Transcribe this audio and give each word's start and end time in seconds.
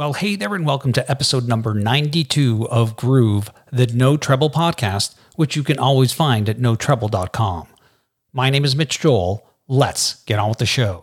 Well, 0.00 0.14
hey 0.14 0.34
there, 0.34 0.54
and 0.54 0.64
welcome 0.64 0.94
to 0.94 1.10
episode 1.10 1.46
number 1.46 1.74
92 1.74 2.66
of 2.70 2.96
Groove, 2.96 3.50
the 3.70 3.86
No 3.88 4.16
Treble 4.16 4.48
podcast, 4.48 5.14
which 5.36 5.56
you 5.56 5.62
can 5.62 5.78
always 5.78 6.10
find 6.10 6.48
at 6.48 6.56
notreble.com. 6.56 7.68
My 8.32 8.48
name 8.48 8.64
is 8.64 8.74
Mitch 8.74 8.98
Joel. 8.98 9.46
Let's 9.68 10.24
get 10.24 10.38
on 10.38 10.48
with 10.48 10.56
the 10.56 10.64
show. 10.64 11.00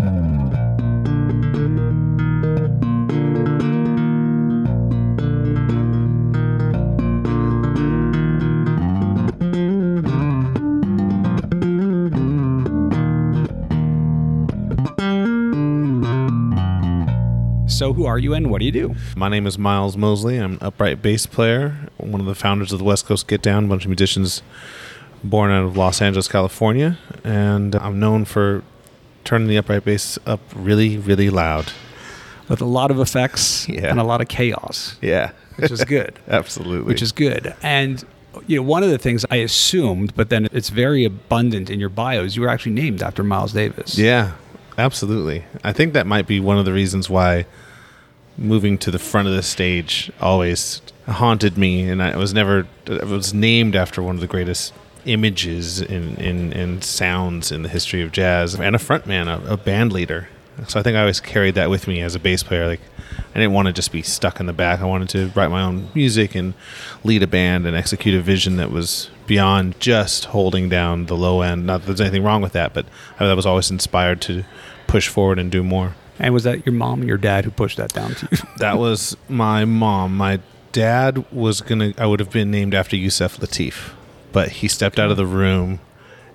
So, 17.77 17.93
who 17.93 18.07
are 18.07 18.17
you 18.17 18.33
and 18.33 18.49
what 18.49 18.57
do 18.57 18.65
you 18.65 18.71
do? 18.71 18.95
My 19.15 19.29
name 19.29 19.45
is 19.45 19.59
Miles 19.59 19.95
Mosley. 19.95 20.37
I'm 20.37 20.53
an 20.53 20.57
upright 20.61 20.99
bass 21.03 21.27
player, 21.27 21.75
one 21.97 22.19
of 22.19 22.25
the 22.25 22.33
founders 22.33 22.73
of 22.73 22.79
the 22.79 22.85
West 22.85 23.05
Coast 23.05 23.27
Get 23.27 23.43
Down, 23.43 23.65
a 23.65 23.67
bunch 23.67 23.83
of 23.85 23.89
musicians 23.89 24.41
born 25.23 25.51
out 25.51 25.63
of 25.63 25.77
Los 25.77 26.01
Angeles, 26.01 26.27
California. 26.27 26.97
And 27.23 27.75
I'm 27.75 27.99
known 27.99 28.25
for 28.25 28.63
turning 29.25 29.47
the 29.47 29.57
upright 29.57 29.85
bass 29.85 30.17
up 30.25 30.39
really, 30.55 30.97
really 30.97 31.29
loud. 31.29 31.71
With 32.49 32.61
a 32.61 32.65
lot 32.65 32.89
of 32.89 32.99
effects 32.99 33.69
Yeah. 33.69 33.91
and 33.91 33.99
a 33.99 34.03
lot 34.03 34.21
of 34.21 34.27
chaos, 34.27 34.95
Yeah. 34.99 35.29
which 35.57 35.69
is 35.69 35.83
good. 35.83 36.17
Absolutely. 36.27 36.87
which 36.91 37.03
is 37.03 37.11
good. 37.11 37.53
And 37.61 38.03
you 38.47 38.55
know, 38.55 38.63
one 38.63 38.81
of 38.81 38.89
the 38.89 38.97
things 38.97 39.23
I 39.29 39.35
assumed, 39.35 40.15
but 40.15 40.29
then 40.31 40.47
it's 40.51 40.69
very 40.69 41.05
abundant 41.05 41.69
in 41.69 41.79
your 41.79 41.89
bios, 41.89 42.35
you 42.35 42.41
were 42.41 42.49
actually 42.49 42.71
named 42.73 43.03
after 43.03 43.23
Miles 43.23 43.53
Davis. 43.53 43.99
Yeah, 43.99 44.31
absolutely. 44.79 45.43
I 45.63 45.73
think 45.73 45.93
that 45.93 46.07
might 46.07 46.25
be 46.25 46.39
one 46.39 46.57
of 46.57 46.65
the 46.65 46.73
reasons 46.73 47.07
why 47.07 47.45
moving 48.37 48.77
to 48.79 48.91
the 48.91 48.99
front 48.99 49.27
of 49.27 49.33
the 49.33 49.43
stage 49.43 50.11
always 50.21 50.81
haunted 51.07 51.57
me, 51.57 51.89
and 51.89 52.01
I 52.01 52.15
was 52.17 52.33
never. 52.33 52.67
Was 52.87 53.33
named 53.33 53.75
after 53.75 54.01
one 54.01 54.15
of 54.15 54.21
the 54.21 54.27
greatest 54.27 54.73
images 55.05 55.81
in 55.81 56.15
in, 56.17 56.53
in 56.53 56.81
sounds 56.81 57.51
in 57.51 57.63
the 57.63 57.69
history 57.69 58.01
of 58.01 58.11
jazz, 58.11 58.55
and 58.55 58.75
a 58.75 58.79
frontman, 58.79 59.27
a, 59.27 59.53
a 59.53 59.57
band 59.57 59.93
leader. 59.93 60.29
So 60.67 60.79
I 60.79 60.83
think 60.83 60.97
I 60.97 61.01
always 61.01 61.19
carried 61.19 61.53
that 61.55 61.69
with 61.69 61.87
me 61.87 62.01
as 62.01 62.15
a 62.15 62.19
bass 62.19 62.41
player. 62.41 62.65
Like 62.67 62.81
I 63.31 63.39
didn't 63.39 63.53
want 63.53 63.67
to 63.67 63.73
just 63.73 63.91
be 63.91 64.01
stuck 64.01 64.39
in 64.39 64.47
the 64.47 64.53
back. 64.53 64.81
I 64.81 64.85
wanted 64.85 65.09
to 65.09 65.27
write 65.35 65.51
my 65.51 65.61
own 65.61 65.89
music 65.93 66.33
and 66.33 66.55
lead 67.03 67.21
a 67.21 67.27
band 67.27 67.67
and 67.67 67.75
execute 67.75 68.15
a 68.15 68.21
vision 68.21 68.57
that 68.57 68.71
was 68.71 69.11
beyond 69.27 69.79
just 69.79 70.25
holding 70.25 70.69
down 70.69 71.05
the 71.05 71.15
low 71.15 71.41
end. 71.41 71.67
Not 71.67 71.81
that 71.81 71.85
there's 71.87 72.01
anything 72.01 72.23
wrong 72.23 72.41
with 72.41 72.53
that, 72.53 72.73
but 72.73 72.87
I 73.19 73.31
was 73.33 73.45
always 73.45 73.69
inspired 73.69 74.21
to 74.21 74.45
push 74.87 75.07
forward 75.07 75.37
and 75.37 75.51
do 75.51 75.63
more. 75.63 75.93
And 76.19 76.33
was 76.33 76.43
that 76.43 76.65
your 76.65 76.73
mom 76.73 76.99
and 76.99 77.07
your 77.07 77.17
dad 77.17 77.45
who 77.45 77.51
pushed 77.51 77.77
that 77.77 77.93
down 77.93 78.15
to 78.15 78.27
you? 78.31 78.37
That 78.57 78.77
was 78.77 79.15
my 79.29 79.65
mom. 79.65 80.17
My 80.17 80.39
dad 80.71 81.25
was 81.31 81.61
gonna. 81.61 81.93
I 81.97 82.05
would 82.05 82.19
have 82.19 82.31
been 82.31 82.49
named 82.51 82.73
after 82.73 82.95
Yusef 82.95 83.37
Lateef, 83.37 83.91
but 84.31 84.49
he 84.49 84.67
stepped 84.67 84.99
out 84.99 85.11
of 85.11 85.17
the 85.17 85.25
room 85.25 85.79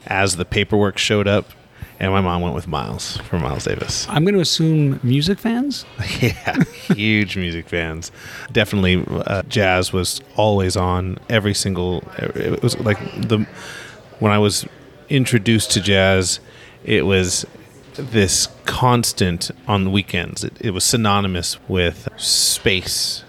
as 0.07 0.37
the 0.37 0.45
paperwork 0.45 0.99
showed 0.99 1.27
up, 1.27 1.51
and 1.99 2.13
my 2.13 2.21
mom 2.21 2.43
went 2.43 2.55
with 2.55 2.67
Miles 2.69 3.17
for 3.19 3.39
Miles 3.39 3.65
Davis. 3.65 4.07
I'm 4.09 4.25
going 4.25 4.35
to 4.35 4.41
assume 4.41 5.01
music 5.03 5.39
fans. 5.39 5.85
yeah, 6.21 6.63
huge 6.95 7.37
music 7.37 7.69
fans. 7.69 8.13
Definitely, 8.53 9.05
uh, 9.09 9.43
jazz 9.43 9.93
was 9.93 10.21
always 10.37 10.77
on 10.77 11.19
every 11.29 11.55
single. 11.55 12.05
It 12.19 12.63
was 12.63 12.79
like 12.81 12.99
the 13.21 13.47
when 14.21 14.33
I 14.33 14.39
was 14.39 14.67
introduced 15.09 15.73
to 15.73 15.81
jazz, 15.81 16.41
it 16.85 17.05
was 17.05 17.45
this 17.95 18.49
constant 18.65 19.51
on 19.67 19.85
the 19.85 19.91
weekends. 19.91 20.45
It, 20.45 20.57
it 20.61 20.71
was 20.71 20.85
synonymous 20.85 21.59
with 21.69 22.09
space, 22.17 23.25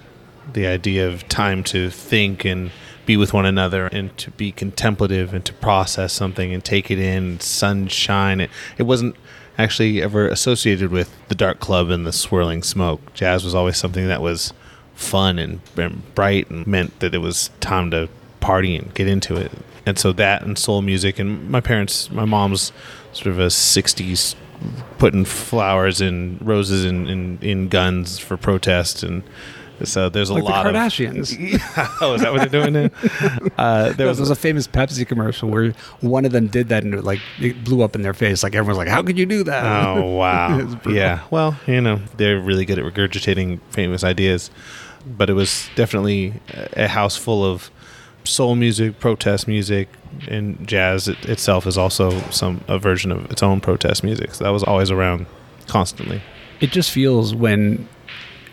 the 0.52 0.67
idea 0.67 1.08
of 1.08 1.28
time 1.30 1.64
to 1.66 1.89
think 1.89 2.45
and 2.45 2.72
be 3.06 3.17
with 3.17 3.34
one 3.34 3.45
another 3.45 3.88
and 3.88 4.17
to 4.17 4.31
be 4.31 4.52
contemplative 4.52 5.34
and 5.34 5.44
to 5.45 5.53
process 5.53 6.14
something 6.14 6.53
and 6.53 6.64
take 6.64 6.89
it 6.89 7.00
in, 7.00 7.40
sunshine. 7.40 8.40
It, 8.40 8.50
it 8.78 8.84
wasn't 8.84 9.16
actually 9.57 10.02
ever 10.02 10.28
associated 10.28 10.90
with 10.91 11.13
the 11.28 11.35
dark 11.35 11.59
club 11.59 11.90
and 11.90 12.07
the 12.07 12.13
swirling 12.13 12.63
smoke. 12.63 13.13
Jazz 13.13 13.44
was 13.44 13.53
always 13.53 13.78
something 13.78 14.07
that 14.07 14.22
was 14.22 14.53
fun 14.96 15.40
and, 15.40 15.59
and 15.78 16.16
bright 16.16 16.50
and 16.50 16.66
meant 16.66 17.00
that 17.00 17.13
it 17.13 17.19
was 17.19 17.50
time 17.59 17.91
to 17.91 18.09
party 18.40 18.75
and 18.75 18.94
get 18.94 19.07
into 19.07 19.35
it. 19.35 19.52
And 19.85 20.00
so 20.00 20.13
that 20.13 20.44
and 20.44 20.57
soul 20.57 20.81
music 20.81 21.19
and 21.19 21.50
my 21.50 21.59
parents, 21.59 22.09
my 22.09 22.25
mom's 22.25 22.72
sort 23.12 23.28
of 23.28 23.40
a 23.40 23.47
60s 23.47 24.35
putting 24.97 25.25
flowers 25.25 26.02
and 26.02 26.41
roses 26.46 26.86
in, 26.86 27.08
in, 27.08 27.40
in 27.41 27.68
guns 27.68 28.19
for 28.19 28.38
protest 28.38 29.03
and 29.03 29.24
so 29.84 30.08
there's 30.08 30.30
a 30.30 30.36
Like 30.36 30.44
the 30.44 30.50
lot 30.50 30.66
of 30.68 30.74
Kardashians. 30.75 31.38
Yeah. 31.75 31.90
oh, 32.00 32.14
is 32.14 32.22
that 32.22 32.31
what 32.31 32.50
they're 32.50 32.62
doing 32.62 32.74
now? 32.74 32.90
Uh, 33.58 33.91
there 33.94 34.08
was 34.08 34.19
was 34.19 34.30
a 34.30 34.36
famous 34.36 34.68
Pepsi 34.68 35.06
commercial 35.06 35.50
where 35.50 35.72
one 36.02 36.25
of 36.25 36.31
them 36.31 36.47
did 36.47 36.69
that 36.69 36.84
and 36.84 36.94
it 36.94 37.03
like 37.03 37.19
it 37.40 37.64
blew 37.64 37.81
up 37.81 37.96
in 37.96 38.02
their 38.02 38.14
face. 38.14 38.44
Like 38.44 38.56
everyone's 38.56 38.78
like, 38.78 38.88
"How 38.88 39.02
could 39.03 39.18
you 39.18 39.25
do 39.25 39.44
that?" 39.44 39.66
Oh 39.66 40.03
wow! 40.16 40.78
yeah. 40.88 41.22
Well, 41.31 41.58
you 41.68 41.81
know, 41.81 42.00
they're 42.18 42.40
really 42.40 42.66
good 42.66 42.80
at 42.80 42.85
regurgitating 42.85 43.59
famous 43.72 44.03
ideas, 44.03 44.52
but 45.06 45.30
it 45.30 45.34
was 45.34 45.70
definitely 45.75 46.35
a 46.74 46.88
house 46.88 47.16
full 47.18 47.44
of 47.44 47.70
soul 48.24 48.56
music, 48.56 49.00
protest 49.00 49.47
music, 49.47 49.90
and 50.28 50.68
jazz 50.68 51.07
it, 51.07 51.25
itself 51.25 51.66
is 51.68 51.78
also 51.78 52.19
some 52.29 52.63
a 52.68 52.78
version 52.79 53.12
of 53.12 53.29
its 53.31 53.44
own 53.44 53.59
protest 53.62 54.03
music. 54.03 54.34
So 54.35 54.44
that 54.44 54.51
was 54.51 54.63
always 54.63 54.91
around 54.91 55.25
constantly. 55.68 56.22
it 56.59 56.72
just 56.72 56.91
feels 56.91 57.34
when 57.34 57.88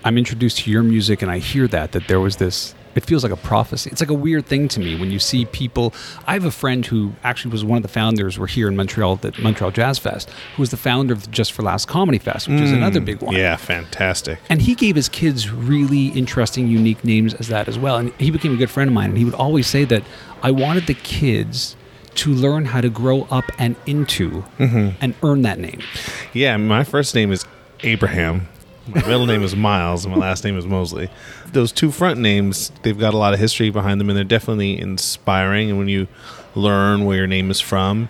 I'm 0.05 0.17
introduced 0.17 0.59
to 0.61 0.71
your 0.71 0.83
music 0.83 1.23
and 1.23 1.31
I 1.31 1.39
hear 1.39 1.69
that 1.69 1.93
that 1.93 2.09
there 2.09 2.21
was 2.21 2.37
this 2.37 2.75
it 2.95 3.05
feels 3.05 3.23
like 3.23 3.33
a 3.33 3.37
prophecy. 3.37 3.89
It's 3.91 4.01
like 4.01 4.11
a 4.11 4.15
weird 4.15 4.47
thing 4.47 4.67
to 4.69 4.81
me 4.81 4.99
when 4.99 5.11
you 5.11 5.19
see 5.19 5.45
people. 5.47 5.95
I 6.27 6.33
have 6.35 6.45
a 6.45 6.51
friend 6.51 6.85
who 6.85 7.13
actually 7.23 7.53
was 7.53 7.65
one 7.65 7.77
of 7.77 7.83
the 7.83 7.89
founders. 7.89 8.39
We're 8.39 8.47
here 8.49 8.69
in 8.69 8.77
Montreal 8.77 9.13
at 9.23 9.35
the 9.35 9.43
Montreal 9.43 9.71
Jazz 9.71 9.99
Fest, 9.99 10.29
who 10.57 10.63
was 10.63 10.71
the 10.71 10.77
founder 10.77 11.13
of 11.15 11.23
the 11.25 11.31
Just 11.31 11.53
for 11.53 11.63
Laughs 11.63 11.85
Comedy 11.85 12.19
Fest, 12.19 12.49
which 12.49 12.61
is 12.61 12.73
another 12.73 13.01
big 13.01 13.23
one. 13.23 13.35
Mm, 13.35 13.39
Yeah, 13.39 13.57
fantastic. 13.57 14.39
And 14.49 14.61
he 14.63 14.75
gave 14.75 14.97
his 14.97 15.09
kids 15.09 15.51
really 15.51 16.09
interesting, 16.09 16.67
unique 16.69 17.05
names 17.05 17.35
as 17.35 17.49
that 17.49 17.69
as 17.69 17.79
well. 17.79 17.97
And 17.97 18.13
he 18.19 18.31
became 18.31 18.53
a 18.55 18.57
good 18.57 18.71
friend 18.71 18.89
of 18.89 18.95
mine. 18.95 19.11
And 19.11 19.19
he 19.19 19.25
would 19.25 19.35
always 19.35 19.67
say 19.67 19.85
that 19.85 20.03
I 20.43 20.51
wanted 20.51 20.87
the 20.87 20.95
kids 20.95 21.77
to 22.17 22.35
learn 22.35 22.65
how 22.65 22.81
to 22.81 22.89
grow 22.91 23.23
up 23.31 23.45
and 23.59 23.77
into 23.87 24.45
and 24.59 25.15
earn 25.23 25.43
that 25.43 25.59
name. 25.61 25.81
Yeah, 26.33 26.57
my 26.57 26.83
first 26.83 27.15
name 27.15 27.31
is 27.31 27.45
Abraham. 27.85 28.49
My 28.95 29.03
middle 29.03 29.27
name 29.27 29.43
is 29.43 29.55
Miles, 29.55 30.05
and 30.05 30.15
my 30.15 30.21
last 30.21 30.45
name 30.45 30.59
is 30.59 30.67
Mosley. 30.67 31.09
Those 31.53 31.73
two 31.73 31.91
front 31.91 32.19
names, 32.19 32.73
they've 32.83 32.99
got 32.99 33.15
a 33.15 33.17
lot 33.17 33.33
of 33.33 33.41
history 33.41 33.71
behind 33.71 34.01
them, 34.01 34.09
and 34.09 34.17
they're 34.17 34.25
definitely 34.25 34.79
inspiring. 34.79 35.71
And 35.71 35.79
when 35.79 35.89
you 35.89 36.09
learn 36.55 37.05
where 37.05 37.17
your 37.17 37.27
name 37.27 37.51
is 37.51 37.61
from, 37.61 38.09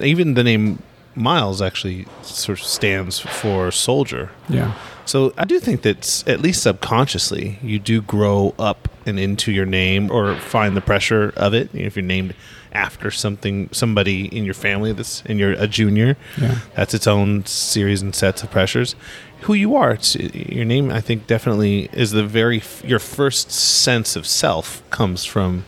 even 0.00 0.34
the 0.34 0.44
name 0.44 0.82
Miles 1.14 1.60
actually 1.60 2.06
sort 2.22 2.60
of 2.60 2.66
stands 2.66 3.18
for 3.18 3.70
soldier. 3.70 4.30
Yeah. 4.48 4.74
So 5.06 5.32
I 5.36 5.44
do 5.44 5.58
think 5.58 5.82
that 5.82 6.22
at 6.28 6.40
least 6.40 6.62
subconsciously, 6.62 7.58
you 7.62 7.78
do 7.78 8.00
grow 8.00 8.54
up 8.58 8.88
and 9.06 9.18
into 9.18 9.50
your 9.50 9.66
name, 9.66 10.10
or 10.10 10.36
find 10.36 10.76
the 10.76 10.80
pressure 10.80 11.32
of 11.36 11.54
it. 11.54 11.74
If 11.74 11.96
you're 11.96 12.04
named 12.04 12.34
after 12.72 13.10
something, 13.10 13.68
somebody 13.72 14.26
in 14.36 14.44
your 14.44 14.54
family 14.54 14.92
that's 14.92 15.22
and 15.26 15.38
you're 15.38 15.52
a 15.52 15.66
junior, 15.66 16.16
Yeah. 16.40 16.58
that's 16.76 16.94
its 16.94 17.06
own 17.06 17.44
series 17.46 18.00
and 18.02 18.14
sets 18.14 18.42
of 18.42 18.50
pressures. 18.50 18.94
Who 19.42 19.54
you 19.54 19.74
are, 19.74 19.92
it's, 19.92 20.14
your 20.16 20.64
name, 20.64 20.90
I 20.90 21.00
think, 21.00 21.26
definitely 21.26 21.88
is 21.92 22.10
the 22.10 22.24
very 22.24 22.58
f- 22.58 22.82
your 22.84 22.98
first 22.98 23.50
sense 23.50 24.14
of 24.14 24.26
self 24.26 24.82
comes 24.90 25.24
from 25.24 25.64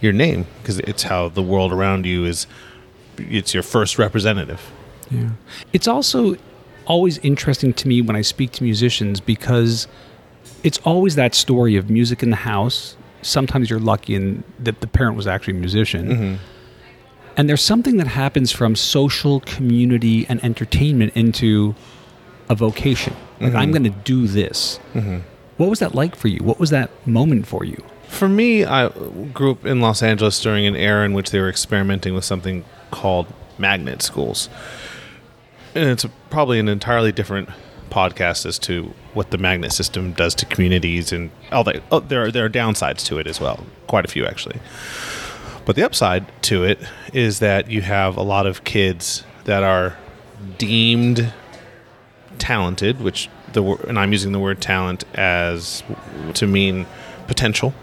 your 0.00 0.12
name 0.12 0.46
because 0.62 0.78
it's 0.80 1.04
how 1.04 1.28
the 1.28 1.42
world 1.42 1.72
around 1.72 2.06
you 2.06 2.24
is. 2.24 2.46
It's 3.18 3.52
your 3.54 3.62
first 3.62 3.98
representative. 3.98 4.60
Yeah. 5.10 5.30
It's 5.74 5.86
also 5.86 6.36
always 6.86 7.18
interesting 7.18 7.72
to 7.74 7.86
me 7.86 8.00
when 8.02 8.16
I 8.16 8.22
speak 8.22 8.50
to 8.52 8.64
musicians 8.64 9.20
because 9.20 9.86
it's 10.64 10.78
always 10.78 11.14
that 11.16 11.34
story 11.34 11.76
of 11.76 11.90
music 11.90 12.22
in 12.22 12.30
the 12.30 12.36
house. 12.36 12.96
Sometimes 13.22 13.70
you're 13.70 13.80
lucky 13.80 14.14
and 14.14 14.44
that 14.58 14.80
the 14.80 14.86
parent 14.86 15.16
was 15.16 15.26
actually 15.26 15.54
a 15.56 15.60
musician. 15.60 16.08
Mm-hmm. 16.08 16.34
And 17.36 17.48
there's 17.48 17.62
something 17.62 17.96
that 17.96 18.08
happens 18.08 18.52
from 18.52 18.76
social, 18.76 19.40
community, 19.40 20.26
and 20.28 20.42
entertainment 20.44 21.16
into 21.16 21.74
a 22.48 22.54
vocation. 22.54 23.14
Like, 23.40 23.54
I'm 23.54 23.72
mm-hmm. 23.72 23.84
going 23.84 23.84
to 23.84 23.98
do 24.04 24.26
this. 24.26 24.78
Mm-hmm. 24.92 25.20
What 25.56 25.70
was 25.70 25.78
that 25.78 25.94
like 25.94 26.14
for 26.14 26.28
you? 26.28 26.40
What 26.42 26.60
was 26.60 26.70
that 26.70 26.90
moment 27.06 27.46
for 27.46 27.64
you? 27.64 27.82
For 28.08 28.28
me, 28.28 28.64
I 28.64 28.88
grew 29.32 29.52
up 29.52 29.64
in 29.64 29.80
Los 29.80 30.02
Angeles 30.02 30.40
during 30.42 30.66
an 30.66 30.76
era 30.76 31.04
in 31.04 31.14
which 31.14 31.30
they 31.30 31.40
were 31.40 31.48
experimenting 31.48 32.14
with 32.14 32.24
something 32.24 32.64
called 32.90 33.26
magnet 33.58 34.02
schools. 34.02 34.50
And 35.74 35.88
it's 35.88 36.04
a, 36.04 36.10
probably 36.28 36.58
an 36.58 36.68
entirely 36.68 37.12
different 37.12 37.48
podcast 37.92 38.46
as 38.46 38.58
to 38.60 38.94
what 39.12 39.30
the 39.30 39.38
magnet 39.38 39.72
system 39.72 40.12
does 40.12 40.34
to 40.36 40.46
communities 40.46 41.12
and 41.12 41.30
all 41.52 41.62
that. 41.64 41.82
Oh, 41.92 42.00
there 42.00 42.24
are 42.24 42.30
there 42.30 42.44
are 42.44 42.50
downsides 42.50 43.04
to 43.06 43.18
it 43.18 43.26
as 43.26 43.40
well, 43.40 43.64
quite 43.86 44.04
a 44.04 44.08
few 44.08 44.24
actually. 44.24 44.60
But 45.64 45.76
the 45.76 45.84
upside 45.84 46.24
to 46.44 46.64
it 46.64 46.80
is 47.12 47.38
that 47.38 47.70
you 47.70 47.82
have 47.82 48.16
a 48.16 48.22
lot 48.22 48.46
of 48.46 48.64
kids 48.64 49.24
that 49.44 49.62
are 49.62 49.96
deemed 50.58 51.32
talented, 52.38 53.00
which 53.00 53.28
the 53.52 53.62
and 53.62 53.98
I'm 53.98 54.12
using 54.12 54.32
the 54.32 54.40
word 54.40 54.60
talent 54.60 55.04
as 55.14 55.82
to 56.34 56.46
mean 56.46 56.86
potential. 57.26 57.74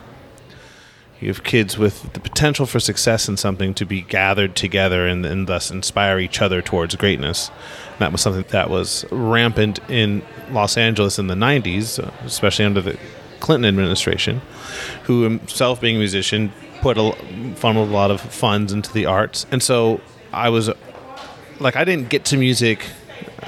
You 1.20 1.28
have 1.28 1.44
kids 1.44 1.78
with 1.78 2.14
the 2.14 2.20
potential 2.20 2.66
for 2.66 2.80
success 2.80 3.28
in 3.28 3.36
something 3.36 3.74
to 3.74 3.86
be 3.86 4.02
gathered 4.02 4.56
together 4.56 5.06
and, 5.06 5.26
and 5.26 5.48
thus 5.48 5.70
inspire 5.70 6.18
each 6.18 6.42
other 6.42 6.62
towards 6.62 6.96
greatness. 6.96 7.50
And 7.92 8.00
that 8.00 8.12
was 8.12 8.22
something 8.22 8.46
that 8.50 8.70
was 8.70 9.06
rampant 9.12 9.80
in 9.90 10.22
Los 10.50 10.78
Angeles 10.78 11.20
in 11.20 11.28
the 11.28 11.36
90s, 11.36 12.02
uh, 12.02 12.12
especially 12.26 12.66
under 12.66 12.82
the 12.82 12.98
Clinton 13.42 13.68
administration, 13.68 14.42
who 15.04 15.24
himself 15.24 15.82
being 15.82 15.98
a 15.98 16.00
musician 16.00 16.54
put 16.82 16.98
a 16.98 17.12
funneled 17.56 17.90
a 17.90 17.92
lot 17.92 18.12
of 18.12 18.22
funds 18.22 18.72
into 18.72 18.92
the 18.94 19.06
arts. 19.06 19.46
And 19.52 19.62
so 19.62 20.00
I 20.32 20.50
was 20.50 20.70
like 21.60 21.76
I 21.76 21.84
didn't 21.84 22.10
get 22.10 22.26
to 22.26 22.38
music 22.38 22.86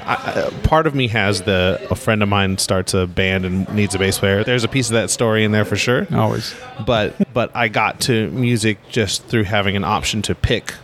I, 0.06 0.50
part 0.64 0.86
of 0.86 0.94
me 0.94 1.08
has 1.08 1.42
the 1.42 1.84
a 1.90 1.94
friend 1.94 2.22
of 2.22 2.28
mine 2.28 2.58
starts 2.58 2.94
a 2.94 3.06
band 3.06 3.44
and 3.44 3.68
needs 3.74 3.94
a 3.94 3.98
bass 3.98 4.18
player. 4.18 4.44
There's 4.44 4.64
a 4.64 4.68
piece 4.68 4.88
of 4.88 4.94
that 4.94 5.10
story 5.10 5.44
in 5.44 5.52
there 5.52 5.64
for 5.64 5.76
sure. 5.76 6.06
Always. 6.12 6.54
But 6.86 7.32
but 7.32 7.54
I 7.54 7.68
got 7.68 8.00
to 8.02 8.30
music 8.30 8.78
just 8.90 9.24
through 9.24 9.44
having 9.44 9.76
an 9.76 9.84
option 9.84 10.22
to 10.22 10.34
pick 10.34 10.74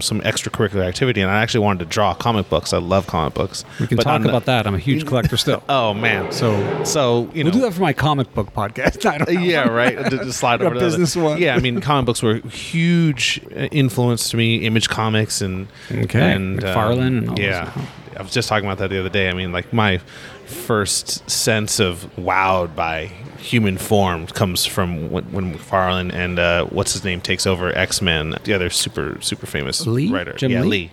some 0.00 0.20
extracurricular 0.20 0.86
activity, 0.86 1.20
and 1.20 1.28
I 1.28 1.42
actually 1.42 1.64
wanted 1.64 1.80
to 1.80 1.84
draw 1.86 2.14
comic 2.14 2.48
books. 2.48 2.72
I 2.72 2.78
love 2.78 3.08
comic 3.08 3.34
books. 3.34 3.64
We 3.80 3.88
can 3.88 3.96
But 3.96 4.04
talk 4.04 4.22
the- 4.22 4.28
about 4.28 4.44
that. 4.44 4.64
I'm 4.64 4.76
a 4.76 4.78
huge 4.78 5.04
collector 5.06 5.36
still. 5.36 5.60
Oh 5.68 5.92
man, 5.92 6.30
So 6.30 6.84
so 6.84 7.28
you 7.34 7.42
know, 7.42 7.50
we'll 7.50 7.58
do 7.58 7.64
that 7.66 7.74
for 7.74 7.80
my 7.82 7.92
comic 7.92 8.32
book 8.32 8.52
podcast. 8.54 9.04
I 9.10 9.18
don't 9.18 9.34
know. 9.34 9.40
yeah, 9.40 9.66
right. 9.68 9.96
To 10.10 10.32
slide 10.32 10.62
over 10.62 10.74
to 10.74 10.80
other- 10.80 10.86
business 10.86 11.16
one. 11.16 11.38
Yeah, 11.42 11.56
I 11.56 11.58
mean, 11.58 11.80
comic 11.80 12.06
books 12.06 12.22
were 12.22 12.36
huge 12.36 13.40
uh, 13.56 13.62
influence 13.72 14.30
to 14.30 14.36
me. 14.36 14.58
Image 14.58 14.88
Comics 14.88 15.40
and 15.40 15.66
Okay, 15.90 16.32
and 16.32 16.62
um, 16.62 17.00
and 17.02 17.28
all 17.30 17.34
those 17.34 17.44
yeah. 17.44 17.72
I 18.18 18.22
was 18.22 18.32
just 18.32 18.48
talking 18.48 18.66
about 18.66 18.78
that 18.78 18.90
the 18.90 18.98
other 18.98 19.08
day. 19.08 19.28
I 19.28 19.32
mean, 19.32 19.52
like 19.52 19.72
my 19.72 19.98
first 20.46 21.28
sense 21.30 21.78
of 21.78 22.10
wowed 22.16 22.74
by 22.74 23.06
human 23.38 23.78
form 23.78 24.26
comes 24.26 24.66
from 24.66 25.10
when, 25.10 25.24
when 25.32 25.54
McFarlane 25.54 26.12
and 26.12 26.38
uh, 26.38 26.66
what's 26.66 26.92
his 26.92 27.04
name 27.04 27.20
takes 27.20 27.46
over 27.46 27.74
X 27.76 28.02
Men, 28.02 28.34
the 28.44 28.52
other 28.52 28.70
super 28.70 29.20
super 29.20 29.46
famous 29.46 29.86
Lee? 29.86 30.10
writer. 30.10 30.32
Jim 30.32 30.50
yeah, 30.50 30.62
Lee? 30.62 30.68
Lee 30.68 30.90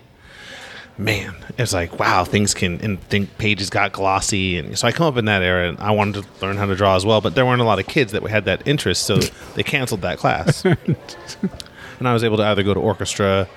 man, 0.97 1.35
it's 1.57 1.73
like 1.73 1.99
wow, 1.99 2.23
things 2.23 2.53
can 2.53 2.79
and 2.81 3.01
think 3.01 3.37
pages 3.37 3.69
got 3.69 3.91
glossy, 3.91 4.57
and 4.57 4.77
so 4.77 4.87
I 4.87 4.91
come 4.91 5.07
up 5.07 5.17
in 5.17 5.25
that 5.25 5.41
era, 5.41 5.69
and 5.69 5.79
I 5.79 5.91
wanted 5.91 6.23
to 6.23 6.45
learn 6.45 6.57
how 6.57 6.65
to 6.65 6.75
draw 6.75 6.95
as 6.95 7.05
well, 7.05 7.21
but 7.21 7.35
there 7.35 7.45
weren't 7.45 7.61
a 7.61 7.65
lot 7.65 7.79
of 7.79 7.87
kids 7.87 8.11
that 8.13 8.23
had 8.23 8.45
that 8.45 8.67
interest, 8.67 9.03
so 9.03 9.17
they 9.55 9.63
canceled 9.63 10.01
that 10.01 10.17
class, 10.17 10.63
and 10.63 12.07
I 12.07 12.13
was 12.13 12.23
able 12.23 12.37
to 12.37 12.43
either 12.43 12.63
go 12.63 12.73
to 12.73 12.79
orchestra 12.79 13.47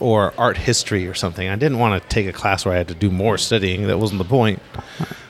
or 0.00 0.32
art 0.38 0.56
history 0.56 1.06
or 1.06 1.14
something. 1.14 1.48
I 1.48 1.56
didn't 1.56 1.78
want 1.78 2.02
to 2.02 2.08
take 2.08 2.26
a 2.26 2.32
class 2.32 2.64
where 2.64 2.74
I 2.74 2.78
had 2.78 2.88
to 2.88 2.94
do 2.94 3.10
more 3.10 3.38
studying. 3.38 3.86
That 3.86 3.98
wasn't 3.98 4.18
the 4.18 4.28
point. 4.28 4.60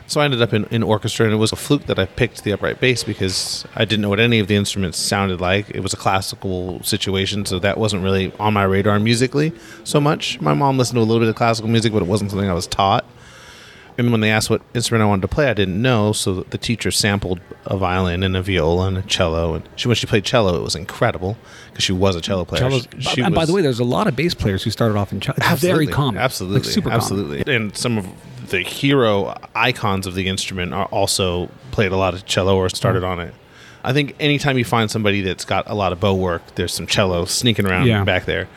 So 0.06 0.22
I 0.22 0.24
ended 0.24 0.40
up 0.40 0.54
in, 0.54 0.64
in 0.70 0.82
orchestra, 0.82 1.26
and 1.26 1.34
it 1.34 1.36
was 1.36 1.52
a 1.52 1.56
fluke 1.56 1.84
that 1.84 1.98
I 1.98 2.06
picked 2.06 2.42
the 2.42 2.52
upright 2.52 2.80
bass 2.80 3.04
because 3.04 3.66
I 3.76 3.84
didn't 3.84 4.00
know 4.00 4.08
what 4.08 4.20
any 4.20 4.38
of 4.38 4.48
the 4.48 4.56
instruments 4.56 4.96
sounded 4.96 5.38
like. 5.38 5.68
It 5.68 5.80
was 5.80 5.92
a 5.92 5.98
classical 5.98 6.82
situation, 6.82 7.44
so 7.44 7.58
that 7.58 7.76
wasn't 7.76 8.02
really 8.02 8.32
on 8.40 8.54
my 8.54 8.64
radar 8.64 8.98
musically 8.98 9.52
so 9.84 10.00
much. 10.00 10.40
My 10.40 10.54
mom 10.54 10.78
listened 10.78 10.96
to 10.96 11.00
a 11.00 11.04
little 11.04 11.20
bit 11.20 11.28
of 11.28 11.34
classical 11.34 11.68
music, 11.68 11.92
but 11.92 12.00
it 12.00 12.08
wasn't 12.08 12.30
something 12.30 12.48
I 12.48 12.54
was 12.54 12.66
taught. 12.66 13.04
And 13.98 14.12
when 14.12 14.20
they 14.20 14.30
asked 14.30 14.48
what 14.48 14.62
instrument 14.74 15.02
I 15.02 15.06
wanted 15.06 15.22
to 15.22 15.28
play, 15.28 15.50
I 15.50 15.54
didn't 15.54 15.82
know. 15.82 16.12
So 16.12 16.42
the 16.42 16.56
teacher 16.58 16.90
sampled 16.92 17.40
a 17.66 17.76
violin 17.76 18.22
and 18.22 18.36
a 18.36 18.42
viola 18.42 18.86
and 18.86 18.96
a 18.96 19.02
cello. 19.02 19.54
And 19.54 19.68
she, 19.74 19.88
when 19.88 19.96
she 19.96 20.06
played 20.06 20.24
cello, 20.24 20.54
it 20.56 20.62
was 20.62 20.76
incredible 20.76 21.36
because 21.70 21.84
she 21.84 21.92
was 21.92 22.14
a 22.14 22.20
cello 22.20 22.44
player. 22.44 22.60
Cellos- 22.60 22.86
She 23.00 23.20
and 23.22 23.34
by 23.34 23.44
the 23.44 23.52
way, 23.52 23.60
there's 23.60 23.80
a 23.80 23.84
lot 23.84 24.06
of 24.06 24.14
bass 24.14 24.34
players 24.34 24.62
who 24.62 24.70
started 24.70 24.96
off 24.96 25.10
in 25.12 25.18
cello. 25.20 25.36
Absolutely. 25.42 25.84
very 25.86 25.92
common. 25.92 26.20
Absolutely. 26.22 26.60
Like 26.60 26.68
super 26.68 26.88
common. 26.90 27.00
absolutely. 27.02 27.54
And 27.54 27.76
some 27.76 27.98
of 27.98 28.06
the 28.50 28.60
hero 28.60 29.34
icons 29.56 30.06
of 30.06 30.14
the 30.14 30.28
instrument 30.28 30.72
are 30.72 30.86
also 30.86 31.48
played 31.72 31.90
a 31.92 31.96
lot 31.96 32.14
of 32.14 32.24
cello 32.24 32.56
or 32.56 32.68
started 32.68 33.02
Mm. 33.02 33.08
on 33.08 33.20
it. 33.20 33.34
I 33.84 33.92
think 33.92 34.14
anytime 34.20 34.58
you 34.58 34.64
find 34.64 34.90
somebody 34.90 35.20
that's 35.22 35.44
got 35.44 35.68
a 35.68 35.74
lot 35.74 35.92
of 35.92 35.98
bow 36.00 36.14
work, 36.14 36.42
there's 36.54 36.72
some 36.72 36.86
cello 36.86 37.24
sneaking 37.24 37.66
around 37.66 37.86
Yeah. 37.86 38.04
back 38.04 38.24
there. 38.26 38.48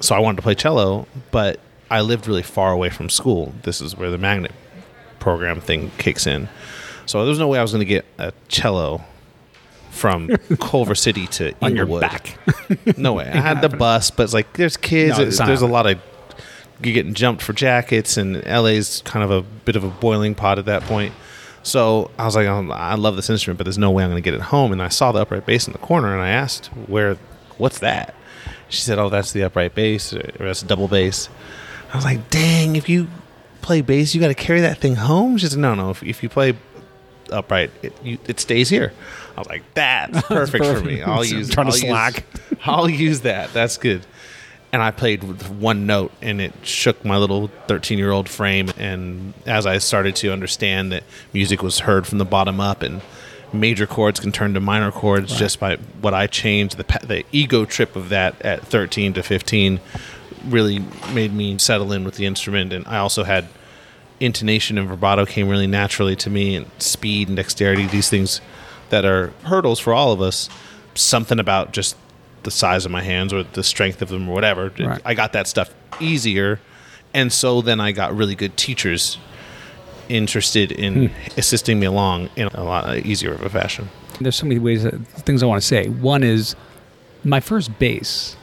So 0.00 0.14
I 0.14 0.18
wanted 0.20 0.36
to 0.36 0.42
play 0.42 0.54
cello, 0.54 1.06
but 1.30 1.60
I 1.90 2.00
lived 2.00 2.26
really 2.26 2.42
far 2.42 2.72
away 2.72 2.88
from 2.90 3.08
school. 3.10 3.52
This 3.62 3.80
is 3.80 3.94
where 3.96 4.10
the 4.10 4.18
magnet 4.18 4.52
program 5.26 5.60
thing 5.60 5.90
kicks 5.98 6.24
in. 6.24 6.48
So 7.04 7.26
there's 7.26 7.40
no 7.40 7.48
way 7.48 7.58
I 7.58 7.62
was 7.62 7.72
going 7.72 7.80
to 7.80 7.84
get 7.84 8.04
a 8.16 8.32
cello 8.46 9.02
from 9.90 10.28
Culver 10.60 10.94
City 10.94 11.26
to 11.38 11.52
On 11.60 11.74
your 11.74 11.84
back. 11.98 12.38
No 12.96 13.14
way. 13.14 13.28
I 13.28 13.38
had 13.40 13.60
the 13.60 13.68
bus, 13.84 14.12
but 14.12 14.22
it's 14.22 14.32
like 14.32 14.52
there's 14.52 14.76
kids. 14.76 15.18
No, 15.18 15.24
it's 15.24 15.38
there's 15.38 15.62
a 15.62 15.66
lot 15.66 15.86
of 15.86 15.98
you're 16.80 16.94
getting 16.94 17.14
jumped 17.14 17.42
for 17.42 17.52
jackets, 17.52 18.16
and 18.16 18.36
LA's 18.46 19.02
kind 19.04 19.24
of 19.24 19.32
a 19.32 19.42
bit 19.42 19.74
of 19.74 19.82
a 19.82 19.88
boiling 19.88 20.36
pot 20.36 20.60
at 20.60 20.66
that 20.66 20.82
point. 20.82 21.12
So 21.64 22.12
I 22.16 22.24
was 22.24 22.36
like, 22.36 22.46
oh, 22.46 22.70
I 22.70 22.94
love 22.94 23.16
this 23.16 23.28
instrument, 23.28 23.58
but 23.58 23.64
there's 23.64 23.78
no 23.78 23.90
way 23.90 24.04
I'm 24.04 24.10
going 24.10 24.22
to 24.22 24.30
get 24.30 24.34
it 24.34 24.42
home. 24.42 24.70
And 24.70 24.80
I 24.80 24.88
saw 24.88 25.10
the 25.10 25.22
upright 25.22 25.44
bass 25.44 25.66
in 25.66 25.72
the 25.72 25.80
corner, 25.80 26.12
and 26.12 26.22
I 26.22 26.28
asked, 26.28 26.66
"Where? 26.86 27.16
What's 27.58 27.80
that?" 27.80 28.14
She 28.68 28.80
said, 28.80 29.00
"Oh, 29.00 29.08
that's 29.08 29.32
the 29.32 29.42
upright 29.42 29.74
bass, 29.74 30.12
or 30.12 30.22
that's 30.38 30.62
a 30.62 30.66
double 30.66 30.86
bass." 30.86 31.28
I 31.92 31.96
was 31.96 32.04
like, 32.04 32.30
"Dang! 32.30 32.76
If 32.76 32.88
you 32.88 33.08
play 33.66 33.80
bass, 33.80 34.14
you 34.14 34.20
got 34.20 34.28
to 34.28 34.34
carry 34.34 34.60
that 34.60 34.78
thing 34.78 34.94
home." 34.94 35.36
She 35.36 35.46
said, 35.46 35.58
"No, 35.58 35.74
no. 35.74 35.90
If, 35.90 36.02
if 36.02 36.22
you 36.22 36.28
play 36.28 36.54
upright, 37.32 37.70
it, 37.82 37.92
you, 38.02 38.18
it 38.26 38.40
stays 38.40 38.68
here." 38.70 38.92
I 39.36 39.40
was 39.40 39.48
like, 39.48 39.62
"That's 39.74 40.22
perfect, 40.28 40.64
for 40.64 40.80
me. 40.80 41.02
I'll 41.02 41.24
use 41.24 41.50
trying 41.50 41.66
to 41.66 41.72
I'll 41.72 41.78
use- 41.78 41.88
slack. 41.88 42.24
I'll 42.64 42.88
use 42.88 43.20
that. 43.22 43.52
That's 43.52 43.76
good." 43.76 44.06
And 44.72 44.82
I 44.82 44.90
played 44.90 45.24
with 45.24 45.48
one 45.48 45.86
note, 45.86 46.12
and 46.20 46.40
it 46.40 46.52
shook 46.62 47.04
my 47.04 47.16
little 47.16 47.48
13 47.66 47.98
year 47.98 48.10
old 48.10 48.28
frame. 48.28 48.70
And 48.78 49.32
as 49.46 49.64
I 49.64 49.78
started 49.78 50.16
to 50.16 50.32
understand 50.32 50.92
that 50.92 51.04
music 51.32 51.62
was 51.62 51.80
heard 51.80 52.06
from 52.06 52.18
the 52.18 52.24
bottom 52.24 52.60
up, 52.60 52.82
and 52.82 53.00
major 53.52 53.86
chords 53.86 54.20
can 54.20 54.32
turn 54.32 54.54
to 54.54 54.60
minor 54.60 54.90
chords 54.90 55.38
just 55.38 55.60
by 55.60 55.76
what 56.00 56.14
I 56.14 56.26
changed, 56.26 56.76
the, 56.76 57.06
the 57.06 57.24
ego 57.32 57.64
trip 57.64 57.96
of 57.96 58.08
that 58.10 58.40
at 58.42 58.66
13 58.66 59.14
to 59.14 59.22
15 59.22 59.80
really 60.46 60.84
made 61.12 61.32
me 61.32 61.58
settle 61.58 61.92
in 61.92 62.04
with 62.04 62.16
the 62.16 62.26
instrument. 62.26 62.72
And 62.72 62.86
I 62.86 62.98
also 62.98 63.24
had 63.24 63.46
intonation 64.20 64.78
and 64.78 64.88
vibrato 64.88 65.26
came 65.26 65.48
really 65.48 65.66
naturally 65.66 66.16
to 66.16 66.30
me, 66.30 66.56
and 66.56 66.70
speed 66.78 67.28
and 67.28 67.36
dexterity, 67.36 67.86
these 67.86 68.08
things 68.08 68.40
that 68.90 69.04
are 69.04 69.28
hurdles 69.44 69.78
for 69.78 69.92
all 69.92 70.12
of 70.12 70.20
us. 70.20 70.48
Something 70.94 71.38
about 71.38 71.72
just 71.72 71.96
the 72.44 72.50
size 72.50 72.86
of 72.86 72.90
my 72.90 73.02
hands 73.02 73.32
or 73.32 73.42
the 73.42 73.62
strength 73.62 74.00
of 74.00 74.08
them 74.08 74.28
or 74.28 74.32
whatever. 74.32 74.72
Right. 74.78 75.02
I 75.04 75.14
got 75.14 75.32
that 75.34 75.46
stuff 75.46 75.74
easier. 76.00 76.60
And 77.12 77.32
so 77.32 77.60
then 77.60 77.80
I 77.80 77.92
got 77.92 78.16
really 78.16 78.34
good 78.34 78.56
teachers 78.56 79.18
interested 80.08 80.70
in 80.70 81.08
hmm. 81.08 81.14
assisting 81.36 81.80
me 81.80 81.86
along 81.86 82.30
in 82.36 82.46
a 82.48 82.62
lot 82.62 82.96
easier 82.98 83.32
of 83.34 83.42
a 83.42 83.50
fashion. 83.50 83.88
There's 84.20 84.36
so 84.36 84.46
many 84.46 84.58
ways, 84.58 84.84
that, 84.84 84.94
things 85.24 85.42
I 85.42 85.46
want 85.46 85.60
to 85.60 85.66
say. 85.66 85.88
One 85.88 86.22
is 86.22 86.56
my 87.24 87.40
first 87.40 87.78
bass. 87.78 88.36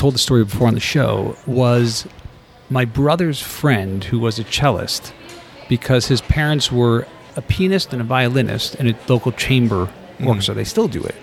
Told 0.00 0.14
the 0.14 0.18
story 0.18 0.44
before 0.44 0.66
on 0.66 0.72
the 0.72 0.80
show. 0.80 1.36
Was 1.46 2.06
my 2.70 2.86
brother's 2.86 3.42
friend 3.42 4.02
who 4.02 4.18
was 4.18 4.38
a 4.38 4.44
cellist 4.44 5.12
because 5.68 6.06
his 6.06 6.22
parents 6.22 6.72
were 6.72 7.06
a 7.36 7.42
pianist 7.42 7.92
and 7.92 8.00
a 8.00 8.04
violinist 8.04 8.76
in 8.76 8.88
a 8.88 8.98
local 9.08 9.30
chamber 9.30 9.90
orchestra. 10.24 10.54
They 10.54 10.64
still 10.64 10.88
do 10.88 11.02
it. 11.02 11.14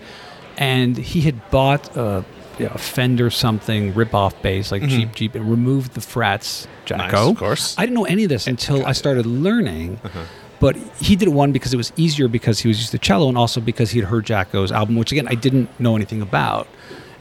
And 0.57 0.95
he 0.95 1.21
had 1.21 1.49
bought 1.49 1.97
a, 1.97 2.23
you 2.59 2.65
know, 2.65 2.71
a 2.75 2.77
Fender 2.77 3.31
something 3.31 3.95
rip-off 3.95 4.39
bass 4.43 4.71
like 4.71 4.83
Jeep 4.83 5.15
Jeep 5.15 5.33
and 5.33 5.49
removed 5.49 5.93
the 5.93 6.01
frets. 6.01 6.67
Jaco, 6.85 6.97
Nice, 6.97 7.13
of 7.15 7.37
course. 7.37 7.75
I 7.79 7.81
didn't 7.81 7.95
know 7.95 8.05
any 8.05 8.25
of 8.25 8.29
this 8.29 8.45
until 8.45 8.85
I 8.85 8.91
started 8.91 9.25
learning. 9.25 9.99
Uh-huh. 10.03 10.23
But 10.59 10.75
he 10.99 11.15
did 11.15 11.29
it 11.29 11.31
one 11.31 11.51
because 11.51 11.73
it 11.73 11.77
was 11.77 11.91
easier 11.95 12.27
because 12.27 12.59
he 12.59 12.67
was 12.67 12.77
used 12.77 12.91
to 12.91 12.99
cello, 12.99 13.27
and 13.27 13.39
also 13.39 13.59
because 13.59 13.89
he 13.89 13.99
had 14.01 14.09
heard 14.09 14.25
Jaco's 14.25 14.71
album, 14.71 14.97
which 14.97 15.11
again 15.11 15.27
I 15.27 15.35
didn't 15.35 15.67
know 15.79 15.95
anything 15.95 16.21
about. 16.21 16.67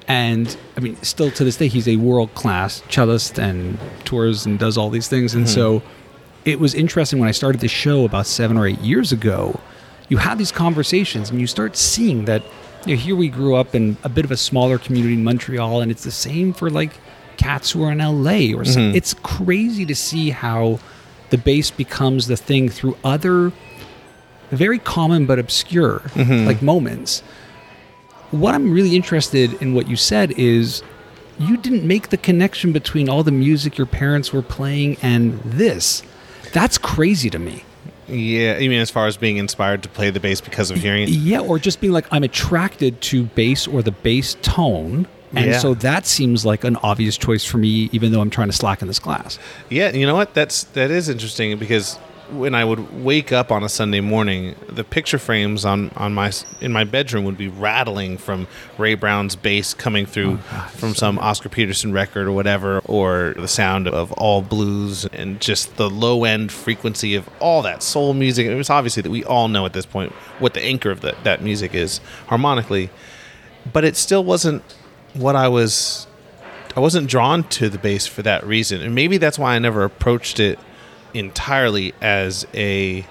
And 0.08 0.56
I 0.76 0.80
mean, 0.80 0.96
still 1.02 1.30
to 1.32 1.44
this 1.44 1.56
day, 1.56 1.68
he's 1.68 1.88
a 1.88 1.96
world 1.96 2.32
class 2.34 2.82
cellist 2.88 3.38
and 3.38 3.78
tours 4.04 4.46
and 4.46 4.58
does 4.58 4.78
all 4.78 4.90
these 4.90 5.08
things. 5.08 5.34
And 5.34 5.44
hmm. 5.44 5.50
so 5.50 5.82
it 6.44 6.60
was 6.60 6.74
interesting 6.74 7.18
when 7.18 7.28
I 7.28 7.32
started 7.32 7.60
the 7.60 7.68
show 7.68 8.04
about 8.04 8.26
seven 8.26 8.56
or 8.56 8.66
eight 8.66 8.80
years 8.80 9.12
ago. 9.12 9.60
You 10.08 10.18
have 10.18 10.38
these 10.38 10.52
conversations, 10.52 11.30
and 11.30 11.40
you 11.40 11.46
start 11.46 11.76
seeing 11.76 12.26
that. 12.26 12.42
You 12.84 12.94
know, 12.94 13.02
here 13.02 13.16
we 13.16 13.28
grew 13.28 13.56
up 13.56 13.74
in 13.74 13.96
a 14.04 14.08
bit 14.08 14.24
of 14.24 14.30
a 14.30 14.36
smaller 14.36 14.78
community 14.78 15.14
in 15.14 15.24
Montreal, 15.24 15.80
and 15.80 15.90
it's 15.90 16.04
the 16.04 16.12
same 16.12 16.52
for 16.52 16.70
like 16.70 16.92
cats 17.36 17.72
who 17.72 17.82
are 17.82 17.90
in 17.90 17.98
LA 17.98 18.56
or 18.56 18.64
something. 18.64 18.90
Hmm. 18.90 18.96
It's 18.96 19.14
crazy 19.14 19.84
to 19.86 19.94
see 19.96 20.30
how 20.30 20.78
the 21.30 21.38
bass 21.38 21.72
becomes 21.72 22.28
the 22.28 22.36
thing 22.36 22.68
through 22.68 22.96
other 23.02 23.52
very 24.50 24.78
common 24.78 25.26
but 25.26 25.38
obscure 25.38 26.00
mm-hmm. 26.14 26.46
like 26.46 26.62
moments. 26.62 27.22
What 28.30 28.54
I'm 28.54 28.72
really 28.72 28.96
interested 28.96 29.54
in 29.62 29.74
what 29.74 29.88
you 29.88 29.96
said 29.96 30.32
is 30.32 30.82
you 31.38 31.56
didn't 31.56 31.86
make 31.86 32.08
the 32.08 32.16
connection 32.16 32.72
between 32.72 33.08
all 33.08 33.22
the 33.22 33.30
music 33.32 33.76
your 33.78 33.86
parents 33.86 34.32
were 34.32 34.42
playing 34.42 34.96
and 35.02 35.40
this. 35.42 36.02
That's 36.52 36.78
crazy 36.78 37.30
to 37.30 37.38
me. 37.38 37.64
Yeah, 38.08 38.58
you 38.58 38.70
mean 38.70 38.80
as 38.80 38.90
far 38.90 39.06
as 39.08 39.16
being 39.16 39.36
inspired 39.36 39.82
to 39.82 39.88
play 39.88 40.10
the 40.10 40.20
bass 40.20 40.40
because 40.40 40.70
of 40.70 40.78
hearing 40.78 41.02
it? 41.04 41.08
Yeah, 41.10 41.40
or 41.40 41.58
just 41.58 41.80
being 41.80 41.92
like 41.92 42.06
I'm 42.12 42.22
attracted 42.22 43.00
to 43.02 43.24
bass 43.24 43.66
or 43.66 43.82
the 43.82 43.90
bass 43.92 44.36
tone. 44.42 45.06
And 45.34 45.46
Yeah. 45.46 45.58
so 45.58 45.74
that 45.74 46.06
seems 46.06 46.46
like 46.46 46.62
an 46.62 46.76
obvious 46.76 47.16
choice 47.18 47.44
for 47.44 47.58
me, 47.58 47.90
even 47.92 48.12
though 48.12 48.20
I'm 48.20 48.30
trying 48.30 48.48
to 48.48 48.52
slacken 48.56 48.86
this 48.86 49.00
class. 49.00 49.38
Yeah, 49.70 49.90
you 49.92 50.06
know 50.06 50.14
what? 50.14 50.34
That's 50.34 50.62
that 50.74 50.90
is 50.92 51.08
interesting 51.08 51.58
because 51.58 51.98
when 52.30 52.54
I 52.54 52.64
would 52.64 53.04
wake 53.04 53.32
up 53.32 53.52
on 53.52 53.62
a 53.62 53.68
Sunday 53.68 54.00
morning, 54.00 54.54
the 54.68 54.84
picture 54.84 55.18
frames 55.18 55.64
on, 55.64 55.90
on 55.96 56.14
my 56.14 56.32
in 56.60 56.72
my 56.72 56.84
bedroom 56.84 57.24
would 57.24 57.38
be 57.38 57.48
rattling 57.48 58.18
from 58.18 58.46
Ray 58.78 58.94
Brown's 58.94 59.36
bass 59.36 59.74
coming 59.74 60.06
through 60.06 60.38
Oh, 60.50 60.70
from 60.74 60.94
some 60.94 61.18
Oscar 61.18 61.48
Peterson 61.48 61.92
record 61.92 62.26
or 62.26 62.32
whatever, 62.32 62.80
or 62.84 63.34
the 63.36 63.48
sound 63.48 63.88
of 63.88 64.12
all 64.12 64.42
blues 64.42 65.04
and 65.06 65.40
just 65.40 65.76
the 65.76 65.88
low 65.88 66.24
end 66.24 66.52
frequency 66.52 67.14
of 67.14 67.28
all 67.40 67.62
that 67.62 67.82
soul 67.82 68.14
music. 68.14 68.46
It 68.46 68.54
was 68.54 68.70
obviously 68.70 69.02
that 69.02 69.10
we 69.10 69.24
all 69.24 69.48
know 69.48 69.64
at 69.66 69.72
this 69.72 69.86
point 69.86 70.12
what 70.38 70.54
the 70.54 70.62
anchor 70.62 70.90
of 70.90 71.00
the, 71.00 71.16
that 71.24 71.42
music 71.42 71.74
is 71.74 72.00
harmonically, 72.26 72.90
but 73.72 73.84
it 73.84 73.96
still 73.96 74.24
wasn't 74.24 74.62
what 75.14 75.36
I 75.36 75.48
was. 75.48 76.06
I 76.76 76.80
wasn't 76.80 77.08
drawn 77.08 77.44
to 77.44 77.70
the 77.70 77.78
bass 77.78 78.06
for 78.06 78.20
that 78.22 78.44
reason, 78.46 78.82
and 78.82 78.94
maybe 78.94 79.16
that's 79.16 79.38
why 79.38 79.54
I 79.54 79.58
never 79.58 79.82
approached 79.82 80.38
it 80.38 80.58
entirely 81.18 81.94
as 82.00 82.46
a 82.54 83.06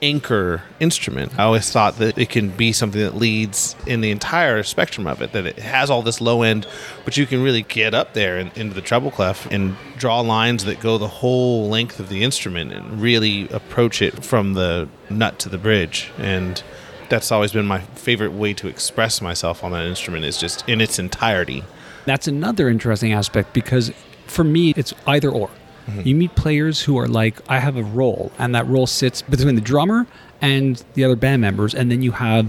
anchor 0.00 0.62
instrument. 0.80 1.38
I 1.38 1.44
always 1.44 1.70
thought 1.70 1.96
that 1.96 2.18
it 2.18 2.30
can 2.30 2.50
be 2.50 2.72
something 2.72 3.00
that 3.00 3.16
leads 3.16 3.74
in 3.86 4.00
the 4.00 4.10
entire 4.10 4.62
spectrum 4.62 5.06
of 5.06 5.20
it, 5.22 5.32
that 5.32 5.46
it 5.46 5.58
has 5.58 5.90
all 5.90 6.02
this 6.02 6.20
low 6.20 6.42
end, 6.42 6.66
but 7.04 7.16
you 7.16 7.26
can 7.26 7.42
really 7.42 7.62
get 7.62 7.94
up 7.94 8.14
there 8.14 8.38
and 8.38 8.56
into 8.56 8.74
the 8.74 8.80
treble 8.80 9.10
clef 9.10 9.50
and 9.50 9.76
draw 9.96 10.20
lines 10.20 10.64
that 10.64 10.80
go 10.80 10.98
the 10.98 11.08
whole 11.08 11.68
length 11.68 11.98
of 12.00 12.08
the 12.08 12.22
instrument 12.22 12.72
and 12.72 13.00
really 13.00 13.48
approach 13.48 14.00
it 14.02 14.24
from 14.24 14.54
the 14.54 14.88
nut 15.10 15.38
to 15.40 15.48
the 15.48 15.58
bridge. 15.58 16.10
And 16.18 16.62
that's 17.08 17.32
always 17.32 17.52
been 17.52 17.66
my 17.66 17.80
favorite 17.80 18.32
way 18.32 18.54
to 18.54 18.68
express 18.68 19.20
myself 19.20 19.64
on 19.64 19.72
that 19.72 19.86
instrument 19.86 20.24
is 20.24 20.38
just 20.38 20.68
in 20.68 20.80
its 20.80 20.98
entirety. 20.98 21.64
That's 22.04 22.28
another 22.28 22.68
interesting 22.68 23.12
aspect 23.12 23.52
because 23.52 23.92
for 24.26 24.44
me, 24.44 24.72
it's 24.76 24.94
either 25.06 25.30
or. 25.30 25.50
Mm-hmm. 25.88 26.02
You 26.06 26.14
meet 26.14 26.34
players 26.36 26.82
who 26.82 26.98
are 26.98 27.08
like, 27.08 27.40
I 27.48 27.58
have 27.60 27.76
a 27.76 27.82
role, 27.82 28.30
and 28.38 28.54
that 28.54 28.66
role 28.66 28.86
sits 28.86 29.22
between 29.22 29.54
the 29.54 29.60
drummer 29.60 30.06
and 30.40 30.82
the 30.94 31.04
other 31.04 31.16
band 31.16 31.40
members, 31.40 31.74
and 31.74 31.90
then 31.90 32.02
you 32.02 32.12
have 32.12 32.48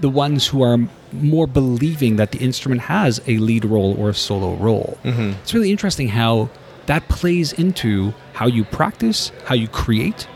the 0.00 0.10
ones 0.10 0.48
who 0.48 0.62
are 0.62 0.78
more 1.12 1.46
believing 1.46 2.16
that 2.16 2.32
the 2.32 2.38
instrument 2.38 2.82
has 2.82 3.20
a 3.26 3.38
lead 3.38 3.64
role 3.64 3.94
or 3.98 4.10
a 4.10 4.14
solo 4.14 4.54
role. 4.56 4.98
Mm-hmm. 5.04 5.38
It's 5.42 5.54
really 5.54 5.70
interesting 5.70 6.08
how 6.08 6.50
that 6.86 7.08
plays 7.08 7.52
into 7.52 8.12
how 8.32 8.46
you 8.46 8.64
practice, 8.64 9.30
how 9.44 9.54
you 9.54 9.68
create. 9.68 10.26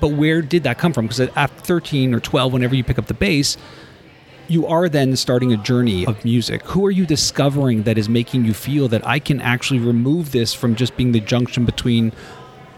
But 0.00 0.08
where 0.08 0.42
did 0.42 0.64
that 0.64 0.78
come 0.78 0.92
from? 0.92 1.06
Because 1.06 1.20
at 1.20 1.50
13 1.60 2.14
or 2.14 2.20
12, 2.20 2.52
whenever 2.52 2.74
you 2.74 2.82
pick 2.82 2.98
up 2.98 3.06
the 3.06 3.14
bass, 3.14 3.56
you 4.48 4.66
are 4.66 4.88
then 4.88 5.16
starting 5.16 5.52
a 5.52 5.56
journey 5.56 6.06
of 6.06 6.24
music. 6.24 6.62
Who 6.64 6.84
are 6.86 6.90
you 6.90 7.06
discovering 7.06 7.84
that 7.84 7.96
is 7.98 8.08
making 8.08 8.44
you 8.44 8.54
feel 8.54 8.88
that 8.88 9.06
I 9.06 9.18
can 9.18 9.40
actually 9.40 9.80
remove 9.80 10.32
this 10.32 10.52
from 10.52 10.74
just 10.74 10.96
being 10.96 11.12
the 11.12 11.20
junction 11.20 11.64
between 11.64 12.12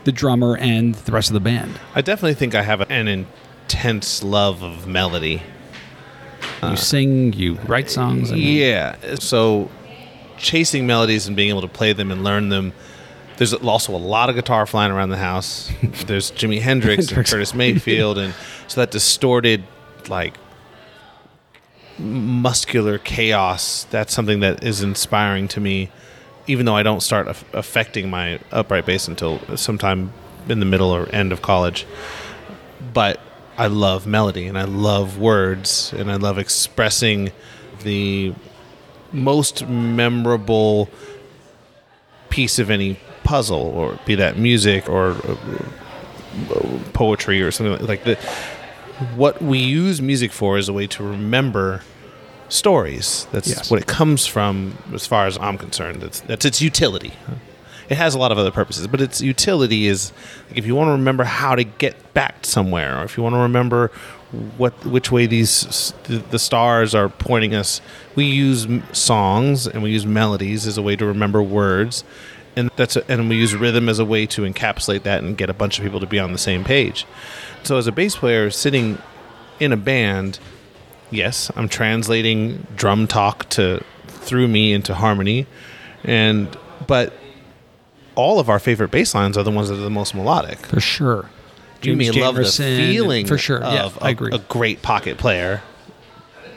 the 0.05 0.13
drummer 0.13 0.57
and 0.57 0.95
the 0.95 1.13
rest 1.13 1.31
of 1.31 1.35
the 1.35 1.41
band? 1.41 1.79
I 1.95 2.01
definitely 2.03 2.35
think 2.35 2.55
I 2.55 2.63
have 2.63 2.89
an 2.91 3.09
intense 3.09 4.23
love 4.23 4.63
of 4.63 4.87
melody. 4.87 5.43
you 6.63 6.77
sing, 6.77 7.33
you 7.33 7.55
write 7.67 7.91
songs. 7.91 8.31
And 8.31 8.41
Yeah. 8.41 8.97
So 9.17 9.71
chasing 10.37 10.87
melodies 10.87 11.27
and 11.27 11.37
being 11.37 11.49
able 11.49 11.63
to 11.63 11.69
play 11.69 11.93
them 11.93 12.11
and 12.11 12.23
learn 12.23 12.49
them. 12.49 12.73
There's 13.37 13.53
also 13.53 13.95
a 13.95 13.99
lot 13.99 14.29
of 14.29 14.37
guitar 14.37 14.65
flying 14.67 14.93
around 14.93 15.09
the 15.09 15.17
house. 15.17 15.73
There's 16.07 16.31
Jimi 16.31 16.61
Hendrix, 16.61 17.07
Hendrix. 17.09 17.11
and 17.11 17.27
Curtis 17.27 17.55
Mayfield, 17.55 18.17
and 18.19 18.33
so 18.69 18.81
that 18.81 18.93
distorted, 18.93 19.65
like, 20.09 20.35
muscular 21.99 22.99
chaos. 22.99 23.85
That's 23.91 24.13
something 24.13 24.41
that 24.41 24.65
is 24.65 24.83
inspiring 24.83 25.49
to 25.49 25.61
me, 25.61 25.91
even 26.47 26.67
though 26.67 26.77
I 26.77 26.83
don't 26.83 27.01
start 27.01 27.29
aff- 27.29 27.45
affecting 27.55 28.11
my 28.11 28.41
upright 28.51 28.87
bass 28.87 29.09
until 29.09 29.39
sometime 29.57 30.13
in 30.49 30.61
the 30.61 30.67
middle 30.67 30.91
or 30.91 31.09
end 31.11 31.33
of 31.33 31.43
college. 31.43 31.87
But 32.93 33.21
I 33.57 33.69
love 33.69 34.07
melody 34.07 34.47
and 34.47 34.59
I 34.59 34.65
love 34.65 35.19
words 35.19 35.93
and 35.97 36.11
I 36.11 36.17
love 36.17 36.39
expressing 36.39 37.31
the 37.83 38.35
most 39.13 39.67
memorable 39.69 40.89
piece 42.31 42.59
of 42.59 42.69
any 42.69 42.99
puzzle, 43.23 43.61
or 43.61 43.99
be 44.05 44.17
that 44.17 44.37
music 44.37 44.89
or 44.89 45.13
uh, 45.13 45.37
poetry 46.93 47.41
or 47.41 47.51
something 47.53 47.87
like, 47.87 48.05
the 48.05 48.19
what 49.17 49.43
we 49.43 49.59
use 49.59 50.01
music 50.01 50.33
for 50.33 50.57
is 50.59 50.69
a 50.69 50.73
way 50.73 50.87
to 50.89 51.03
remember 51.03 51.83
stories. 52.49 53.27
That's 53.33 53.49
Yes. 53.49 53.71
what 53.71 53.81
it 53.81 53.87
comes 53.87 54.27
from, 54.27 54.77
as 54.93 55.07
far 55.07 55.27
as 55.27 55.37
I'm 55.39 55.59
concerned. 55.59 56.03
That's 56.03 56.21
that's 56.21 56.45
its 56.45 56.61
utility. 56.63 57.13
It 57.89 57.97
has 57.97 58.15
a 58.15 58.19
lot 58.19 58.33
of 58.33 58.39
other 58.39 58.51
purposes, 58.51 58.87
but 58.87 59.01
its 59.01 59.21
utility 59.21 59.87
is 59.87 60.13
like 60.49 60.59
if 60.59 60.67
you 60.67 60.75
want 60.75 60.89
to 60.89 60.93
remember 60.93 61.25
how 61.25 61.55
to 61.55 61.65
get 61.65 62.15
back 62.15 62.47
somewhere, 62.47 62.99
or 63.01 63.05
if 63.05 63.17
you 63.17 63.23
want 63.23 63.35
to 63.35 63.41
remember 63.41 63.91
what 64.57 64.73
which 64.87 65.11
way 65.13 65.27
these 65.27 65.93
the, 66.05 66.17
the 66.31 66.39
stars 66.39 66.95
are 66.95 67.09
pointing 67.09 67.55
us. 67.55 67.81
We 68.15 68.25
use 68.27 68.67
songs 68.93 69.67
and 69.67 69.83
we 69.83 69.91
use 69.91 70.07
melodies 70.07 70.67
as 70.67 70.79
a 70.79 70.83
way 70.83 70.97
to 70.97 71.05
remember 71.07 71.43
words, 71.43 72.05
and 72.57 72.71
that's 72.77 72.97
a, 72.97 73.11
and 73.11 73.29
we 73.29 73.37
use 73.37 73.55
rhythm 73.55 73.89
as 73.89 73.99
a 73.99 74.05
way 74.05 74.27
to 74.27 74.43
encapsulate 74.43 75.03
that 75.05 75.23
and 75.23 75.37
get 75.37 75.51
a 75.51 75.55
bunch 75.55 75.79
of 75.79 75.85
people 75.85 76.01
to 76.01 76.07
be 76.07 76.19
on 76.19 76.33
the 76.33 76.39
same 76.39 76.65
page. 76.65 77.07
So 77.63 77.77
as 77.79 77.87
a 77.87 77.93
bass 77.93 78.17
player 78.17 78.51
sitting 78.51 78.99
in 79.61 79.73
a 79.73 79.77
band, 79.77 80.39
yes, 81.11 81.51
I'm 81.57 81.69
translating 81.69 82.67
drum 82.77 83.07
talk 83.07 83.49
to 83.51 83.83
through 84.07 84.49
me 84.49 84.73
into 84.73 84.95
harmony, 84.95 85.47
and 86.03 86.57
but 86.87 87.13
all 88.15 88.39
of 88.39 88.49
our 88.49 88.59
favorite 88.59 88.91
bass 88.91 89.15
lines 89.15 89.37
are 89.37 89.43
the 89.43 89.51
ones 89.51 89.69
that 89.69 89.75
are 89.75 89.83
the 89.83 89.91
most 89.91 90.15
melodic. 90.15 90.59
For 90.67 90.81
sure. 90.81 91.29
You 91.83 91.97
may 91.97 92.11
love 92.13 92.37
the 92.37 92.45
feeling 92.47 93.27
For 93.27 93.37
sure. 93.37 93.61
yeah, 93.61 93.85
of 93.85 93.99
I 94.03 94.09
a- 94.09 94.13
agree. 94.13 94.31
a 94.33 94.39
great 94.39 94.81
pocket 94.81 95.19
player. 95.19 95.63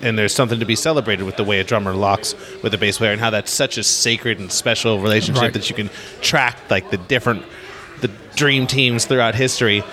And 0.01 0.17
there's 0.17 0.33
something 0.33 0.59
to 0.59 0.65
be 0.65 0.75
celebrated 0.75 1.23
with 1.25 1.37
the 1.37 1.43
way 1.43 1.59
a 1.59 1.63
drummer 1.63 1.93
locks 1.93 2.35
with 2.61 2.73
a 2.73 2.77
bass 2.77 2.97
player 2.99 3.11
and 3.11 3.19
how 3.19 3.29
that's 3.31 3.51
such 3.51 3.77
a 3.77 3.83
sacred 3.83 4.39
and 4.39 4.51
special 4.51 4.99
relationship 4.99 5.41
Right. 5.41 5.53
that 5.53 5.69
you 5.69 5.75
can 5.75 5.89
track 6.21 6.57
like 6.69 6.91
the 6.91 6.97
different 6.97 7.43
the 8.01 8.09
dream 8.35 8.67
teams 8.67 9.05
throughout 9.05 9.33
history. 9.33 9.83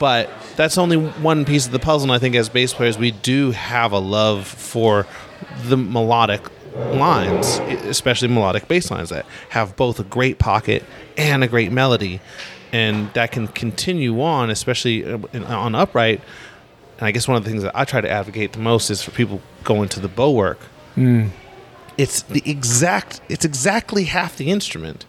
But 0.00 0.28
that's 0.56 0.76
only 0.76 0.96
one 0.96 1.44
piece 1.44 1.66
of 1.66 1.72
the 1.72 1.78
puzzle 1.78 2.10
and 2.10 2.12
I 2.12 2.18
think 2.18 2.34
as 2.34 2.48
bass 2.48 2.74
players 2.74 2.98
we 2.98 3.12
do 3.12 3.52
have 3.52 3.92
a 3.92 3.98
love 4.00 4.46
for 4.46 5.06
the 5.64 5.76
melodic 5.76 6.42
lines, 6.74 7.58
especially 7.86 8.28
melodic 8.28 8.66
bass 8.68 8.90
lines 8.90 9.10
that 9.10 9.24
have 9.50 9.76
both 9.76 9.98
a 10.00 10.04
great 10.04 10.38
pocket 10.38 10.84
and 11.16 11.42
a 11.44 11.48
great 11.48 11.72
melody, 11.72 12.20
and 12.72 13.12
that 13.14 13.32
can 13.32 13.48
continue 13.48 14.20
on, 14.20 14.50
especially 14.50 15.04
uh, 15.04 15.18
in- 15.32 15.44
on 15.44 15.74
upright. 15.74 16.20
And 16.98 17.06
I 17.06 17.10
guess 17.10 17.28
one 17.28 17.36
of 17.36 17.44
the 17.44 17.50
things 17.50 17.62
that 17.62 17.76
I 17.76 17.84
try 17.84 18.00
to 18.00 18.10
advocate 18.10 18.52
the 18.52 18.58
most 18.58 18.90
is 18.90 19.02
for 19.02 19.12
people 19.12 19.40
going 19.64 19.88
to 19.90 20.00
the 20.00 20.08
bow 20.08 20.30
work. 20.30 20.58
Hmm. 20.94 21.28
It's 21.96 22.22
the 22.22 22.42
exact. 22.44 23.20
It's 23.28 23.44
exactly 23.44 24.04
half 24.04 24.36
the 24.36 24.50
instrument. 24.50 25.04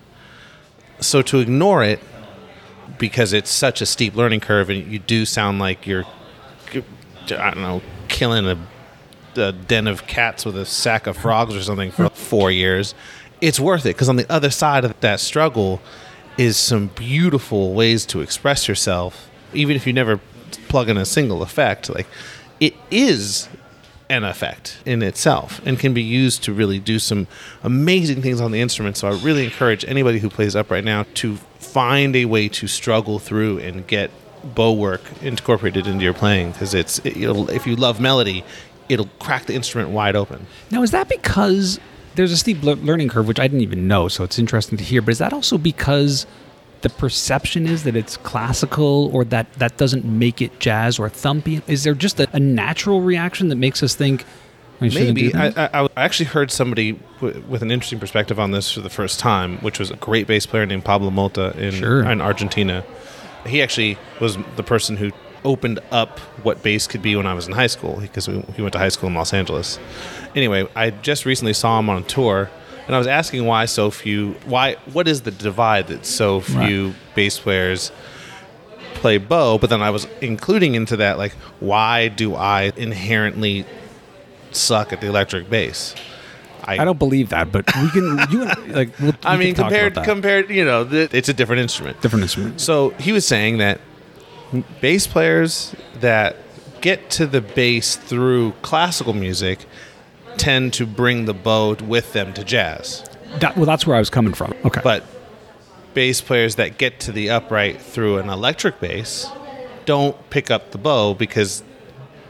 So 0.99 1.21
to 1.23 1.39
ignore 1.39 1.83
it 1.83 1.99
because 2.97 3.33
it's 3.33 3.51
such 3.51 3.81
a 3.81 3.85
steep 3.85 4.15
learning 4.15 4.41
curve, 4.41 4.69
and 4.69 4.91
you 4.91 4.99
do 4.99 5.25
sound 5.25 5.59
like 5.59 5.87
you're, 5.87 6.05
I 6.73 7.51
don't 7.51 7.61
know, 7.61 7.81
killing 8.07 8.47
a 8.47 8.57
a 9.37 9.51
den 9.51 9.87
of 9.87 10.07
cats 10.07 10.45
with 10.45 10.57
a 10.57 10.65
sack 10.65 11.07
of 11.07 11.17
frogs 11.17 11.55
or 11.55 11.61
something 11.61 11.91
for 11.91 12.09
four 12.09 12.51
years, 12.51 12.93
it's 13.41 13.59
worth 13.59 13.85
it 13.85 13.95
because 13.95 14.09
on 14.09 14.15
the 14.15 14.29
other 14.31 14.49
side 14.49 14.83
of 14.83 14.99
that 14.99 15.19
struggle 15.19 15.81
is 16.37 16.57
some 16.57 16.87
beautiful 16.87 17.73
ways 17.73 18.05
to 18.07 18.21
express 18.21 18.67
yourself, 18.67 19.29
even 19.53 19.75
if 19.75 19.85
you 19.87 19.93
never 19.93 20.19
plug 20.67 20.89
in 20.89 20.97
a 20.97 21.05
single 21.05 21.41
effect. 21.41 21.89
Like 21.89 22.07
it 22.59 22.75
is 22.91 23.49
an 24.09 24.23
effect 24.23 24.79
in 24.85 25.03
itself 25.03 25.61
and 25.65 25.77
can 25.77 25.93
be 25.93 26.01
used 26.01 26.43
to 26.43 26.51
really 26.51 26.79
do 26.79 26.97
some 26.97 27.27
amazing 27.63 28.21
things 28.21 28.41
on 28.41 28.51
the 28.51 28.59
instrument. 28.59 28.97
So 28.97 29.07
I 29.07 29.11
really 29.19 29.45
encourage 29.45 29.85
anybody 29.85 30.19
who 30.19 30.29
plays 30.29 30.55
up 30.55 30.71
right 30.71 30.83
now 30.83 31.05
to 31.15 31.37
find 31.59 32.15
a 32.15 32.25
way 32.25 32.49
to 32.49 32.67
struggle 32.67 33.19
through 33.19 33.59
and 33.59 33.85
get 33.85 34.09
bow 34.55 34.71
work 34.71 35.01
incorporated 35.21 35.85
into 35.85 36.03
your 36.03 36.13
playing 36.13 36.51
because 36.51 36.73
it's 36.73 36.99
it, 36.99 37.17
if 37.17 37.67
you 37.67 37.75
love 37.75 37.99
melody 37.99 38.43
it'll 38.87 39.09
crack 39.19 39.45
the 39.45 39.53
instrument 39.53 39.89
wide 39.89 40.15
open 40.15 40.47
Now, 40.71 40.81
is 40.81 40.91
that 40.91 41.09
because 41.09 41.77
there's 42.15 42.31
a 42.31 42.37
steep 42.37 42.63
learning 42.63 43.09
curve, 43.09 43.27
which 43.27 43.39
I 43.39 43.47
didn't 43.47 43.61
even 43.61 43.87
know, 43.87 44.07
so 44.07 44.23
it's 44.23 44.39
interesting 44.39 44.77
to 44.77 44.83
hear, 44.83 45.01
but 45.01 45.11
is 45.11 45.19
that 45.19 45.31
also 45.31 45.57
because 45.57 46.25
the 46.81 46.89
perception 46.89 47.65
is 47.67 47.83
that 47.83 47.95
it's 47.95 48.17
classical 48.17 49.09
or 49.13 49.23
that 49.25 49.51
that 49.53 49.77
doesn't 49.77 50.05
make 50.05 50.41
it 50.41 50.59
jazz 50.59 50.99
or 50.99 51.09
thumpy? 51.09 51.61
Is 51.67 51.83
there 51.83 51.93
just 51.93 52.19
a, 52.19 52.27
a 52.33 52.39
natural 52.39 53.01
reaction 53.01 53.49
that 53.49 53.55
makes 53.57 53.83
us 53.83 53.95
think, 53.95 54.23
oh, 54.81 54.85
maybe 54.93 55.33
I. 55.33 55.47
I, 55.47 55.83
I 55.85 55.89
actually 55.97 56.27
heard 56.27 56.51
somebody 56.51 56.93
w- 57.19 57.43
with 57.47 57.61
an 57.61 57.71
interesting 57.71 57.99
perspective 57.99 58.39
on 58.39 58.51
this 58.51 58.71
for 58.71 58.81
the 58.81 58.89
first 58.89 59.19
time 59.19 59.57
which 59.57 59.79
was 59.79 59.91
a 59.91 59.95
great 59.97 60.25
bass 60.27 60.45
player 60.45 60.65
named 60.65 60.85
pablo 60.85 61.09
mota 61.09 61.53
in, 61.57 61.73
Sure. 61.73 62.03
in 62.09 62.21
argentina 62.21 62.83
he 63.45 63.61
actually 63.61 63.97
was 64.21 64.37
the 64.55 64.63
person 64.63 64.95
who 64.97 65.11
opened 65.45 65.79
up 65.91 66.19
what 66.43 66.61
bass 66.63 66.87
could 66.87 67.01
be 67.01 67.15
when 67.15 67.25
I 67.25 67.33
was 67.33 67.47
in 67.47 67.53
high 67.53 67.67
school 67.67 67.97
because 68.01 68.27
we, 68.27 68.41
he 68.55 68.61
went 68.61 68.73
to 68.73 68.79
high 68.79 68.89
school 68.89 69.07
in 69.07 69.15
Los 69.15 69.33
Angeles. 69.33 69.79
Anyway, 70.35 70.67
I 70.75 70.89
just 70.89 71.25
recently 71.25 71.53
saw 71.53 71.79
him 71.79 71.89
on 71.89 72.01
a 72.01 72.05
tour, 72.05 72.49
and 72.89 72.95
I 72.95 72.97
was 72.97 73.05
asking 73.05 73.45
why 73.45 73.65
so 73.65 73.91
few. 73.91 74.31
Why? 74.45 74.73
What 74.91 75.07
is 75.07 75.21
the 75.21 75.29
divide 75.29 75.89
that 75.89 76.07
so 76.07 76.41
few 76.41 76.95
bass 77.13 77.37
players 77.37 77.91
play 78.95 79.19
bow, 79.19 79.59
but 79.59 79.69
then 79.69 79.83
I 79.83 79.91
was 79.91 80.07
including 80.21 80.73
into 80.73 80.97
that 80.97 81.19
like 81.19 81.33
why 81.59 82.07
do 82.07 82.33
I 82.33 82.71
inherently 82.75 83.67
suck 84.49 84.91
at 84.91 85.01
the 85.01 85.07
electric 85.07 85.51
bass? 85.51 85.93
I 86.63 86.83
don't 86.83 86.97
believe 86.97 87.29
that, 87.29 87.51
but 87.51 87.67
we 87.75 87.91
can. 87.91 88.25
You 88.31 88.41
and, 88.41 88.71
like, 88.73 88.99
we'll, 88.99 89.13
I 89.21 89.37
mean, 89.37 89.53
compared 89.53 89.93
compared, 89.93 90.49
you 90.49 90.65
know, 90.65 90.83
th- 90.83 91.13
it's 91.13 91.29
a 91.29 91.33
different 91.33 91.61
instrument. 91.61 92.01
different 92.01 92.23
instrument. 92.23 92.59
So 92.59 92.89
he 92.97 93.11
was 93.11 93.23
saying 93.23 93.59
that 93.59 93.81
bass 94.81 95.05
players 95.05 95.75
that 95.99 96.37
get 96.81 97.11
to 97.11 97.27
the 97.27 97.41
bass 97.41 97.97
through 97.97 98.53
classical 98.63 99.13
music 99.13 99.67
tend 100.39 100.73
to 100.73 100.85
bring 100.85 101.25
the 101.25 101.33
bow 101.33 101.75
with 101.75 102.13
them 102.13 102.33
to 102.33 102.43
jazz. 102.43 103.07
That, 103.39 103.55
well, 103.55 103.65
that's 103.65 103.85
where 103.85 103.95
I 103.95 103.99
was 103.99 104.09
coming 104.09 104.33
from. 104.33 104.53
Okay, 104.65 104.81
But 104.83 105.05
bass 105.93 106.21
players 106.21 106.55
that 106.55 106.77
get 106.77 106.99
to 107.01 107.11
the 107.11 107.29
upright 107.29 107.81
through 107.81 108.17
an 108.17 108.29
electric 108.29 108.79
bass 108.79 109.27
don't 109.85 110.29
pick 110.29 110.49
up 110.49 110.71
the 110.71 110.77
bow 110.77 111.13
because 111.13 111.63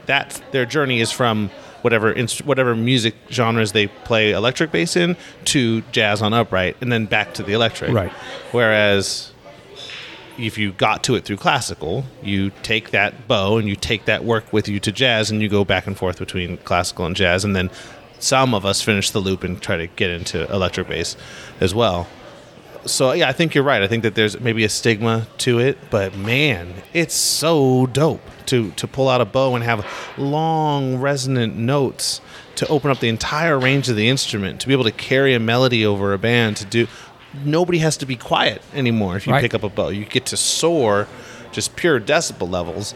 that's 0.06 0.40
their 0.50 0.66
journey 0.66 1.00
is 1.00 1.12
from 1.12 1.50
whatever 1.82 2.10
inst- 2.10 2.44
whatever 2.44 2.74
music 2.74 3.14
genres 3.30 3.72
they 3.72 3.86
play 3.86 4.32
electric 4.32 4.70
bass 4.72 4.96
in 4.96 5.16
to 5.44 5.82
jazz 5.92 6.20
on 6.20 6.32
upright 6.32 6.76
and 6.80 6.90
then 6.90 7.06
back 7.06 7.34
to 7.34 7.42
the 7.42 7.52
electric. 7.52 7.92
Right. 7.92 8.12
Whereas 8.52 9.32
if 10.38 10.56
you 10.56 10.72
got 10.72 11.04
to 11.04 11.14
it 11.14 11.24
through 11.24 11.36
classical, 11.36 12.04
you 12.22 12.50
take 12.62 12.90
that 12.90 13.28
bow 13.28 13.58
and 13.58 13.68
you 13.68 13.76
take 13.76 14.06
that 14.06 14.24
work 14.24 14.52
with 14.52 14.68
you 14.68 14.80
to 14.80 14.92
jazz 14.92 15.30
and 15.30 15.42
you 15.42 15.48
go 15.48 15.64
back 15.64 15.86
and 15.86 15.96
forth 15.96 16.18
between 16.18 16.56
classical 16.58 17.04
and 17.06 17.14
jazz 17.14 17.44
and 17.44 17.54
then 17.54 17.70
some 18.20 18.54
of 18.54 18.64
us 18.64 18.80
finish 18.82 19.10
the 19.10 19.18
loop 19.20 19.42
and 19.44 19.60
try 19.60 19.76
to 19.76 19.86
get 19.88 20.10
into 20.10 20.50
electric 20.52 20.88
bass 20.88 21.16
as 21.60 21.74
well. 21.74 22.06
So 22.86 23.12
yeah, 23.12 23.28
I 23.28 23.32
think 23.32 23.54
you're 23.54 23.64
right. 23.64 23.82
I 23.82 23.88
think 23.88 24.04
that 24.04 24.14
there's 24.14 24.40
maybe 24.40 24.64
a 24.64 24.68
stigma 24.68 25.26
to 25.38 25.58
it, 25.58 25.76
but 25.90 26.16
man, 26.16 26.72
it's 26.94 27.14
so 27.14 27.86
dope 27.86 28.22
to 28.46 28.70
to 28.72 28.86
pull 28.86 29.08
out 29.08 29.20
a 29.20 29.26
bow 29.26 29.54
and 29.54 29.62
have 29.64 29.84
long 30.16 30.96
resonant 30.98 31.56
notes 31.56 32.20
to 32.56 32.66
open 32.68 32.90
up 32.90 33.00
the 33.00 33.08
entire 33.08 33.58
range 33.58 33.88
of 33.90 33.96
the 33.96 34.08
instrument, 34.08 34.60
to 34.60 34.66
be 34.66 34.72
able 34.72 34.84
to 34.84 34.92
carry 34.92 35.34
a 35.34 35.40
melody 35.40 35.84
over 35.84 36.12
a 36.14 36.18
band, 36.18 36.56
to 36.58 36.64
do 36.64 36.86
nobody 37.44 37.78
has 37.78 37.96
to 37.98 38.06
be 38.06 38.16
quiet 38.16 38.62
anymore 38.74 39.16
if 39.16 39.26
you 39.26 39.32
Right. 39.32 39.42
pick 39.42 39.54
up 39.54 39.62
a 39.62 39.68
bow. 39.68 39.88
You 39.90 40.04
get 40.06 40.26
to 40.26 40.36
soar 40.36 41.06
just 41.52 41.76
pure 41.76 42.00
decibel 42.00 42.50
levels, 42.50 42.94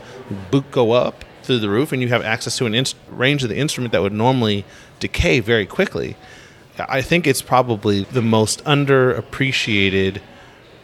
boot 0.51 0.71
go 0.71 0.93
up 0.93 1.25
through 1.43 1.59
the 1.59 1.69
roof 1.69 1.93
and 1.93 2.01
you 2.01 2.09
have 2.09 2.25
access 2.25 2.57
to 2.57 2.65
an 2.67 2.75
inst- 2.75 2.97
range 3.11 3.43
of 3.43 3.49
the 3.51 3.57
instrument 3.57 3.93
that 3.93 4.01
would 4.01 4.13
normally 4.15 4.65
decay 5.01 5.41
very 5.41 5.67
quickly. 5.67 6.17
I 6.79 7.03
think 7.03 7.27
it's 7.27 7.43
probably 7.43 8.05
the 8.05 8.23
most 8.23 8.65
underappreciated 8.65 10.21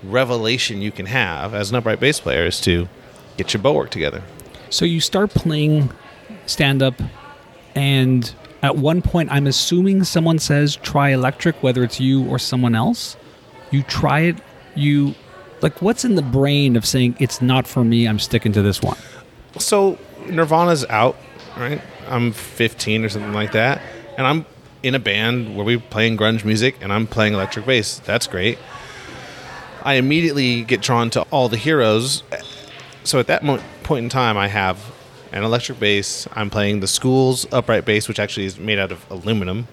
revelation 0.02 0.80
you 0.80 0.92
can 0.92 1.06
have 1.06 1.52
as 1.52 1.70
an 1.70 1.76
upright 1.76 2.00
bass 2.00 2.20
player 2.20 2.46
is 2.46 2.60
to 2.62 2.88
get 3.36 3.52
your 3.52 3.62
bow 3.62 3.72
work 3.72 3.90
together. 3.90 4.22
so 4.70 4.84
you 4.84 5.00
start 5.00 5.30
playing 5.30 5.90
stand 6.46 6.82
up, 6.82 6.94
and 7.74 8.32
at 8.62 8.76
one 8.76 9.00
point, 9.02 9.30
I'm 9.32 9.46
assuming 9.46 10.04
someone 10.04 10.38
says 10.38 10.76
try 10.76 11.10
electric, 11.10 11.62
whether 11.62 11.82
it's 11.82 12.00
you 12.00 12.26
or 12.28 12.38
someone 12.38 12.74
else. 12.74 13.16
You 13.70 13.82
try 13.84 14.20
it. 14.20 14.36
You 14.74 15.14
like 15.62 15.80
what's 15.80 16.04
in 16.04 16.14
the 16.14 16.22
brain 16.22 16.76
of 16.76 16.84
saying 16.84 17.16
it's 17.18 17.40
not 17.40 17.66
for 17.66 17.84
me. 17.84 18.06
I'm 18.06 18.18
sticking 18.18 18.52
to 18.52 18.62
this 18.62 18.82
one. 18.82 18.98
So 19.58 19.98
Nirvana's 20.26 20.84
out, 20.86 21.16
right? 21.56 21.80
I'm 22.08 22.32
15 22.32 23.04
or 23.04 23.08
something 23.08 23.32
like 23.32 23.52
that, 23.52 23.80
and 24.20 24.26
I'm 24.26 24.44
in 24.82 24.94
a 24.94 24.98
band 24.98 25.56
where 25.56 25.64
we're 25.64 25.78
playing 25.78 26.18
grunge 26.18 26.44
music, 26.44 26.76
and 26.82 26.92
I'm 26.92 27.06
playing 27.06 27.32
electric 27.32 27.64
bass. 27.64 28.00
That's 28.00 28.26
great. 28.26 28.58
I 29.82 29.94
immediately 29.94 30.62
get 30.62 30.82
drawn 30.82 31.08
to 31.10 31.22
all 31.30 31.48
the 31.48 31.56
heroes. 31.56 32.22
So 33.02 33.18
at 33.18 33.28
that 33.28 33.42
mo- 33.42 33.62
point 33.82 34.04
in 34.04 34.08
time, 34.10 34.36
I 34.36 34.48
have 34.48 34.92
an 35.32 35.42
electric 35.42 35.80
bass. 35.80 36.28
I'm 36.34 36.50
playing 36.50 36.80
the 36.80 36.86
school's 36.86 37.50
upright 37.50 37.86
bass, 37.86 38.08
which 38.08 38.18
actually 38.20 38.44
is 38.44 38.58
made 38.58 38.78
out 38.78 38.92
of 38.92 39.10
aluminum. 39.10 39.68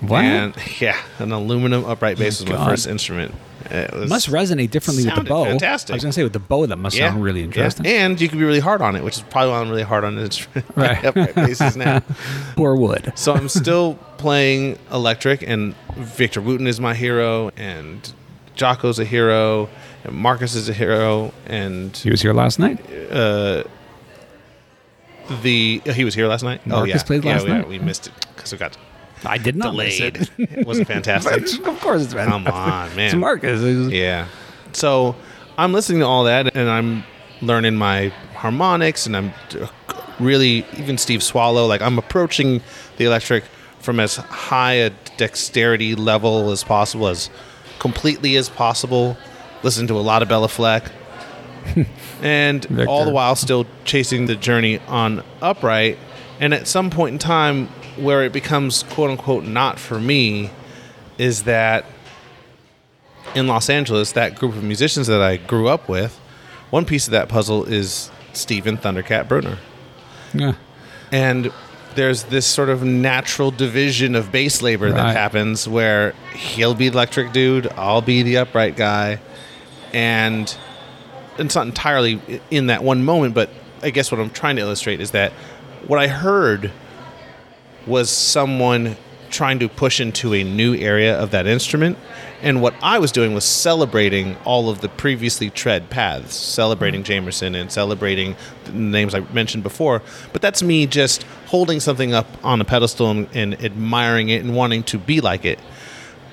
What? 0.00 0.24
And 0.24 0.54
yeah, 0.78 1.00
an 1.18 1.32
aluminum 1.32 1.86
upright 1.86 2.18
bass 2.18 2.40
was 2.40 2.50
my 2.50 2.56
God. 2.56 2.68
first 2.68 2.86
instrument. 2.86 3.34
It 3.70 3.92
was- 3.92 4.08
must 4.08 4.30
resonate 4.30 4.70
differently 4.70 5.04
with 5.04 5.14
the 5.14 5.22
bow. 5.22 5.44
fantastic. 5.44 5.92
I 5.92 5.96
was 5.96 6.02
gonna 6.02 6.12
say 6.12 6.22
with 6.22 6.32
the 6.32 6.38
bow 6.38 6.66
that 6.66 6.76
must 6.76 6.96
sound 6.96 7.22
really 7.22 7.40
yeah. 7.40 7.46
interesting. 7.46 7.86
And 7.86 8.20
you 8.20 8.28
can 8.28 8.38
be 8.38 8.44
really 8.44 8.60
hard 8.60 8.82
on 8.82 8.96
it, 8.96 9.04
which 9.04 9.16
is 9.16 9.22
probably 9.30 9.50
why 9.52 9.60
I'm 9.60 9.68
really 9.70 9.82
hard 9.82 10.04
on 10.04 10.18
it. 10.18 10.46
Right. 10.76 11.04
upright 11.04 11.76
now. 11.76 12.02
Or 12.56 12.76
wood. 12.76 13.12
So 13.14 13.34
I'm 13.34 13.48
still 13.48 13.94
playing 14.18 14.78
electric, 14.92 15.42
and 15.42 15.74
Victor 15.96 16.40
Wooten 16.40 16.66
is 16.66 16.80
my 16.80 16.94
hero, 16.94 17.50
and 17.56 18.12
Jaco's 18.54 18.98
a 18.98 19.04
hero, 19.04 19.68
and 20.04 20.14
Marcus 20.14 20.54
is 20.54 20.68
a 20.68 20.72
hero, 20.72 21.32
and 21.46 21.96
He 21.96 22.10
was 22.10 22.22
here 22.22 22.32
last 22.32 22.58
night. 22.58 22.78
Uh, 23.10 23.64
the 25.42 25.82
oh, 25.86 25.92
he 25.92 26.04
was 26.04 26.14
here 26.14 26.26
last 26.28 26.42
night. 26.42 26.60
oh 26.66 26.70
Marcus 26.70 26.94
yeah, 26.94 27.02
played 27.02 27.24
yeah, 27.24 27.32
last 27.32 27.46
yeah, 27.46 27.58
night? 27.58 27.68
we 27.68 27.78
missed 27.78 28.06
it 28.06 28.12
because 28.34 28.52
we 28.52 28.58
got 28.58 28.76
I 29.24 29.38
did 29.38 29.56
not 29.56 29.74
miss 29.74 30.00
it. 30.00 30.30
it 30.38 30.66
wasn't 30.66 30.88
fantastic. 30.88 31.66
of 31.66 31.80
course, 31.80 32.02
it's 32.02 32.14
been. 32.14 32.28
Come 32.28 32.46
on, 32.46 32.94
man. 32.96 33.06
It's 33.06 33.14
Marcus. 33.14 33.90
Yeah. 33.92 34.28
So 34.72 35.16
I'm 35.58 35.72
listening 35.72 36.00
to 36.00 36.06
all 36.06 36.24
that 36.24 36.54
and 36.54 36.68
I'm 36.68 37.04
learning 37.40 37.76
my 37.76 38.08
harmonics 38.34 39.06
and 39.06 39.16
I'm 39.16 39.32
really, 40.20 40.66
even 40.76 40.98
Steve 40.98 41.22
Swallow, 41.22 41.66
like 41.66 41.80
I'm 41.80 41.98
approaching 41.98 42.60
the 42.98 43.04
electric 43.04 43.44
from 43.78 44.00
as 44.00 44.16
high 44.16 44.74
a 44.74 44.90
dexterity 45.16 45.94
level 45.94 46.50
as 46.50 46.64
possible, 46.64 47.08
as 47.08 47.30
completely 47.78 48.36
as 48.36 48.48
possible. 48.48 49.16
Listen 49.62 49.86
to 49.86 49.94
a 49.94 50.00
lot 50.00 50.22
of 50.22 50.28
Béla 50.28 50.50
Fleck. 50.50 50.90
and 52.22 52.86
all 52.86 53.04
the 53.04 53.10
while 53.10 53.34
still 53.34 53.66
chasing 53.84 54.26
the 54.26 54.36
journey 54.36 54.78
on 54.86 55.22
upright. 55.42 55.98
And 56.38 56.54
at 56.54 56.68
some 56.68 56.90
point 56.90 57.14
in 57.14 57.18
time, 57.18 57.68
where 57.96 58.24
it 58.24 58.32
becomes 58.32 58.82
quote 58.84 59.10
unquote 59.10 59.44
not 59.44 59.78
for 59.78 59.98
me, 59.98 60.50
is 61.18 61.44
that 61.44 61.84
in 63.34 63.46
Los 63.46 63.68
Angeles, 63.68 64.12
that 64.12 64.36
group 64.36 64.54
of 64.54 64.62
musicians 64.62 65.06
that 65.08 65.20
I 65.20 65.36
grew 65.36 65.68
up 65.68 65.88
with, 65.88 66.18
one 66.70 66.84
piece 66.84 67.06
of 67.06 67.12
that 67.12 67.28
puzzle 67.28 67.64
is 67.64 68.10
Stephen 68.32 68.76
Thundercat 68.76 69.28
Bruner. 69.28 69.58
Yeah. 70.34 70.54
And 71.12 71.52
there's 71.94 72.24
this 72.24 72.46
sort 72.46 72.68
of 72.68 72.82
natural 72.82 73.50
division 73.50 74.14
of 74.14 74.30
bass 74.30 74.60
labor 74.60 74.86
Right. 74.86 74.96
that 74.96 75.16
happens 75.16 75.66
where 75.66 76.12
he'll 76.34 76.74
be 76.74 76.88
the 76.88 76.94
electric 76.94 77.32
dude, 77.32 77.68
I'll 77.76 78.02
be 78.02 78.22
the 78.22 78.38
upright 78.38 78.76
guy. 78.76 79.20
And 79.94 80.54
it's 81.38 81.54
not 81.54 81.66
entirely 81.66 82.20
in 82.50 82.66
that 82.66 82.82
one 82.82 83.04
moment, 83.04 83.34
but 83.34 83.48
I 83.82 83.90
guess 83.90 84.10
what 84.12 84.20
I'm 84.20 84.30
trying 84.30 84.56
to 84.56 84.62
illustrate 84.62 85.00
is 85.00 85.12
that 85.12 85.32
what 85.86 85.98
I 85.98 86.08
heard 86.08 86.70
was 87.86 88.10
someone 88.10 88.96
trying 89.30 89.58
to 89.58 89.68
push 89.68 90.00
into 90.00 90.34
a 90.34 90.44
new 90.44 90.74
area 90.74 91.18
of 91.18 91.30
that 91.30 91.46
instrument. 91.46 91.98
And 92.42 92.62
what 92.62 92.74
I 92.82 92.98
was 92.98 93.12
doing 93.12 93.34
was 93.34 93.44
celebrating 93.44 94.36
all 94.44 94.68
of 94.68 94.80
the 94.80 94.88
previously 94.88 95.50
tread 95.50 95.90
paths, 95.90 96.34
celebrating 96.34 97.02
mm-hmm. 97.02 97.26
Jamerson 97.26 97.58
and 97.58 97.70
celebrating 97.70 98.36
the 98.64 98.72
names 98.72 99.14
I 99.14 99.20
mentioned 99.32 99.62
before. 99.62 100.02
But 100.32 100.42
that's 100.42 100.62
me 100.62 100.86
just 100.86 101.24
holding 101.46 101.80
something 101.80 102.14
up 102.14 102.26
on 102.44 102.60
a 102.60 102.64
pedestal 102.64 103.10
and, 103.10 103.28
and 103.34 103.54
admiring 103.64 104.28
it 104.28 104.44
and 104.44 104.54
wanting 104.54 104.82
to 104.84 104.98
be 104.98 105.20
like 105.20 105.44
it. 105.44 105.58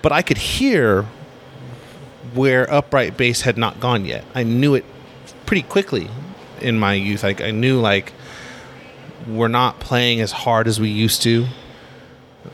But 0.01 0.11
I 0.11 0.21
could 0.21 0.37
hear 0.37 1.03
where 2.33 2.71
upright 2.71 3.15
bass 3.15 3.41
had 3.41 3.57
not 3.57 3.79
gone 3.79 4.05
yet. 4.05 4.25
I 4.35 4.43
knew 4.43 4.75
it 4.75 4.85
pretty 5.45 5.63
quickly 5.63 6.09
in 6.61 6.79
my 6.79 6.93
youth. 6.93 7.23
Like 7.23 7.41
I 7.41 7.51
knew 7.51 7.79
like 7.79 8.11
we're 9.27 9.47
not 9.47 9.79
playing 9.79 10.21
as 10.21 10.31
hard 10.31 10.67
as 10.67 10.79
we 10.79 10.89
used 10.89 11.21
to. 11.23 11.45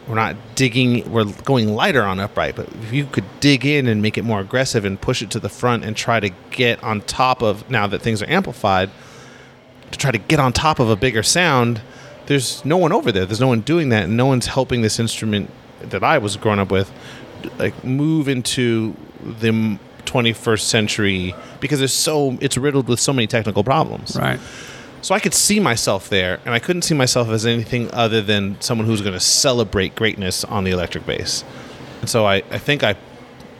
We're 0.07 0.15
not 0.15 0.35
digging. 0.55 1.11
We're 1.11 1.25
going 1.25 1.73
lighter 1.73 2.03
on 2.03 2.19
upright, 2.19 2.55
but 2.55 2.67
if 2.67 2.93
you 2.93 3.05
could 3.05 3.25
dig 3.39 3.65
in 3.65 3.87
and 3.87 4.01
make 4.01 4.17
it 4.17 4.23
more 4.23 4.39
aggressive 4.39 4.85
and 4.85 4.99
push 4.99 5.21
it 5.21 5.31
to 5.31 5.39
the 5.39 5.49
front 5.49 5.83
and 5.83 5.95
try 5.95 6.19
to 6.19 6.29
get 6.51 6.83
on 6.83 7.01
top 7.01 7.41
of 7.41 7.69
now 7.69 7.87
that 7.87 8.01
things 8.01 8.21
are 8.21 8.29
amplified, 8.29 8.91
to 9.91 9.97
try 9.97 10.11
to 10.11 10.17
get 10.17 10.39
on 10.39 10.53
top 10.53 10.79
of 10.79 10.89
a 10.89 10.95
bigger 10.95 11.23
sound, 11.23 11.81
there's 12.27 12.63
no 12.63 12.77
one 12.77 12.91
over 12.91 13.11
there. 13.11 13.25
There's 13.25 13.39
no 13.39 13.47
one 13.47 13.61
doing 13.61 13.89
that, 13.89 14.03
and 14.03 14.15
no 14.15 14.27
one's 14.27 14.45
helping 14.47 14.81
this 14.81 14.99
instrument 14.99 15.49
that 15.81 16.03
I 16.03 16.19
was 16.19 16.37
growing 16.37 16.59
up 16.59 16.71
with, 16.71 16.91
like 17.57 17.83
move 17.83 18.27
into 18.27 18.95
the 19.23 19.79
21st 20.05 20.61
century 20.61 21.35
because 21.59 21.79
there's 21.79 21.93
so 21.93 22.37
it's 22.41 22.57
riddled 22.57 22.87
with 22.87 22.99
so 22.99 23.13
many 23.13 23.27
technical 23.27 23.63
problems. 23.63 24.15
Right. 24.15 24.39
So 25.01 25.15
I 25.15 25.19
could 25.19 25.33
see 25.33 25.59
myself 25.59 26.09
there, 26.09 26.39
and 26.45 26.53
I 26.53 26.59
couldn't 26.59 26.81
see 26.81 26.93
myself 26.93 27.29
as 27.29 27.45
anything 27.45 27.89
other 27.93 28.21
than 28.21 28.59
someone 28.61 28.85
who's 28.85 29.01
going 29.01 29.13
to 29.13 29.19
celebrate 29.19 29.95
greatness 29.95 30.43
on 30.43 30.63
the 30.63 30.71
electric 30.71 31.05
bass. 31.05 31.43
And 32.01 32.09
so 32.09 32.25
I, 32.25 32.43
I 32.51 32.57
think 32.57 32.83
I, 32.83 32.95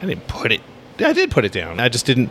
I 0.02 0.06
didn't 0.06 0.28
put 0.28 0.52
it. 0.52 0.62
I 1.00 1.14
did 1.14 1.32
put 1.32 1.46
it 1.46 1.54
down. 1.54 1.80
I 1.80 1.88
just 1.88 2.06
didn't 2.06 2.30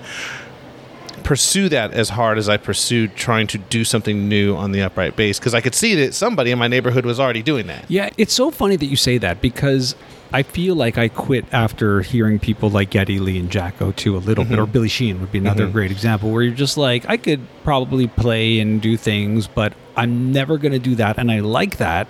pursue 1.29 1.69
that 1.69 1.93
as 1.93 2.09
hard 2.09 2.39
as 2.39 2.49
I 2.49 2.57
pursued 2.57 3.15
trying 3.15 3.49
to 3.49 3.59
do 3.59 3.85
something 3.85 4.31
new 4.31 4.57
on 4.57 4.73
the 4.73 4.81
upright 4.81 5.15
bass 5.15 5.39
because 5.39 5.53
I 5.53 5.61
could 5.61 5.75
see 5.75 5.95
that 5.97 6.15
somebody 6.15 6.53
in 6.53 6.59
my 6.59 6.69
neighborhood 6.69 7.05
was 7.05 7.21
already 7.21 7.43
doing 7.43 7.67
that. 7.67 7.85
Yeah, 7.87 8.09
it's 8.17 8.33
so 8.33 8.51
funny 8.51 8.77
that 8.77 8.87
you 8.87 8.97
say 8.97 9.19
that 9.19 9.43
because 9.43 9.95
I 10.33 10.43
feel 10.43 10.75
like 10.75 10.97
I 10.97 11.09
quit 11.09 11.45
after 11.53 12.01
hearing 12.01 12.39
people 12.39 12.71
like 12.71 12.89
Geddy 12.89 13.19
Lee 13.19 13.39
and 13.39 13.51
Jaco 13.51 13.95
too 13.95 14.17
a 14.17 14.25
little 14.25 14.45
bit, 14.45 14.55
mm-hmm. 14.55 14.63
or 14.63 14.67
Billy 14.67 14.89
Sheehan 14.89 15.21
would 15.21 15.31
be 15.31 15.37
another 15.37 15.65
mm-hmm. 15.65 15.73
great 15.75 15.91
example 15.91 16.31
where 16.31 16.41
you're 16.41 16.55
just 16.55 16.79
like, 16.79 17.07
I 17.11 17.19
could 17.19 17.47
probably 17.63 18.07
play 18.07 18.59
and 18.59 18.81
do 18.81 18.97
things, 18.97 19.47
but 19.47 19.75
I'm 19.99 20.33
never 20.33 20.57
going 20.57 20.73
to 20.73 20.79
do 20.79 20.95
that. 20.95 21.19
And 21.19 21.31
I 21.31 21.41
like 21.41 21.77
that. 21.77 22.09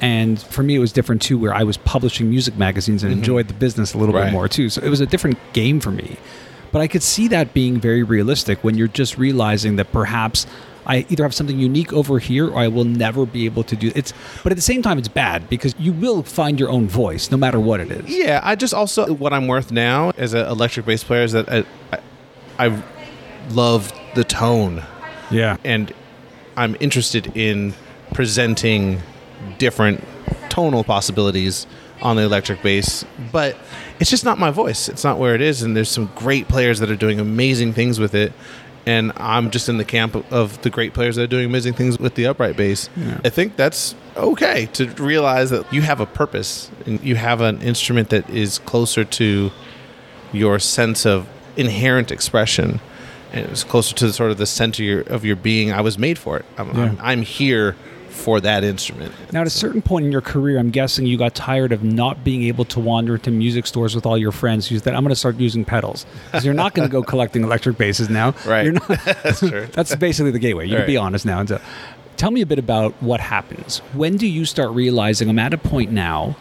And 0.00 0.40
for 0.40 0.62
me, 0.62 0.76
it 0.76 0.78
was 0.78 0.92
different 0.92 1.20
too, 1.20 1.36
where 1.36 1.52
I 1.52 1.64
was 1.64 1.76
publishing 1.78 2.30
music 2.30 2.56
magazines 2.56 3.02
and 3.02 3.10
mm-hmm. 3.10 3.22
enjoyed 3.22 3.48
the 3.48 3.54
business 3.54 3.92
a 3.92 3.98
little 3.98 4.14
Right. 4.14 4.26
bit 4.26 4.32
more 4.32 4.46
too. 4.46 4.68
So 4.68 4.80
it 4.82 4.88
was 4.88 5.00
a 5.00 5.06
different 5.06 5.36
game 5.52 5.80
for 5.80 5.90
me. 5.90 6.16
But 6.72 6.80
I 6.82 6.88
could 6.88 7.02
see 7.02 7.28
that 7.28 7.52
being 7.54 7.80
very 7.80 8.02
realistic 8.02 8.62
when 8.62 8.76
you're 8.76 8.88
just 8.88 9.18
realizing 9.18 9.76
that 9.76 9.90
perhaps 9.92 10.46
I 10.86 11.04
either 11.10 11.24
have 11.24 11.34
something 11.34 11.58
unique 11.58 11.92
over 11.92 12.18
here 12.18 12.48
or 12.48 12.58
I 12.58 12.68
will 12.68 12.84
never 12.84 13.26
be 13.26 13.44
able 13.44 13.62
to 13.64 13.76
do 13.76 13.92
it's 13.94 14.12
but 14.42 14.50
at 14.50 14.56
the 14.56 14.62
same 14.62 14.80
time 14.82 14.98
it's 14.98 15.08
bad 15.08 15.48
because 15.48 15.74
you 15.78 15.92
will 15.92 16.22
find 16.22 16.58
your 16.58 16.70
own 16.70 16.88
voice 16.88 17.30
no 17.30 17.36
matter 17.36 17.60
what 17.60 17.80
it 17.80 17.90
is. 17.90 18.08
Yeah, 18.08 18.40
I 18.42 18.54
just 18.56 18.72
also 18.72 19.12
what 19.12 19.32
I'm 19.32 19.46
worth 19.46 19.70
now 19.70 20.10
as 20.16 20.32
an 20.32 20.46
electric 20.46 20.86
bass 20.86 21.04
player 21.04 21.22
is 21.22 21.32
that 21.32 21.48
I, 21.52 21.64
I, 21.92 21.98
I 22.66 22.82
love 23.50 23.92
the 24.14 24.24
tone 24.24 24.82
Yeah. 25.30 25.56
and 25.64 25.92
I'm 26.56 26.76
interested 26.80 27.36
in 27.36 27.74
presenting 28.14 29.00
different 29.58 30.02
tonal 30.48 30.82
possibilities 30.84 31.66
on 32.02 32.16
the 32.16 32.22
electric 32.22 32.62
bass, 32.62 33.04
but 33.30 33.56
it's 34.00 34.10
just 34.10 34.24
not 34.24 34.38
my 34.38 34.50
voice. 34.50 34.88
It's 34.88 35.04
not 35.04 35.18
where 35.18 35.34
it 35.34 35.40
is, 35.40 35.62
and 35.62 35.76
there's 35.76 35.90
some 35.90 36.10
great 36.16 36.48
players 36.48 36.80
that 36.80 36.90
are 36.90 36.96
doing 36.96 37.20
amazing 37.20 37.72
things 37.74 38.00
with 38.00 38.14
it. 38.14 38.32
And 38.86 39.12
I'm 39.18 39.50
just 39.50 39.68
in 39.68 39.76
the 39.76 39.84
camp 39.84 40.16
of- 40.32 40.60
the 40.62 40.70
great 40.70 40.94
players 40.94 41.16
that 41.16 41.22
are 41.24 41.26
doing 41.26 41.44
amazing 41.44 41.74
things 41.74 41.98
with 41.98 42.14
the 42.14 42.26
upright 42.26 42.56
bass. 42.56 42.88
Yeah. 42.96 43.20
I 43.22 43.28
think 43.28 43.56
that's 43.56 43.94
okay 44.16 44.66
to 44.72 44.86
realize 44.92 45.50
that 45.50 45.70
you 45.72 45.82
have 45.82 46.00
a 46.00 46.06
purpose 46.06 46.70
and 46.86 46.98
you 47.04 47.14
have 47.16 47.42
an 47.42 47.60
instrument 47.60 48.08
that 48.08 48.28
is 48.30 48.58
closer 48.60 49.04
to 49.04 49.50
your 50.32 50.58
sense 50.58 51.04
of 51.04 51.28
inherent 51.56 52.10
expression 52.10 52.80
and 53.32 53.46
it's 53.50 53.62
closer 53.64 53.94
to 53.94 54.06
the, 54.06 54.12
sort 54.12 54.30
of 54.30 54.38
the 54.38 54.46
center 54.46 54.82
of 54.82 54.86
your, 54.88 55.00
of 55.02 55.24
your 55.24 55.36
being 55.36 55.72
i 55.72 55.80
was 55.80 55.98
made 55.98 56.16
for 56.18 56.36
it 56.38 56.44
I'm, 56.56 56.68
Yeah. 56.76 56.82
I'm, 56.84 56.98
I'm 57.00 57.22
here 57.22 57.76
for 58.20 58.40
that 58.40 58.62
instrument 58.62 59.12
Now, 59.32 59.40
at 59.40 59.46
a 59.46 59.50
certain 59.50 59.82
point 59.82 60.04
in 60.06 60.12
your 60.12 60.20
career, 60.20 60.58
I'm 60.58 60.70
guessing 60.70 61.06
you 61.06 61.16
got 61.16 61.34
tired 61.34 61.72
of 61.72 61.82
not 61.82 62.22
being 62.22 62.42
able 62.44 62.64
to 62.66 62.80
wander 62.80 63.14
into 63.14 63.30
music 63.30 63.66
stores 63.66 63.94
with 63.94 64.04
all 64.06 64.18
your 64.18 64.32
friends. 64.32 64.70
You 64.70 64.78
said, 64.78 64.94
"I'm 64.94 65.02
going 65.02 65.10
to 65.10 65.16
start 65.16 65.36
using 65.36 65.64
pedals," 65.64 66.06
because 66.26 66.44
you're 66.44 66.54
not 66.54 66.74
going 66.74 66.88
to 66.88 66.92
go 66.92 67.02
collecting 67.02 67.42
electric 67.42 67.78
basses 67.78 68.08
now. 68.10 68.34
Right. 68.46 68.64
You're 68.64 68.74
not, 68.74 68.88
that's 69.22 69.40
true 69.40 69.66
That's 69.72 69.94
basically 69.96 70.30
the 70.32 70.38
gateway. 70.38 70.66
You 70.68 70.76
can 70.76 70.86
be 70.86 70.96
honest 70.96 71.24
now. 71.24 71.40
And 71.40 71.48
so, 71.48 71.60
tell 72.16 72.30
me 72.30 72.40
a 72.42 72.46
bit 72.46 72.58
about 72.58 72.92
what 73.02 73.20
happens. 73.20 73.78
When 73.94 74.16
do 74.16 74.26
you 74.26 74.44
start 74.44 74.70
realizing 74.72 75.28
I'm 75.30 75.38
at 75.38 75.54
a 75.54 75.58
point 75.58 75.90
now 75.92 76.36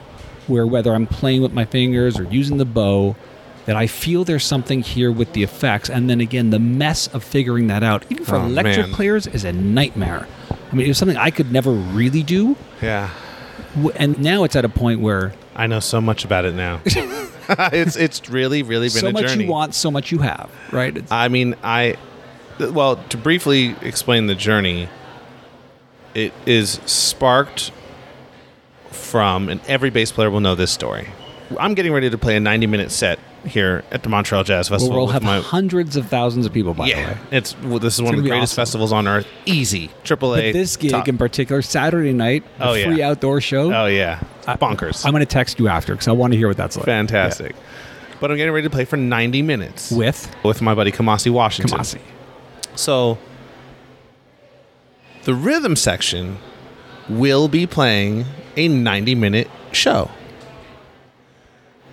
where 0.48 0.66
whether 0.68 0.94
I'm 0.94 1.08
playing 1.08 1.42
with 1.42 1.54
my 1.54 1.66
fingers 1.66 2.20
or 2.20 2.24
using 2.24 2.58
the 2.58 2.66
bow, 2.66 3.16
that 3.66 3.76
I 3.76 3.86
feel 3.86 4.24
there's 4.24 4.44
something 4.46 4.82
here 4.82 5.12
with 5.12 5.34
the 5.34 5.44
effects, 5.44 5.90
and 5.92 6.10
then 6.10 6.20
again, 6.22 6.50
the 6.50 6.58
mess 6.60 7.08
of 7.08 7.24
figuring 7.24 7.68
that 7.68 7.84
out, 7.84 8.04
even 8.10 8.26
for 8.26 8.38
Oh, 8.38 8.46
electric 8.46 8.88
man. 8.88 8.96
players, 8.96 9.28
is 9.28 9.44
a 9.44 9.54
nightmare. 9.54 10.28
I 10.72 10.76
mean, 10.76 10.86
it 10.86 10.90
was 10.90 10.98
something 10.98 11.18
I 11.18 11.32
could 11.32 11.52
never 11.52 11.72
really 11.72 12.24
do, 12.24 12.56
yeah. 12.82 13.10
And 13.96 14.20
now 14.20 14.44
it's 14.44 14.56
at 14.56 14.66
a 14.66 14.70
point 14.70 15.02
where 15.02 15.34
i 15.56 15.68
know 15.68 15.80
so 15.80 16.00
much 16.02 16.26
about 16.26 16.46
it 16.46 16.54
now. 16.56 16.82
It's 17.52 17.96
it's 17.96 18.30
really 18.30 18.62
really 18.62 18.90
been 18.90 19.02
so 19.02 19.12
much 19.12 19.26
journey. 19.26 19.46
you 19.46 19.50
want, 19.50 19.74
so 19.74 19.90
much 19.90 20.12
you 20.12 20.20
have, 20.20 20.52
right? 20.72 20.96
It's, 20.96 21.12
i 21.12 21.28
mean 21.30 21.56
i 21.64 21.98
well 22.60 22.98
to 23.10 23.18
briefly 23.18 23.76
explain 23.82 24.28
the 24.28 24.36
journey 24.36 24.88
it 26.14 26.32
is 26.46 26.80
sparked 26.86 27.72
from 28.92 29.50
and 29.50 29.62
every 29.68 29.90
bass 29.90 30.12
player 30.12 30.30
will 30.30 30.42
know 30.42 30.54
this 30.56 30.72
story. 30.72 31.08
I'm 31.60 31.74
getting 31.74 31.92
ready 31.92 32.10
to 32.10 32.18
play 32.20 32.36
a 32.36 32.40
90 32.40 32.68
minute 32.68 32.92
set 32.92 33.18
here 33.46 33.84
at 33.92 34.04
the 34.04 34.10
montreal 34.10 34.44
jazz 34.44 34.68
festival 34.70 34.96
we'll 34.98 35.08
have 35.08 35.24
my 35.24 35.40
hundreds 35.40 35.96
of 35.96 36.08
thousands 36.08 36.46
of 36.46 36.54
people, 36.54 36.74
by 36.74 36.88
the 36.90 36.96
way. 36.96 37.18
it's 37.32 37.58
well, 37.62 37.80
this 37.80 37.96
is 37.96 38.02
one 38.02 38.14
of 38.14 38.22
the 38.24 38.30
greatest 38.30 38.54
awesome. 38.54 38.62
festivals 38.62 38.92
on 38.92 39.08
earth. 39.08 39.28
Easy, 39.46 39.90
triple 40.04 40.36
A. 40.36 40.52
This 40.52 40.76
gig 40.78 40.92
top. 40.92 41.08
in 41.08 41.18
particular, 41.18 41.62
Saturday 41.62 42.14
night, 42.14 42.44
Oh, 42.60 42.74
yeah. 42.74 42.86
free 42.86 43.02
outdoor 43.02 43.42
show. 43.42 43.74
oh 43.74 43.86
yeah, 43.88 44.22
bonkers, 44.46 45.06
I'm 45.06 45.12
going 45.12 45.22
to 45.22 45.26
text 45.26 45.60
you 45.60 45.68
after 45.68 45.94
because 45.94 46.08
I 46.08 46.12
want 46.12 46.34
to 46.34 46.38
hear 46.38 46.48
what 46.48 46.58
that's 46.58 46.76
like. 46.78 46.86
fantastic. 46.86 47.56
But 48.20 48.32
I'm 48.32 48.38
getting 48.38 48.54
ready 48.54 48.68
to 48.68 48.70
play 48.70 48.84
for 48.84 48.98
90 48.98 49.42
minutes 49.44 49.92
With 49.92 50.30
with 50.44 50.62
my 50.62 50.76
buddy 50.76 50.92
Kamasi 50.92 51.32
Washington. 51.32 51.80
Kamasi. 51.80 52.02
So 52.76 53.18
the 55.24 55.34
rhythm 55.34 55.76
section 55.78 56.38
will 57.08 57.48
be 57.48 57.66
playing 57.66 58.26
a 58.58 58.68
90 58.68 59.16
minute 59.16 59.50
show. 59.72 60.12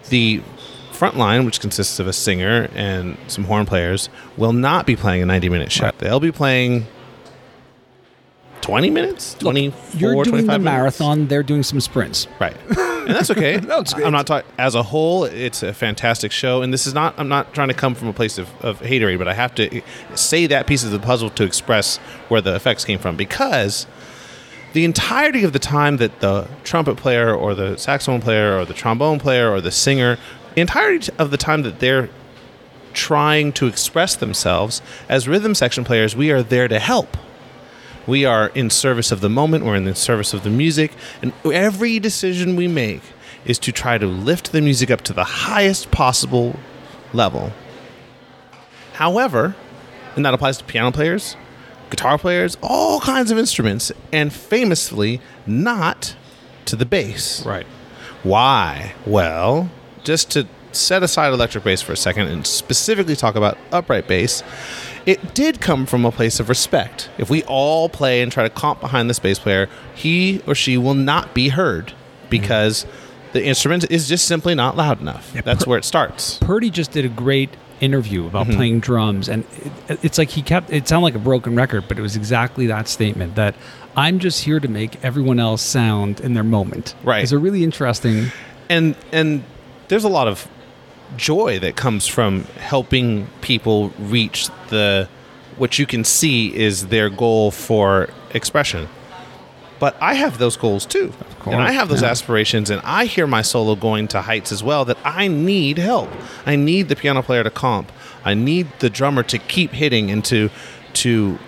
The 0.09 0.43
front 0.97 1.17
line, 1.17 1.45
which 1.45 1.61
consists 1.61 1.99
of 2.01 2.07
a 2.07 2.13
singer 2.13 2.69
and 2.75 3.17
some 3.29 3.45
horn 3.45 3.67
players, 3.67 4.09
will 4.37 4.53
not 4.53 4.87
be 4.87 4.97
playing 4.97 5.23
a 5.23 5.27
90 5.27 5.49
minute 5.49 5.71
show. 5.71 5.85
Right. 5.85 5.99
They'll 5.99 6.19
be 6.21 6.33
playing 6.33 6.87
20 8.63 8.91
minutes, 8.91 9.35
24, 9.35 10.01
You're 10.01 10.13
doing 10.15 10.25
25 10.25 10.33
the 10.47 10.59
minutes. 10.59 10.65
marathon. 10.65 11.29
They're 11.29 11.43
doing 11.45 11.63
some 11.63 11.81
sprints. 11.81 12.27
Right. 12.41 12.57
And 12.77 13.15
that's 13.15 13.31
okay. 13.31 13.61
No, 13.67 13.79
it's- 13.81 13.95
I'm 13.95 14.13
not 14.13 14.27
talking 14.27 14.51
as 14.59 14.75
a 14.75 14.83
whole. 14.83 15.23
It's 15.25 15.63
a 15.63 15.73
fantastic 15.73 16.33
show, 16.33 16.63
and 16.63 16.73
this 16.73 16.87
is 16.87 16.93
not. 16.95 17.15
I'm 17.19 17.29
not 17.29 17.55
trying 17.55 17.69
to 17.69 17.75
come 17.75 17.95
from 17.95 18.09
a 18.09 18.13
place 18.13 18.39
of, 18.39 18.49
of 18.65 18.81
haterade, 18.81 19.19
but 19.19 19.29
I 19.29 19.35
have 19.35 19.55
to 19.57 19.83
say 20.17 20.47
that 20.49 20.67
piece 20.67 20.83
of 20.83 20.91
the 20.91 20.99
puzzle 20.99 21.31
to 21.31 21.45
express 21.45 21.99
where 22.29 22.41
the 22.41 22.57
effects 22.57 22.85
came 22.85 22.99
from 22.99 23.17
because 23.17 23.87
the 24.73 24.85
entirety 24.85 25.45
of 25.45 25.53
the 25.53 25.59
time 25.61 25.99
that 25.99 26.19
the 26.21 26.49
trumpet 26.65 26.97
player 26.97 27.33
or 27.33 27.55
the 27.55 27.77
saxophone 27.77 28.21
player 28.21 28.59
or 28.59 28.65
the 28.65 28.75
trombone 28.75 29.21
player 29.21 29.49
or 29.53 29.61
the 29.61 29.71
singer, 29.71 30.19
the 30.57 30.63
entirety 30.63 31.13
of 31.19 31.31
the 31.31 31.37
time 31.37 31.63
that 31.63 31.81
they're 31.81 32.09
trying 32.95 33.53
to 33.53 33.67
express 33.67 34.17
themselves 34.17 34.81
as 35.07 35.29
rhythm 35.29 35.55
section 35.55 35.85
players, 35.85 36.17
we 36.17 36.33
are 36.33 36.43
there 36.43 36.67
to 36.67 36.79
help. 36.79 37.19
We 38.07 38.25
are 38.25 38.49
in 38.49 38.71
service 38.71 39.13
of 39.13 39.21
the 39.21 39.29
moment, 39.29 39.67
we're 39.67 39.77
in 39.77 39.85
the 39.85 39.95
service 39.95 40.33
of 40.33 40.45
the 40.45 40.51
music, 40.51 40.93
and 41.21 41.35
every 41.45 41.99
decision 41.99 42.57
we 42.57 42.69
make 42.69 43.03
is 43.45 43.59
to 43.61 43.73
try 43.73 43.99
to 43.99 44.07
lift 44.07 44.53
the 44.53 44.63
music 44.63 44.91
up 44.91 45.03
to 45.03 45.13
the 45.13 45.25
highest 45.25 45.91
possible 45.91 46.59
level. 47.13 47.53
However, 48.95 49.55
and 50.15 50.25
that 50.25 50.33
applies 50.33 50.57
to 50.57 50.65
piano 50.65 50.91
players, 50.91 51.37
guitar 51.91 52.17
players, 52.17 52.57
all 52.63 53.01
kinds 53.01 53.31
of 53.31 53.37
instruments, 53.37 53.93
and 54.11 54.33
famously 54.33 55.21
not 55.47 56.17
to 56.65 56.77
the 56.77 56.87
bass. 56.87 57.45
Right. 57.45 57.67
Why? 58.23 58.95
Well, 59.05 59.71
just 60.07 60.31
to 60.31 60.47
set 60.73 61.03
aside 61.03 61.33
electric 61.33 61.65
bass 61.65 61.83
for 61.83 61.93
a 61.93 61.97
second 61.97 62.29
and 62.29 62.47
specifically 62.47 63.17
talk 63.17 63.35
about 63.35 63.59
upright 63.73 64.07
bass, 64.09 64.43
it 65.05 65.35
did 65.35 65.61
come 65.61 65.85
from 65.87 66.05
a 66.05 66.13
place 66.13 66.41
of 66.41 66.49
respect. 66.49 67.11
If 67.19 67.29
we 67.31 67.43
all 67.45 67.89
play 67.89 68.23
and 68.23 68.31
try 68.33 68.45
to 68.45 68.51
comp 68.51 68.81
behind 68.81 69.11
this 69.11 69.19
bass 69.19 69.39
player, 69.39 69.69
he 69.95 70.41
or 70.47 70.55
she 70.55 70.77
will 70.79 70.95
not 70.95 71.35
be 71.35 71.49
heard 71.51 71.93
because 72.31 72.87
the 73.33 73.45
instrument 73.45 73.91
is 73.91 74.09
just 74.09 74.27
simply 74.27 74.55
not 74.55 74.77
loud 74.77 75.01
enough. 75.01 75.33
Yeah, 75.35 75.43
That's 75.43 75.67
where 75.67 75.79
it 75.79 75.85
starts. 75.85 76.39
Purdie 76.39 76.71
just 76.71 76.93
did 76.93 77.05
a 77.05 77.09
great 77.09 77.51
interview 77.81 78.27
about 78.27 78.47
Mm-hmm. 78.47 78.57
playing 78.57 78.81
drums, 78.81 79.29
and 79.29 79.45
it, 79.89 79.99
it's 80.03 80.19
like 80.19 80.31
he 80.31 80.41
kept. 80.43 80.73
It 80.73 80.89
sounded 80.89 81.05
like 81.05 81.15
a 81.15 81.19
broken 81.19 81.55
record, 81.55 81.85
but 81.89 81.99
it 81.99 82.03
was 82.03 82.17
exactly 82.17 82.67
that 82.69 82.89
statement 82.89 83.35
that 83.35 83.55
I'm 83.97 84.19
just 84.19 84.45
here 84.45 84.61
to 84.61 84.69
make 84.69 85.03
everyone 85.05 85.39
else 85.39 85.63
sound 85.63 86.21
in 86.21 86.33
their 86.35 86.45
moment. 86.45 86.95
Right. 87.03 87.23
It's 87.23 87.33
a 87.33 87.39
really 87.39 87.63
interesting. 87.65 88.27
and 88.71 88.97
and 89.13 89.45
there's 89.89 90.05
a 90.05 90.09
lot 90.09 90.29
of 90.29 90.49
joy 91.17 91.59
that 91.61 91.77
comes 91.77 92.07
from 92.07 92.45
helping 92.59 93.29
people 93.41 93.91
reach 93.99 94.49
the 94.69 95.09
what 95.57 95.79
you 95.79 95.87
can 95.87 96.05
see 96.05 96.55
is 96.55 96.89
their 96.89 97.09
goal 97.09 97.51
for 97.51 98.09
expression. 98.35 98.89
But 99.79 99.97
i 100.01 100.15
have 100.15 100.39
those 100.39 100.57
goals 100.57 100.87
too. 100.87 101.13
And 101.45 101.63
i 101.63 101.71
have 101.71 101.89
those 101.89 102.03
yeah. 102.03 102.11
aspirations 102.11 102.71
and 102.71 102.81
i 102.83 103.05
hear 103.05 103.27
my 103.27 103.43
solo 103.43 103.77
going 103.77 104.09
to 104.09 104.23
heights 104.23 104.51
as 104.51 104.63
well 104.63 104.85
that 104.87 104.99
i 105.05 105.29
need 105.29 105.79
help. 105.79 106.11
I 106.45 106.57
need 106.57 106.89
the 106.89 106.97
piano 106.97 107.23
player 107.23 107.45
to 107.45 107.51
comp. 107.51 107.93
I 108.25 108.35
need 108.35 108.67
the 108.81 108.91
drummer 108.91 109.23
to 109.25 109.39
keep 109.39 109.71
hitting 109.71 110.11
and 110.11 110.25
to 110.27 110.51
to 110.95 111.39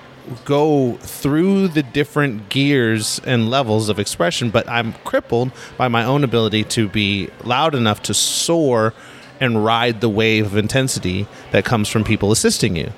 go 0.45 0.97
through 0.99 1.69
the 1.69 1.83
different 1.83 2.49
gears 2.49 3.21
and 3.25 3.51
levels 3.51 3.88
of 3.88 3.99
expression, 3.99 4.51
but 4.51 4.69
I'm 4.69 4.93
crippled 5.05 5.53
by 5.77 5.88
my 5.88 6.05
own 6.05 6.25
ability 6.25 6.64
to 6.64 6.88
be 6.88 7.29
loud 7.45 7.75
enough 7.75 8.03
to 8.05 8.14
soar 8.14 8.95
and 9.41 9.64
ride 9.64 10.01
the 10.01 10.09
wave 10.09 10.47
of 10.47 10.57
intensity 10.57 11.27
that 11.53 11.64
comes 11.64 11.88
from 11.88 12.05
people 12.05 12.33
assisting 12.33 12.77
you. 12.77 12.93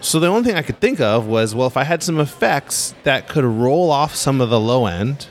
So 0.00 0.20
the 0.20 0.26
only 0.26 0.44
thing 0.48 0.56
I 0.56 0.62
could 0.62 0.80
think 0.80 1.00
of 1.00 1.26
was, 1.26 1.54
well, 1.54 1.66
if 1.66 1.76
I 1.76 1.84
had 1.84 2.02
some 2.02 2.20
effects 2.20 2.94
that 3.04 3.28
could 3.28 3.44
roll 3.44 3.90
off 3.90 4.14
some 4.14 4.40
of 4.40 4.50
the 4.50 4.60
low 4.60 4.86
end, 4.86 5.26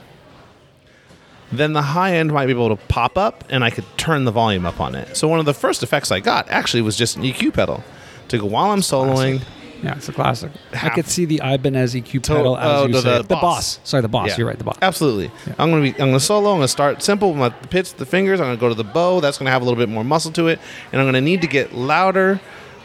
then 1.52 1.72
the 1.72 1.82
high 1.82 2.14
end 2.14 2.32
might 2.32 2.46
be 2.46 2.52
able 2.52 2.76
to 2.76 2.86
pop 2.86 3.16
up 3.16 3.44
and 3.48 3.62
I 3.62 3.70
could 3.70 3.84
turn 3.96 4.24
the 4.24 4.32
volume 4.32 4.66
up 4.66 4.80
on 4.80 4.94
it. 4.94 5.16
So 5.16 5.28
one 5.28 5.38
of 5.38 5.46
the 5.46 5.54
first 5.54 5.82
effects 5.82 6.10
I 6.10 6.20
got 6.20 6.48
actually 6.50 6.82
was 6.82 6.96
just 6.96 7.16
an 7.16 7.22
EQ 7.22 7.54
pedal 7.54 7.84
to 8.28 8.38
go 8.38 8.46
while 8.46 8.72
I'm 8.72 8.80
soloing. 8.80 9.42
Yeah, 9.82 9.96
it's 9.96 10.08
a 10.08 10.12
classic. 10.12 10.50
I 10.82 10.88
could 10.88 11.06
see 11.06 11.24
the 11.26 11.40
Ibanez 11.44 11.94
EQ 11.94 12.26
pedal 12.26 12.56
as 12.56 12.64
oh, 12.82 12.86
you 12.86 12.92
the- 12.94 13.02
say. 13.02 13.16
the 13.18 13.22
the 13.22 13.34
boss. 13.34 13.76
boss. 13.76 13.80
Sorry, 13.84 14.00
the 14.00 14.08
boss. 14.08 14.28
Yeah. 14.28 14.36
You're 14.38 14.46
right, 14.48 14.58
the 14.58 14.64
boss. 14.64 14.78
Absolutely. 14.80 15.30
I'm 15.58 15.70
gonna 15.70 15.82
be. 15.82 15.90
I'm 15.92 16.08
gonna 16.08 16.20
solo. 16.20 16.50
I'm 16.52 16.56
gonna 16.58 16.68
start 16.68 17.02
simple 17.02 17.30
with 17.30 17.38
my 17.38 17.50
pits, 17.50 17.92
the 17.92 18.06
fingers. 18.06 18.40
I'm 18.40 18.46
gonna 18.46 18.56
go 18.56 18.68
to 18.68 18.74
the 18.74 18.84
bow. 18.84 19.20
That's 19.20 19.38
gonna 19.38 19.50
have 19.50 19.62
a 19.62 19.64
little 19.64 19.78
bit 19.78 19.88
more 19.88 20.04
muscle 20.04 20.32
to 20.32 20.48
it, 20.48 20.58
and 20.92 21.00
I'm 21.00 21.06
gonna 21.06 21.20
need 21.20 21.42
to 21.42 21.46
get 21.46 21.74
louder, 21.74 22.40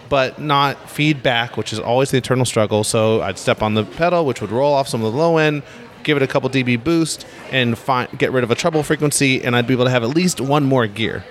but 0.09 0.39
not 0.39 0.89
feedback, 0.89 1.55
which 1.57 1.71
is 1.71 1.79
always 1.79 2.11
the 2.11 2.17
eternal 2.17 2.45
struggle. 2.45 2.83
So 2.83 3.21
I'd 3.21 3.37
step 3.37 3.61
on 3.61 3.73
the 3.73 3.85
pedal, 3.85 4.25
which 4.25 4.41
would 4.41 4.51
roll 4.51 4.73
off 4.73 4.87
some 4.87 5.03
of 5.03 5.13
the 5.13 5.17
low 5.17 5.37
end, 5.37 5.63
give 6.03 6.17
it 6.17 6.23
a 6.23 6.27
couple 6.27 6.49
dB 6.49 6.83
boost, 6.83 7.25
and 7.51 7.77
find, 7.77 8.09
get 8.19 8.31
rid 8.31 8.43
of 8.43 8.51
a 8.51 8.55
treble 8.55 8.83
frequency, 8.83 9.41
and 9.43 9.55
I'd 9.55 9.67
be 9.67 9.73
able 9.73 9.85
to 9.85 9.91
have 9.91 10.03
at 10.03 10.09
least 10.09 10.41
one 10.41 10.65
more 10.65 10.87
gear. 10.87 11.23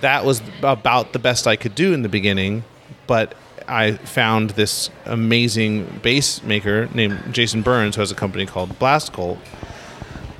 That 0.00 0.24
was 0.24 0.40
about 0.62 1.12
the 1.12 1.18
best 1.18 1.46
I 1.46 1.56
could 1.56 1.74
do 1.74 1.92
in 1.92 2.00
the 2.02 2.08
beginning, 2.08 2.64
but 3.06 3.34
I 3.70 3.92
found 3.92 4.50
this 4.50 4.90
amazing 5.06 6.00
bass 6.02 6.42
maker 6.42 6.88
named 6.94 7.18
Jason 7.32 7.62
Burns, 7.62 7.94
who 7.96 8.02
has 8.02 8.10
a 8.10 8.14
company 8.14 8.44
called 8.46 8.78
Blast 8.78 9.12
Cult. 9.12 9.38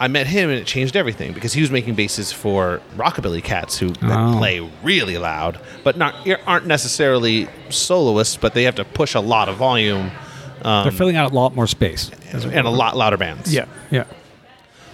I 0.01 0.09
met 0.09 0.27
him 0.27 0.49
and 0.49 0.59
it 0.59 0.67
changed 0.67 0.97
everything 0.97 1.33
because 1.35 1.53
he 1.53 1.61
was 1.61 1.71
making 1.71 1.95
basses 1.95 2.33
for 2.33 2.81
rockabilly 2.97 3.45
cats 3.45 3.79
who 3.79 3.93
Oh. 4.03 4.35
play 4.39 4.61
really 4.83 5.19
loud, 5.19 5.61
but 5.85 5.97
not 5.99 6.15
aren't 6.47 6.67
necessarily 6.67 7.49
soloists, 7.69 8.37
but 8.37 8.55
they 8.55 8.63
have 8.65 8.77
to 8.77 8.85
push 8.85 9.15
a 9.15 9.21
lot 9.21 9.49
of 9.51 9.57
volume 9.57 10.11
They're 10.63 10.73
um, 10.73 10.91
filling 10.91 11.17
out 11.17 11.31
a 11.31 11.35
lot 11.35 11.55
more 11.55 11.67
space. 11.67 12.11
and 12.33 12.67
a 12.67 12.71
lot 12.71 12.97
louder 12.97 13.19
bands. 13.19 13.53
Yeah, 13.53 13.67
yeah. 13.91 14.05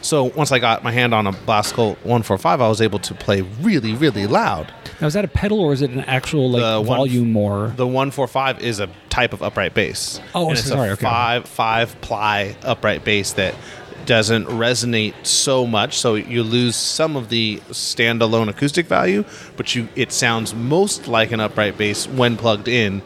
So 0.06 0.22
once 0.36 0.52
I 0.52 0.60
got 0.60 0.84
my 0.84 0.92
hand 0.92 1.12
on 1.12 1.26
a 1.26 1.32
Blast 1.32 1.74
Cult 1.74 1.96
145, 2.04 2.60
I 2.60 2.68
was 2.68 2.80
able 2.80 3.00
to 3.00 3.12
play 3.12 3.40
really, 3.40 3.92
really 3.92 4.28
loud. 4.28 4.72
Now, 5.00 5.08
is 5.08 5.14
that 5.14 5.24
a 5.24 5.28
pedal 5.28 5.58
or 5.58 5.72
is 5.72 5.82
it 5.82 5.90
an 5.90 5.98
actual 6.02 6.48
like 6.48 6.62
The 6.62 6.80
one- 6.80 6.98
volume 6.98 7.36
or? 7.36 7.72
The 7.76 7.88
145 7.88 8.60
is 8.62 8.78
a 8.78 8.88
type 9.10 9.32
of 9.32 9.42
upright 9.42 9.74
bass. 9.74 10.20
Oh, 10.32 10.48
and 10.50 10.56
so 10.56 10.60
it's 10.60 10.68
sorry, 10.68 10.90
a 10.90 10.92
okay. 10.92 11.02
five 11.04 11.46
five 11.46 12.00
ply 12.02 12.54
upright 12.62 13.04
bass 13.04 13.32
that 13.32 13.56
doesn't 14.04 14.46
resonate 14.46 15.14
so 15.26 15.66
much, 15.66 15.98
so 15.98 16.14
you 16.14 16.44
lose 16.44 16.76
some 16.76 17.16
of 17.16 17.28
the 17.28 17.56
standalone 17.70 18.48
acoustic 18.48 18.86
value, 18.86 19.24
but 19.56 19.74
you 19.74 19.88
it 19.96 20.12
sounds 20.12 20.54
most 20.54 21.08
like 21.08 21.32
an 21.32 21.40
upright 21.40 21.76
bass 21.76 22.06
when 22.06 22.36
plugged 22.36 22.68
in 22.68 23.02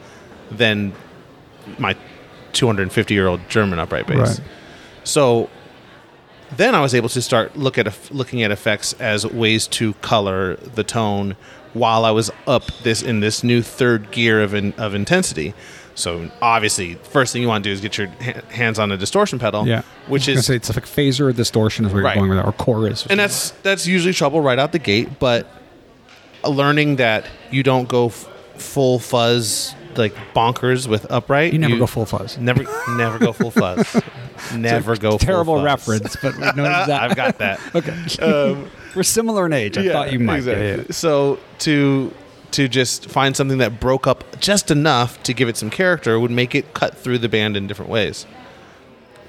than 0.51 0.93
my 1.79 1.97
250 2.53 3.15
year 3.15 3.27
old 3.27 3.41
German 3.49 3.79
upright 3.79 4.07
bass. 4.07 4.39
Right. 4.39 4.49
So 5.05 5.49
then 6.57 6.75
I 6.75 6.81
was 6.81 6.95
able 6.95 7.09
to 7.11 7.23
start 7.23 7.57
look 7.57 7.79
at 7.79 8.11
looking 8.13 8.43
at 8.43 8.51
effects 8.51 8.93
as 8.95 9.27
ways 9.27 9.67
to 9.69 9.95
color 9.95 10.57
the 10.57 10.85
tone 10.85 11.37
while 11.73 12.05
I 12.05 12.11
was 12.11 12.31
up 12.47 12.67
this 12.83 13.03
in 13.03 13.21
this 13.21 13.45
new 13.45 13.63
third 13.63 14.11
gear 14.11 14.43
of 14.43 14.55
in, 14.55 14.73
of 14.75 14.95
intensity. 14.95 15.55
So 15.95 16.31
obviously, 16.41 16.95
first 16.95 17.33
thing 17.33 17.43
you 17.43 17.49
want 17.49 17.63
to 17.63 17.69
do 17.69 17.73
is 17.73 17.81
get 17.81 17.99
your 17.99 18.07
hands 18.51 18.79
on 18.79 18.91
a 18.91 18.97
distortion 18.97 19.39
pedal, 19.39 19.67
yeah, 19.67 19.83
which 20.09 20.29
I 20.29 20.33
was 20.33 20.41
is 20.41 20.47
say 20.47 20.57
it's 20.57 20.75
like 20.75 20.85
phaser 20.87 21.21
or 21.29 21.33
distortion 21.33 21.85
is 21.85 21.93
where 21.93 22.03
Right. 22.03 22.17
you're 22.17 22.23
going 22.27 22.31
with 22.31 22.39
that, 22.39 22.47
or 22.49 22.53
chorus. 22.53 23.07
or 23.07 23.11
and 23.11 23.21
that's 23.21 23.51
that's 23.63 23.87
usually 23.87 24.15
trouble 24.15 24.41
right 24.41 24.59
out 24.59 24.73
the 24.73 24.79
gate. 24.79 25.19
But 25.19 25.47
learning 26.45 26.97
that 26.97 27.27
you 27.51 27.63
don't 27.63 27.89
go 27.89 28.07
f- 28.07 28.29
full 28.57 28.99
fuzz 28.99 29.75
like 30.01 30.15
bonkers 30.35 30.89
with 30.89 31.11
upright, 31.11 31.53
you 31.53 31.59
never 31.59 31.77
go 31.79 31.87
full 31.87 32.07
fuzz. 32.07 32.39
Never, 32.39 32.65
never 32.97 33.19
go 33.19 33.33
full 33.33 33.51
fuzz. 33.51 34.03
never 34.57 34.97
go. 34.97 35.11
full 35.11 35.19
Terrible 35.19 35.57
fuzz. 35.57 35.65
reference, 35.65 36.17
but 36.21 36.35
we 36.35 36.41
noticed 36.41 36.89
that. 36.89 37.03
I've 37.11 37.17
got 37.17 37.39
that. 37.39 37.61
okay. 37.75 38.23
Um, 38.25 38.69
We're 38.97 39.03
similar 39.05 39.47
in 39.47 39.53
age. 39.53 39.79
I 39.79 39.89
thought 39.89 40.13
you 40.13 40.19
might. 40.19 40.43
Yeah, 40.43 40.77
yeah. 40.77 40.83
So 40.91 41.39
to 41.61 42.13
to 42.53 42.67
just 42.67 43.09
find 43.09 43.37
something 43.37 43.59
that 43.59 43.79
broke 43.79 44.07
up 44.09 44.41
just 44.41 44.71
enough 44.73 45.23
to 45.23 45.33
give 45.33 45.49
it 45.49 45.57
some 45.57 45.71
character 45.71 46.19
would 46.19 46.33
make 46.33 46.55
it 46.55 46.75
cut 46.75 46.97
through 46.97 47.19
the 47.19 47.29
band 47.29 47.57
in 47.57 47.69
different 47.69 47.91
ways. 47.91 48.27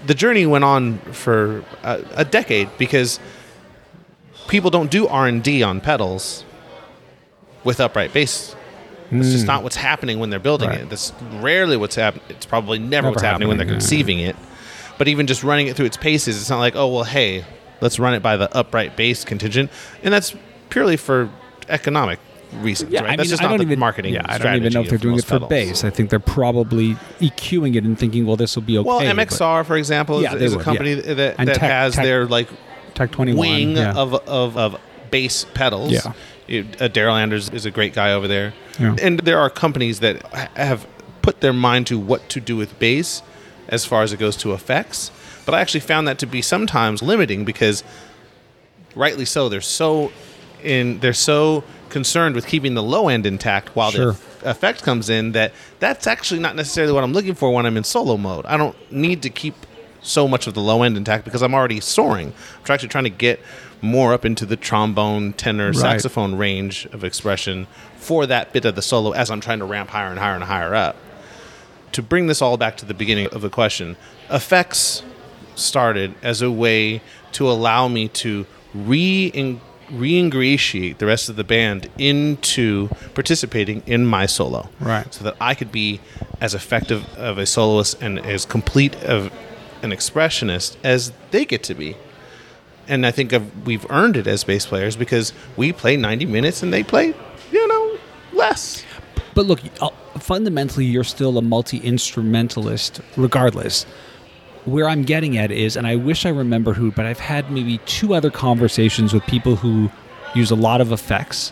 The 0.08 0.16
journey 0.16 0.48
went 0.48 0.64
on 0.64 0.98
for 0.98 1.64
a, 1.84 2.04
a 2.16 2.26
decade 2.26 2.70
because 2.80 3.20
people 4.48 4.72
don't 4.72 4.90
do 4.90 5.08
R 5.08 5.28
and 5.28 5.44
D 5.44 5.62
on 5.62 5.82
pedals 5.82 6.44
with 7.64 7.80
upright 7.80 8.12
bass. 8.12 8.56
It's 9.12 9.32
just 9.32 9.46
not 9.48 9.64
what's 9.64 9.76
happening 9.76 10.20
when 10.20 10.30
they're 10.30 10.40
building 10.40 10.70
Hmm. 10.70 10.76
Right. 10.76 10.84
it. 10.84 10.90
That's 10.90 11.14
rarely 11.34 11.78
what's 11.78 11.96
happening. 11.96 12.24
It's 12.30 12.46
probably 12.46 12.80
never, 12.80 12.90
Never 12.90 13.10
what's 13.12 13.22
happening 13.22 13.48
when 13.50 13.58
they're 13.58 13.66
happening, 13.68 13.82
yeah. 13.82 13.88
conceiving 13.88 14.20
it. 14.20 14.36
But 14.98 15.08
even 15.08 15.28
just 15.28 15.44
running 15.44 15.68
it 15.68 15.76
through 15.76 15.88
its 15.88 15.98
paces, 15.98 16.40
it's 16.40 16.50
not 16.50 16.60
like, 16.60 16.76
oh 16.76 16.88
well, 16.88 17.04
hey, 17.04 17.44
let's 17.82 18.00
run 18.00 18.14
it 18.14 18.22
by 18.22 18.38
the 18.38 18.56
upright 18.56 18.96
bass 18.96 19.24
contingent, 19.26 19.70
and 20.04 20.14
that's 20.14 20.36
purely 20.70 20.96
for 20.98 21.30
economic 21.70 22.20
reasons. 22.62 22.92
Yeah, 22.92 23.02
right? 23.02 23.12
I 23.12 23.16
that's 23.16 23.28
mean, 23.28 23.30
just 23.32 23.42
I 23.42 23.46
not 23.46 23.50
don't 23.52 23.58
the 23.60 23.64
even 23.66 23.80
marketing. 23.80 24.14
Yeah, 24.14 24.22
I 24.26 24.38
don't 24.38 24.56
even 24.58 24.74
know 24.74 24.82
if 24.82 24.90
they're 24.90 24.98
doing 24.98 25.18
it 25.18 25.24
for 25.26 25.36
pedals. 25.40 25.50
bass. 25.50 25.84
I 25.84 25.90
think 25.90 26.10
they're 26.10 26.20
probably 26.20 26.96
EQing 27.20 27.76
it 27.76 27.84
and 27.84 27.98
thinking, 27.98 28.26
well, 28.26 28.36
this 28.36 28.56
will 28.56 28.64
be 28.64 28.78
okay. 28.78 28.88
Well, 28.88 29.00
MXR, 29.02 29.66
for 29.66 29.76
example, 29.78 30.22
Yeah, 30.22 30.36
is, 30.36 30.42
is 30.42 30.54
a 30.56 30.60
company 30.60 30.94
yeah. 30.94 31.14
that, 31.16 31.36
And 31.40 31.48
that 31.50 31.56
Tech- 31.58 31.70
has 31.72 31.96
Tech- 31.96 32.04
their 32.04 32.26
like 32.28 32.48
Tech 32.94 33.12
21 33.12 33.40
wing 33.40 33.78
yeah. 33.78 33.94
of, 33.94 34.14
of, 34.14 34.58
of 34.58 34.76
bass 35.10 35.46
pedals. 35.54 35.92
Yeah. 35.92 36.14
Uh, 36.52 36.90
Daryl 36.90 37.20
Anders 37.20 37.50
is 37.50 37.66
a 37.66 37.72
great 37.72 37.94
guy 37.94 38.12
over 38.12 38.28
there. 38.28 38.54
Yeah. 38.80 38.96
And 39.02 39.20
there 39.22 39.40
are 39.40 39.50
companies 39.50 40.02
that 40.02 40.22
have 40.58 40.86
put 41.22 41.42
their 41.42 41.54
mind 41.54 41.88
to 41.88 41.98
what 42.00 42.28
to 42.30 42.42
do 42.42 42.58
with 42.58 42.78
bass 42.78 43.22
as 43.70 43.86
far 43.86 44.04
as 44.04 44.12
it 44.12 44.18
goes 44.18 44.36
to 44.38 44.54
effects. 44.54 45.12
But 45.46 45.56
I 45.56 45.62
actually 45.62 45.80
found 45.82 46.08
that 46.08 46.20
to 46.20 46.26
be 46.26 46.42
sometimes 46.42 47.02
limiting 47.02 47.46
because 47.46 47.84
rightly 48.96 49.26
so, 49.26 49.50
they're 49.50 49.62
so 49.62 50.12
in 50.64 51.00
they're 51.00 51.14
so 51.14 51.64
concerned 51.90 52.36
with 52.36 52.46
keeping 52.48 52.74
the 52.76 52.84
low 52.84 53.08
end 53.08 53.26
intact 53.26 53.76
while 53.76 53.92
Sure. 53.92 54.16
the 54.42 54.50
effect 54.50 54.84
comes 54.84 55.10
in 55.10 55.32
that 55.34 55.52
that's 55.80 56.06
actually 56.08 56.40
not 56.40 56.56
necessarily 56.56 56.94
what 56.94 57.04
I'm 57.04 57.14
looking 57.14 57.34
for 57.34 57.52
when 57.52 57.66
I'm 57.66 57.78
in 57.78 57.84
solo 57.84 58.18
mode. 58.18 58.46
I 58.46 58.58
don't 58.58 58.76
need 58.92 59.22
to 59.24 59.30
keep 59.30 59.56
so 60.02 60.28
much 60.28 60.48
of 60.48 60.54
the 60.54 60.62
low 60.62 60.84
end 60.84 60.98
intact 60.98 61.26
because 61.26 61.42
I'm 61.42 61.54
already 61.54 61.80
soaring. 61.80 62.34
I'm 62.66 62.72
actually 62.72 62.90
trying 62.90 63.04
to 63.06 63.10
get 63.10 63.40
more 63.82 64.14
up 64.14 64.26
into 64.26 64.46
the 64.46 64.56
trombone, 64.56 65.34
tenor, 65.34 65.68
Right. 65.68 65.76
saxophone 65.76 66.36
range 66.36 66.88
of 66.94 67.04
expression 67.04 67.68
for 67.98 68.26
that 68.28 68.54
bit 68.54 68.66
of 68.66 68.76
the 68.76 68.82
solo 68.82 69.12
as 69.12 69.30
I'm 69.32 69.42
trying 69.42 69.60
to 69.60 69.66
ramp 69.66 69.90
higher 69.90 70.10
and 70.10 70.20
higher 70.20 70.36
and 70.36 70.44
higher 70.44 70.74
up. 70.76 70.96
To 71.94 72.02
bring 72.02 72.28
this 72.28 72.42
all 72.42 72.58
back 72.58 72.78
to 72.78 72.86
the 72.86 72.94
beginning 72.94 73.28
of 73.28 73.42
the 73.42 73.50
question, 73.50 73.98
effects 74.30 75.04
started 75.56 76.14
as 76.24 76.42
a 76.42 76.50
way 76.52 77.02
to 77.34 77.50
allow 77.50 77.88
me 77.88 78.08
to 78.08 78.46
re 78.74 79.60
re-ingratiate 79.92 81.00
the 81.00 81.06
rest 81.06 81.28
of 81.28 81.36
the 81.36 81.44
band 81.44 81.90
into 81.98 82.88
participating 83.14 83.84
in 83.86 84.06
my 84.06 84.26
solo 84.26 84.70
Right. 84.80 85.14
so 85.14 85.26
that 85.26 85.36
i 85.42 85.54
could 85.54 85.70
be 85.70 86.00
as 86.40 86.54
effective 86.56 87.04
of 87.18 87.38
a 87.38 87.46
soloist 87.46 88.02
and 88.02 88.18
as 88.20 88.46
complete 88.46 88.96
of 89.04 89.30
an 89.84 89.92
expressionist 89.92 90.78
as 90.82 91.12
they 91.32 91.44
get 91.44 91.62
to 91.64 91.74
be 91.74 91.98
and 92.88 93.06
i 93.06 93.12
think 93.12 93.34
of, 93.34 93.66
we've 93.66 93.86
earned 93.90 94.18
it 94.18 94.28
as 94.28 94.44
bass 94.44 94.66
players 94.66 94.96
because 94.96 95.34
we 95.58 95.72
play 95.72 95.98
90 95.98 96.26
minutes 96.26 96.64
and 96.64 96.74
they 96.74 96.84
play 96.84 97.14
you 97.52 97.68
know 97.68 97.98
less 98.34 98.84
But 99.34 99.46
look, 99.46 99.60
uh, 99.82 99.90
fundamentally, 100.20 100.86
you're 100.86 101.04
still 101.04 101.38
a 101.38 101.42
multi 101.42 101.78
instrumentalist, 101.78 103.02
regardless. 103.16 103.84
Where 104.66 104.88
I'm 104.88 105.04
getting 105.04 105.38
at 105.38 105.52
is, 105.52 105.76
and 105.76 105.88
I 105.88 105.96
wish 105.96 106.26
I 106.26 106.30
remember 106.30 106.74
who, 106.74 106.92
but 106.92 107.06
I've 107.06 107.20
had 107.20 107.50
maybe 107.52 107.80
two 107.80 108.14
other 108.14 108.30
conversations 108.30 109.14
with 109.14 109.24
people 109.26 109.56
who 109.56 109.90
use 110.36 110.52
a 110.52 110.56
lot 110.56 110.82
of 110.82 110.92
effects. 110.92 111.52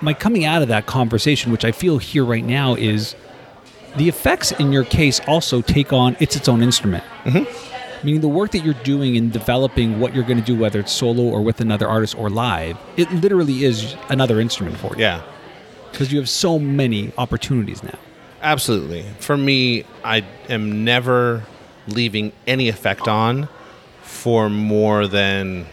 My 0.00 0.14
coming 0.14 0.44
out 0.44 0.62
of 0.62 0.68
that 0.68 0.86
conversation, 0.86 1.52
which 1.52 1.64
I 1.64 1.72
feel 1.72 1.98
here 1.98 2.24
right 2.24 2.44
now, 2.44 2.74
is 2.74 3.14
the 3.96 4.08
effects 4.08 4.52
in 4.52 4.72
your 4.72 4.84
case 4.84 5.20
also 5.26 5.60
take 5.62 5.92
on 5.92 6.16
it's 6.20 6.36
its 6.36 6.48
own 6.48 6.62
instrument. 6.62 7.04
Mm-hmm. 7.24 7.75
Meaning 8.06 8.20
the 8.22 8.28
work 8.28 8.52
that 8.52 8.60
you're 8.64 8.82
doing 8.84 9.16
in 9.16 9.30
developing 9.30 10.00
what 10.00 10.14
you're 10.14 10.24
going 10.24 10.38
to 10.38 10.44
do, 10.44 10.56
whether 10.56 10.80
it's 10.80 10.92
solo 10.92 11.24
or 11.24 11.42
with 11.42 11.60
another 11.60 11.86
artist 11.88 12.16
or 12.16 12.30
live, 12.30 12.78
it 12.96 13.10
literally 13.12 13.64
is 13.64 13.96
another 14.08 14.40
instrument 14.40 14.76
for 14.78 14.94
you 14.94 15.02
yeah 15.02 15.22
because 15.96 16.12
you 16.12 16.18
have 16.18 16.28
so 16.28 16.58
many 16.58 17.10
opportunities 17.16 17.82
now. 17.82 17.98
Absolutely. 18.42 19.02
For 19.18 19.36
me, 19.36 19.84
I 20.04 20.24
am 20.48 20.84
never 20.84 21.42
leaving 21.88 22.32
any 22.46 22.68
effect 22.68 23.08
on 23.08 23.48
for 24.02 24.50
more 24.50 25.06
than 25.06 25.66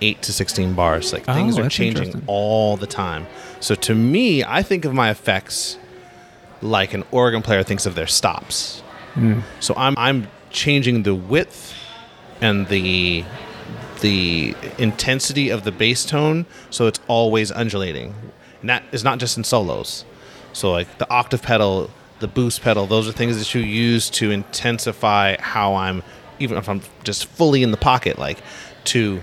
8 0.00 0.20
to 0.22 0.32
16 0.32 0.74
bars. 0.74 1.12
Like 1.12 1.24
things 1.24 1.58
Oh, 1.58 1.62
are 1.62 1.68
changing 1.68 2.24
all 2.26 2.76
the 2.76 2.88
time. 2.88 3.28
So 3.60 3.76
to 3.76 3.94
me, 3.94 4.42
I 4.42 4.62
think 4.62 4.84
of 4.84 4.92
my 4.94 5.10
effects 5.10 5.78
like 6.60 6.92
an 6.92 7.04
organ 7.12 7.42
player 7.42 7.62
thinks 7.62 7.86
of 7.86 7.94
their 7.94 8.08
stops. 8.08 8.80
Hmm. 9.14 9.40
So 9.60 9.74
I'm 9.76 9.94
I'm 9.96 10.26
changing 10.56 11.04
the 11.04 11.14
width 11.14 11.74
and 12.40 12.66
the 12.68 13.24
the 14.00 14.54
intensity 14.78 15.50
of 15.50 15.64
the 15.64 15.72
bass 15.72 16.04
tone 16.04 16.44
so 16.70 16.86
it's 16.86 17.00
always 17.06 17.52
undulating. 17.52 18.14
And 18.60 18.70
that 18.70 18.82
is 18.92 19.04
not 19.04 19.18
just 19.18 19.36
in 19.36 19.44
solos. 19.44 20.04
So 20.52 20.72
like 20.72 20.98
the 20.98 21.08
octave 21.10 21.42
pedal, 21.42 21.90
the 22.20 22.28
boost 22.28 22.62
pedal, 22.62 22.86
those 22.86 23.08
are 23.08 23.12
things 23.12 23.38
that 23.38 23.54
you 23.54 23.60
use 23.60 24.10
to 24.10 24.30
intensify 24.30 25.36
how 25.40 25.74
I'm 25.74 26.02
even 26.38 26.58
if 26.58 26.68
I'm 26.68 26.82
just 27.04 27.26
fully 27.26 27.62
in 27.62 27.70
the 27.70 27.78
pocket 27.78 28.18
like 28.18 28.38
to 28.84 29.22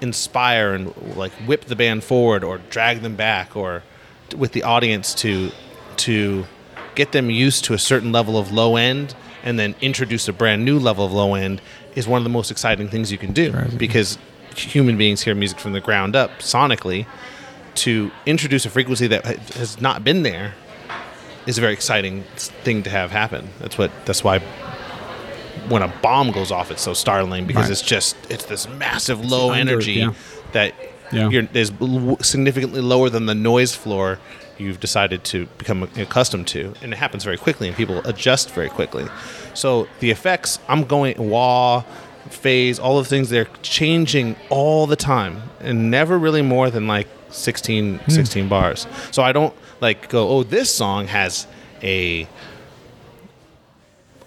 inspire 0.00 0.72
and 0.74 0.94
like 1.16 1.32
whip 1.46 1.64
the 1.66 1.76
band 1.76 2.04
forward 2.04 2.44
or 2.44 2.58
drag 2.70 3.00
them 3.00 3.16
back 3.16 3.56
or 3.56 3.82
with 4.36 4.52
the 4.52 4.62
audience 4.62 5.14
to 5.14 5.50
to 5.96 6.46
get 6.94 7.12
them 7.12 7.30
used 7.30 7.64
to 7.64 7.74
a 7.74 7.78
certain 7.78 8.12
level 8.12 8.38
of 8.38 8.52
low 8.52 8.76
end 8.76 9.14
and 9.46 9.58
then 9.58 9.74
introduce 9.80 10.26
a 10.28 10.32
brand 10.32 10.64
new 10.64 10.78
level 10.78 11.06
of 11.06 11.12
low 11.12 11.34
end 11.34 11.62
is 11.94 12.06
one 12.06 12.18
of 12.18 12.24
the 12.24 12.30
most 12.30 12.50
exciting 12.50 12.88
things 12.88 13.10
you 13.10 13.16
can 13.16 13.32
do 13.32 13.52
Right. 13.52 13.78
because 13.78 14.18
human 14.54 14.98
beings 14.98 15.22
hear 15.22 15.34
music 15.34 15.58
from 15.60 15.72
the 15.72 15.80
ground 15.80 16.14
up 16.16 16.30
sonically 16.40 17.06
to 17.76 18.10
introduce 18.26 18.66
a 18.66 18.70
frequency 18.70 19.06
that 19.06 19.24
has 19.54 19.80
not 19.80 20.02
been 20.02 20.22
there 20.24 20.54
is 21.46 21.56
a 21.58 21.60
very 21.60 21.72
exciting 21.72 22.24
thing 22.64 22.82
to 22.82 22.90
have 22.90 23.10
happen. 23.12 23.50
That's 23.60 23.78
what 23.78 23.90
that's 24.04 24.24
why 24.24 24.40
when 25.68 25.82
a 25.82 25.88
bomb 26.02 26.30
goes 26.32 26.50
off 26.50 26.70
it's 26.70 26.82
so 26.82 26.92
startling 26.94 27.46
because 27.46 27.64
Right. 27.64 27.70
it's 27.72 27.82
just 27.82 28.16
it's 28.28 28.44
this 28.46 28.68
massive 28.68 29.24
low 29.24 29.50
under- 29.52 29.72
energy 29.74 29.94
yeah. 29.94 30.12
that 30.52 30.74
Yeah. 31.12 31.28
you're, 31.28 31.48
is 31.54 31.70
significantly 32.20 32.80
lower 32.80 33.08
than 33.10 33.26
the 33.26 33.34
noise 33.34 33.74
floor 33.76 34.18
you've 34.58 34.80
decided 34.80 35.24
to 35.24 35.46
become 35.58 35.82
accustomed 35.82 36.46
to 36.48 36.74
and 36.82 36.92
it 36.92 36.96
happens 36.96 37.24
very 37.24 37.36
quickly 37.36 37.68
and 37.68 37.76
people 37.76 37.98
adjust 38.06 38.50
very 38.50 38.68
quickly. 38.68 39.06
So 39.54 39.88
the 40.00 40.10
effects 40.10 40.58
i'm 40.68 40.84
going 40.84 41.16
wah 41.18 41.82
phase 42.30 42.78
all 42.78 42.98
of 42.98 43.04
the 43.04 43.08
things 43.08 43.30
they're 43.30 43.48
changing 43.62 44.36
all 44.50 44.86
the 44.86 44.96
time 44.96 45.42
and 45.60 45.90
never 45.90 46.18
really 46.18 46.42
more 46.42 46.70
than 46.70 46.86
like 46.86 47.08
16 47.30 47.98
hmm. 47.98 48.10
16 48.10 48.48
bars. 48.48 48.86
So 49.10 49.22
i 49.22 49.32
don't 49.32 49.54
like 49.80 50.08
go 50.08 50.28
oh 50.28 50.42
this 50.42 50.74
song 50.74 51.06
has 51.06 51.46
a 51.82 52.26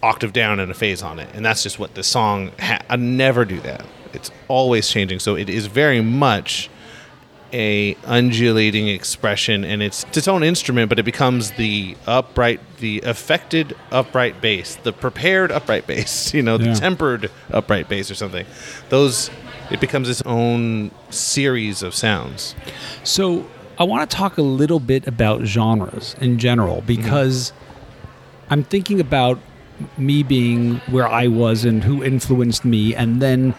octave 0.01 0.31
down 0.31 0.59
and 0.59 0.71
a 0.71 0.73
phase 0.73 1.01
on 1.01 1.19
it 1.19 1.27
and 1.33 1.45
that's 1.45 1.61
just 1.61 1.77
what 1.77 1.93
the 1.95 2.03
song 2.03 2.51
ha- 2.59 2.81
i 2.89 2.95
never 2.95 3.45
do 3.45 3.59
that. 3.61 3.85
It's 4.13 4.31
always 4.47 4.89
changing 4.89 5.19
so 5.19 5.35
it 5.35 5.49
is 5.49 5.67
very 5.67 6.01
much 6.01 6.69
a 7.53 7.95
undulating 8.05 8.87
expression 8.87 9.63
and 9.63 9.81
it's, 9.81 10.05
it's 10.15 10.27
own 10.27 10.43
instrument 10.43 10.89
but 10.89 10.99
it 10.99 11.03
becomes 11.03 11.51
the 11.51 11.95
upright 12.07 12.59
the 12.77 13.01
affected 13.01 13.75
upright 13.91 14.39
bass 14.41 14.75
the 14.75 14.93
prepared 14.93 15.51
upright 15.51 15.85
bass 15.87 16.33
you 16.33 16.41
know 16.41 16.57
Yeah. 16.57 16.73
the 16.73 16.79
tempered 16.79 17.31
upright 17.51 17.89
bass 17.89 18.09
or 18.11 18.15
something. 18.15 18.45
Those 18.89 19.29
it 19.71 19.79
becomes 19.79 20.09
its 20.09 20.21
own 20.23 20.91
series 21.09 21.83
of 21.83 21.93
sounds. 21.93 22.55
So 23.03 23.45
I 23.77 23.83
want 23.83 24.09
to 24.09 24.15
talk 24.15 24.37
a 24.37 24.41
little 24.41 24.79
bit 24.79 25.07
about 25.07 25.43
genres 25.43 26.15
in 26.19 26.39
general 26.39 26.77
mm-hmm. 26.77 26.87
because 26.87 27.53
I'm 28.49 28.63
thinking 28.63 28.99
about 28.99 29.39
me 29.97 30.23
being 30.23 30.77
where 30.89 31.07
I 31.07 31.27
was 31.27 31.63
and 31.65 31.83
who 31.83 32.03
influenced 32.03 32.65
me, 32.65 32.93
and 32.95 33.21
then 33.21 33.53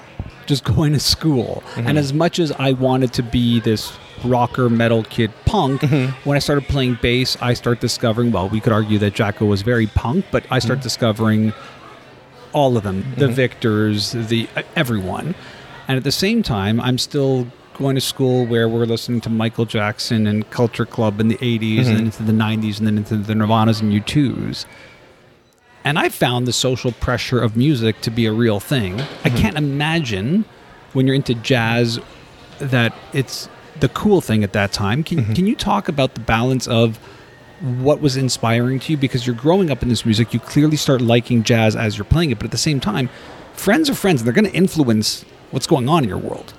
just 0.50 0.64
going 0.76 0.92
to 0.92 1.00
school. 1.00 1.62
And 1.76 1.86
mm-hmm. 1.86 1.96
as 1.96 2.12
much 2.12 2.38
as 2.38 2.52
I 2.52 2.72
wanted 2.72 3.14
to 3.14 3.22
be 3.22 3.60
this 3.60 3.96
rocker 4.22 4.68
metal 4.68 5.04
kid 5.04 5.32
punk, 5.46 5.80
mm-hmm. 5.80 6.28
when 6.28 6.36
I 6.36 6.40
started 6.40 6.68
playing 6.68 6.98
bass, 7.00 7.38
I 7.40 7.54
start 7.54 7.80
discovering. 7.80 8.30
Well, 8.32 8.50
we 8.50 8.60
could 8.60 8.74
argue 8.74 8.98
that 8.98 9.14
Jaco 9.14 9.48
was 9.48 9.62
very 9.62 9.86
punk, 9.86 10.26
but 10.30 10.44
I 10.50 10.58
start 10.58 10.80
mm-hmm. 10.80 10.82
discovering 10.82 11.52
all 12.52 12.76
of 12.76 12.82
them 12.82 13.04
the 13.16 13.28
victors 13.28 14.12
the 14.12 14.48
everyone. 14.76 15.34
And 15.88 15.96
at 15.96 16.04
the 16.04 16.12
same 16.12 16.42
time 16.44 16.80
i'm 16.80 16.98
still 16.98 17.48
going 17.74 17.96
to 17.96 18.00
school 18.00 18.46
where 18.46 18.68
we're 18.68 18.84
listening 18.84 19.20
to 19.22 19.30
michael 19.30 19.64
jackson 19.64 20.26
and 20.26 20.48
culture 20.50 20.86
club 20.86 21.18
in 21.18 21.26
the 21.28 21.36
80s 21.38 21.86
and 21.86 21.86
then 21.86 22.04
into 22.04 22.22
the 22.22 22.32
90s 22.32 22.78
and 22.78 22.86
then 22.86 22.98
into 22.98 23.16
the 23.16 23.34
nirvanas 23.34 23.80
and 23.80 23.92
u2s 23.92 24.66
and 25.84 25.98
i 25.98 26.08
found 26.08 26.46
the 26.46 26.52
social 26.52 26.92
pressure 26.92 27.40
of 27.40 27.56
music 27.56 28.00
to 28.02 28.10
be 28.10 28.26
a 28.26 28.32
real 28.32 28.60
thing. 28.60 29.00
I 29.24 29.30
hmm. 29.30 29.36
can't 29.36 29.56
imagine 29.56 30.44
when 30.92 31.06
you're 31.06 31.16
into 31.16 31.34
jazz 31.34 31.98
that 32.58 32.94
it's 33.12 33.48
the 33.78 33.88
cool 33.88 34.20
thing 34.20 34.44
at 34.44 34.52
that 34.52 34.72
time. 34.72 35.02
Can, 35.02 35.18
mm-hmm. 35.18 35.32
can 35.32 35.46
you 35.46 35.54
talk 35.56 35.88
about 35.88 36.14
the 36.14 36.20
balance 36.20 36.66
of 36.66 36.98
what 37.60 38.00
was 38.00 38.16
inspiring 38.16 38.80
to 38.80 38.92
you? 38.92 38.98
Because 38.98 39.26
you're 39.26 39.36
growing 39.36 39.70
up 39.70 39.82
in 39.82 39.88
this 39.88 40.04
music 40.04 40.34
you 40.34 40.40
clearly 40.40 40.76
start 40.76 41.00
liking 41.00 41.42
jazz 41.42 41.76
as 41.76 41.96
you're 41.96 42.04
playing 42.04 42.30
it. 42.30 42.38
But 42.38 42.46
at 42.46 42.50
the 42.50 42.58
same 42.58 42.80
time 42.80 43.08
friends 43.54 43.90
are 43.90 43.94
friends 43.94 44.20
and 44.20 44.26
they're 44.26 44.34
going 44.34 44.50
to 44.50 44.56
influence 44.56 45.24
what's 45.50 45.66
going 45.66 45.88
on 45.88 46.02
in 46.02 46.08
your 46.08 46.18
world. 46.18 46.54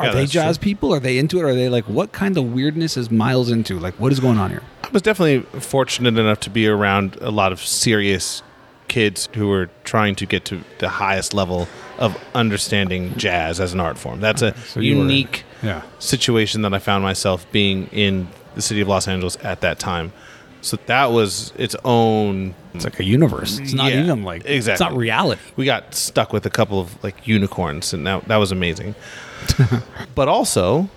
Are 0.00 0.06
Yeah, 0.06 0.12
they 0.12 0.26
jazz 0.26 0.58
true. 0.58 0.64
people? 0.64 0.92
Are 0.92 1.00
they 1.00 1.18
into 1.18 1.38
it? 1.38 1.44
Are 1.44 1.54
they 1.54 1.68
like 1.68 1.84
what 1.84 2.12
kind 2.12 2.36
of 2.36 2.52
weirdness 2.52 2.96
is 2.96 3.10
miles 3.10 3.50
into? 3.50 3.78
Like 3.78 3.94
what 3.94 4.12
is 4.12 4.20
going 4.20 4.38
on 4.38 4.50
here 4.50 4.62
was 4.94 5.02
definitely 5.02 5.40
fortunate 5.60 6.16
enough 6.18 6.40
to 6.40 6.50
be 6.50 6.66
around 6.66 7.16
a 7.20 7.30
lot 7.30 7.52
of 7.52 7.60
serious 7.60 8.42
kids 8.88 9.28
who 9.34 9.48
were 9.48 9.68
trying 9.84 10.14
to 10.14 10.24
get 10.26 10.44
to 10.46 10.62
the 10.78 10.88
highest 10.88 11.34
level 11.34 11.68
of 11.98 12.16
understanding 12.34 13.14
jazz 13.16 13.60
as 13.60 13.72
an 13.74 13.80
art 13.80 13.98
form. 13.98 14.20
That's 14.20 14.40
a 14.42 14.56
So 14.58 14.80
unique 14.80 15.44
yeah 15.62 15.82
situation 15.98 16.62
that 16.62 16.72
I 16.74 16.78
found 16.78 17.02
myself 17.02 17.46
being 17.52 17.86
in 17.88 18.28
the 18.54 18.62
city 18.62 18.80
of 18.80 18.88
Los 18.88 19.06
Angeles 19.08 19.36
at 19.42 19.60
that 19.62 19.78
time. 19.78 20.12
So 20.60 20.78
that 20.86 21.06
was 21.12 21.52
its 21.58 21.76
own. 21.84 22.54
it's 22.72 22.84
like 22.84 22.98
a 23.00 23.04
universe 23.04 23.58
it's 23.58 23.74
not 23.74 23.92
Yeah, 23.92 24.02
even 24.04 24.22
like 24.22 24.44
exactly. 24.46 24.72
it's 24.72 24.80
not 24.80 24.96
reality 24.96 25.42
We 25.56 25.64
got 25.66 25.94
stuck 25.94 26.32
with 26.32 26.46
a 26.46 26.50
couple 26.50 26.78
of 26.80 27.02
like 27.04 27.26
unicorns, 27.26 27.92
and 27.92 28.06
that 28.06 28.28
that 28.28 28.36
was 28.36 28.52
amazing. 28.52 28.94
but 30.14 30.28
also, 30.28 30.88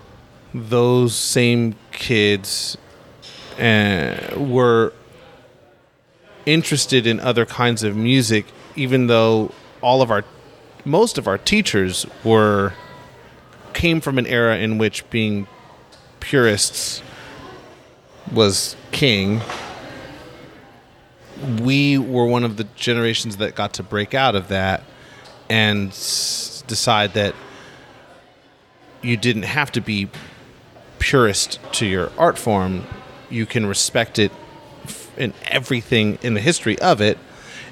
those 0.53 1.15
same 1.15 1.75
kids 1.91 2.77
uh, 3.59 4.39
were 4.39 4.93
interested 6.45 7.05
in 7.05 7.19
other 7.19 7.45
kinds 7.45 7.83
of 7.83 7.95
music, 7.95 8.45
even 8.75 9.07
though 9.07 9.51
all 9.81 10.01
of 10.01 10.11
our 10.11 10.23
most 10.85 11.17
of 11.17 11.27
our 11.27 11.37
teachers 11.37 12.05
were 12.23 12.73
came 13.73 13.99
from 14.01 14.17
an 14.17 14.25
era 14.25 14.57
in 14.57 14.77
which 14.77 15.07
being 15.09 15.47
purists 16.19 17.01
was 18.31 18.75
king. 18.91 19.41
We 21.61 21.97
were 21.97 22.25
one 22.25 22.43
of 22.43 22.57
the 22.57 22.63
generations 22.75 23.37
that 23.37 23.53
got 23.55 23.73
to 23.73 23.83
break 23.83 24.13
out 24.13 24.35
of 24.35 24.47
that 24.47 24.83
and 25.49 25.89
s- 25.89 26.63
decide 26.67 27.13
that 27.13 27.35
you 29.01 29.17
didn't 29.17 29.43
have 29.43 29.71
to 29.73 29.81
be 29.81 30.09
purist 30.97 31.59
to 31.73 31.85
your 31.85 32.11
art 32.17 32.37
form. 32.39 32.85
You 33.29 33.45
can 33.45 33.65
respect 33.65 34.19
it 34.19 34.31
in 35.17 35.33
everything 35.45 36.17
in 36.21 36.33
the 36.33 36.41
history 36.41 36.77
of 36.79 37.01
it, 37.01 37.17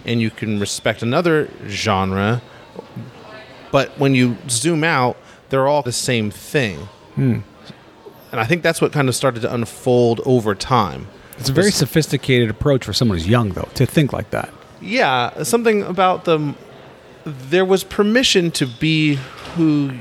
and 0.05 0.21
you 0.21 0.29
can 0.29 0.59
respect 0.59 1.01
another 1.01 1.49
genre. 1.67 2.41
But 3.71 3.97
when 3.99 4.15
you 4.15 4.37
zoom 4.49 4.83
out, 4.83 5.17
they're 5.49 5.67
all 5.67 5.81
the 5.81 5.91
same 5.91 6.31
thing. 6.31 6.79
Hmm. 7.15 7.39
And 8.31 8.41
I 8.41 8.45
think 8.45 8.63
that's 8.63 8.81
what 8.81 8.91
kind 8.91 9.07
of 9.07 9.15
started 9.15 9.41
to 9.41 9.53
unfold 9.53 10.21
over 10.25 10.55
time. 10.55 11.07
it's 11.37 11.49
a 11.49 11.53
very 11.53 11.71
sophisticated 11.71 12.49
approach 12.49 12.83
for 12.83 12.93
someone 12.93 13.17
who's 13.17 13.27
young 13.27 13.49
though 13.51 13.67
to 13.75 13.85
think 13.85 14.13
like 14.13 14.29
that 14.31 14.49
Yeah, 14.81 15.43
something 15.43 15.83
about 15.83 16.25
them. 16.25 16.55
There 17.25 17.65
was 17.65 17.83
permission 17.83 18.51
to 18.51 18.65
be 18.67 19.15
who 19.55 19.91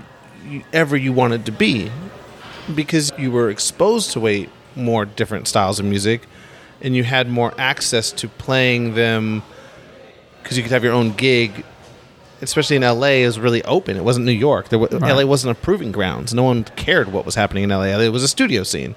you, 0.48 0.62
ever 0.72 0.96
you 0.96 1.12
wanted 1.12 1.46
to 1.46 1.52
be, 1.52 1.90
because 2.74 3.12
you 3.18 3.30
were 3.30 3.50
exposed 3.50 4.10
to 4.12 4.20
way 4.20 4.48
more 4.76 5.04
different 5.04 5.48
styles 5.48 5.78
of 5.78 5.86
music, 5.86 6.26
and 6.80 6.94
you 6.96 7.04
had 7.04 7.28
more 7.28 7.52
access 7.58 8.12
to 8.12 8.28
playing 8.28 8.94
them. 8.94 9.42
Because 10.42 10.58
you 10.58 10.62
could 10.62 10.72
have 10.72 10.84
your 10.84 10.92
own 10.92 11.12
gig, 11.12 11.64
especially 12.42 12.76
in 12.76 12.82
LA, 12.82 13.24
is 13.24 13.38
really 13.38 13.62
open. 13.64 13.96
It 13.96 14.04
wasn't 14.04 14.26
New 14.26 14.32
York. 14.32 14.68
There, 14.68 14.78
wa 14.78 14.88
Right. 14.90 15.16
LA 15.16 15.24
wasn't 15.24 15.56
a 15.56 15.60
proving 15.60 15.90
grounds. 15.90 16.34
No 16.34 16.42
one 16.42 16.64
cared 16.64 17.12
what 17.12 17.24
was 17.24 17.34
happening 17.34 17.64
in 17.64 17.70
LA. 17.70 17.98
It 17.98 18.12
was 18.12 18.22
a 18.22 18.28
studio 18.28 18.62
scene, 18.62 18.94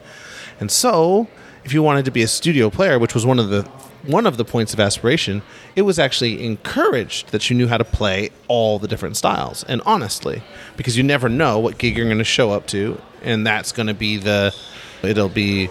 and 0.59 0.69
so 0.69 1.27
if 1.63 1.73
you 1.73 1.81
wanted 1.83 2.05
to 2.05 2.11
be 2.11 2.21
a 2.21 2.27
studio 2.27 2.69
player, 2.69 2.99
which 2.99 3.13
was 3.13 3.25
one 3.25 3.39
of 3.39 3.49
the 3.49 3.63
one 4.03 4.25
of 4.25 4.37
the 4.37 4.45
points 4.45 4.73
of 4.73 4.79
aspiration, 4.79 5.41
it 5.75 5.81
was 5.81 5.99
actually 5.99 6.45
encouraged 6.45 7.31
that 7.31 7.49
you 7.49 7.55
knew 7.57 7.67
how 7.67 7.77
to 7.77 7.83
play 7.83 8.29
all 8.47 8.79
the 8.79 8.87
different 8.87 9.17
styles 9.17 9.63
and 9.65 9.81
honestly, 9.85 10.41
because 10.77 10.95
you 10.97 11.03
never 11.03 11.27
know 11.27 11.59
what 11.59 11.77
gig 11.77 11.97
you're 11.97 12.05
going 12.05 12.17
to 12.17 12.23
show 12.23 12.51
up 12.51 12.67
to, 12.67 13.01
and 13.21 13.45
that's 13.45 13.71
going 13.73 13.87
to 13.87 13.93
be 13.93 14.15
the 14.17 14.55
it'll 15.03 15.29
be 15.29 15.69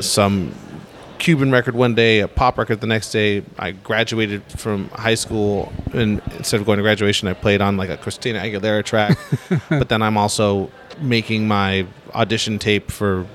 some 0.00 0.54
Cuban 1.18 1.52
record 1.52 1.76
one 1.76 1.94
day, 1.94 2.18
a 2.18 2.26
pop 2.26 2.58
record 2.58 2.80
the 2.80 2.86
next 2.86 3.12
day. 3.12 3.44
I 3.58 3.70
graduated 3.70 4.42
from 4.58 4.88
high 4.88 5.14
school, 5.14 5.72
and 5.92 6.20
instead 6.36 6.58
of 6.58 6.66
going 6.66 6.78
to 6.78 6.82
graduation, 6.82 7.28
I 7.28 7.32
played 7.34 7.60
on 7.60 7.76
like 7.76 7.90
a 7.90 7.96
Christina 7.96 8.40
Aguilera 8.40 8.84
track. 8.84 9.16
but 9.68 9.88
then 9.88 10.02
I'm 10.02 10.16
also 10.16 10.70
making 11.00 11.46
my 11.46 11.86
audition 12.12 12.58
tape 12.58 12.90
for 12.90 13.26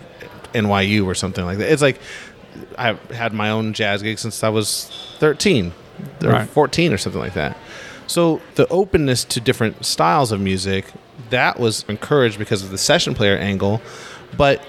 NYU 0.53 1.05
or 1.05 1.15
something 1.15 1.45
like 1.45 1.59
that. 1.59 1.71
It's 1.71 1.81
like 1.81 1.99
I've 2.77 2.99
had 3.11 3.33
my 3.33 3.49
own 3.51 3.73
jazz 3.73 4.01
gig 4.01 4.19
since 4.19 4.43
I 4.43 4.49
was 4.49 4.91
13 5.19 5.71
or 6.23 6.29
Right. 6.29 6.49
14 6.49 6.91
or 6.91 6.97
something 6.97 7.21
like 7.21 7.35
that. 7.35 7.57
So 8.07 8.41
the 8.55 8.67
openness 8.67 9.23
to 9.25 9.39
different 9.39 9.85
styles 9.85 10.31
of 10.31 10.39
music 10.39 10.91
that 11.29 11.59
was 11.59 11.83
encouraged 11.87 12.37
because 12.37 12.63
of 12.63 12.71
the 12.71 12.77
session 12.77 13.13
player 13.13 13.37
angle, 13.37 13.81
but 14.35 14.61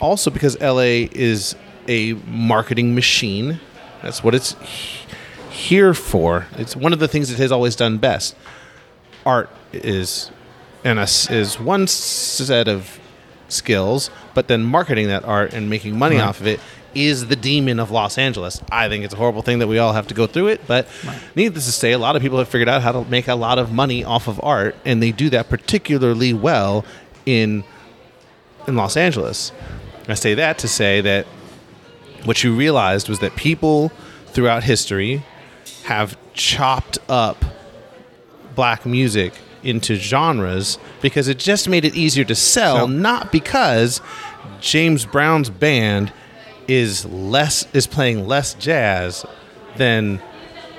also 0.00 0.30
because 0.30 0.58
LA 0.60 1.08
is 1.12 1.54
a 1.88 2.14
marketing 2.26 2.94
machine. 2.94 3.60
That's 4.02 4.22
what 4.24 4.34
it's 4.34 4.56
here 5.50 5.94
for. 5.94 6.46
It's 6.56 6.74
one 6.74 6.92
of 6.92 6.98
the 6.98 7.08
things 7.08 7.30
it 7.30 7.38
has 7.38 7.52
always 7.52 7.76
done 7.76 7.98
best. 7.98 8.34
Art 9.24 9.48
is 9.72 10.30
and 10.84 10.98
is 10.98 11.60
one 11.60 11.86
set 11.86 12.66
of 12.66 12.98
skills, 13.48 14.10
but 14.34 14.48
then 14.48 14.64
marketing 14.64 15.06
that 15.08 15.24
art 15.24 15.52
and 15.52 15.70
making 15.70 15.96
money 15.96 16.16
Right. 16.16 16.24
off 16.26 16.40
of 16.40 16.46
it 16.48 16.58
is 16.94 17.26
the 17.28 17.36
demon 17.36 17.78
of 17.78 17.90
Los 17.90 18.18
Angeles. 18.18 18.60
I 18.70 18.88
think 18.88 19.04
it's 19.04 19.14
a 19.14 19.16
horrible 19.16 19.42
thing 19.42 19.60
that 19.60 19.66
we 19.68 19.78
all 19.78 19.92
have 19.92 20.08
to 20.08 20.14
go 20.14 20.26
through 20.26 20.48
it, 20.48 20.60
but 20.66 20.86
needless 21.36 21.64
to 21.66 21.72
say, 21.72 21.92
a 21.92 21.98
lot 21.98 22.16
of 22.16 22.22
people 22.22 22.38
have 22.38 22.48
figured 22.48 22.68
out 22.68 22.82
how 22.82 22.92
to 22.92 23.04
make 23.08 23.28
a 23.28 23.34
lot 23.34 23.58
of 23.58 23.72
money 23.72 24.04
off 24.04 24.26
of 24.28 24.40
art, 24.42 24.74
and 24.84 25.02
they 25.02 25.12
do 25.12 25.30
that 25.30 25.48
particularly 25.48 26.34
well 26.34 26.84
in 27.24 27.62
in 28.66 28.76
Los 28.76 28.96
Angeles. 28.96 29.52
I 30.08 30.14
say 30.14 30.34
that 30.34 30.58
to 30.58 30.68
say 30.68 31.00
that 31.00 31.26
what 32.24 32.42
you 32.42 32.54
realized 32.54 33.08
was 33.08 33.20
that 33.20 33.36
people 33.36 33.90
throughout 34.26 34.64
history 34.64 35.22
have 35.84 36.16
chopped 36.34 36.98
up 37.08 37.44
black 38.54 38.86
music 38.86 39.34
into 39.62 39.94
genres 39.94 40.78
because 41.00 41.28
it 41.28 41.38
just 41.38 41.68
made 41.68 41.84
it 41.84 41.94
easier 41.94 42.24
to 42.24 42.34
sell, 42.34 42.88
not 42.88 43.30
because 43.30 44.00
James 44.60 45.04
Brown's 45.04 45.50
band 45.50 46.12
is 46.68 47.04
less 47.06 47.66
is 47.72 47.86
playing 47.86 48.26
less 48.26 48.54
jazz 48.54 49.24
than 49.76 50.20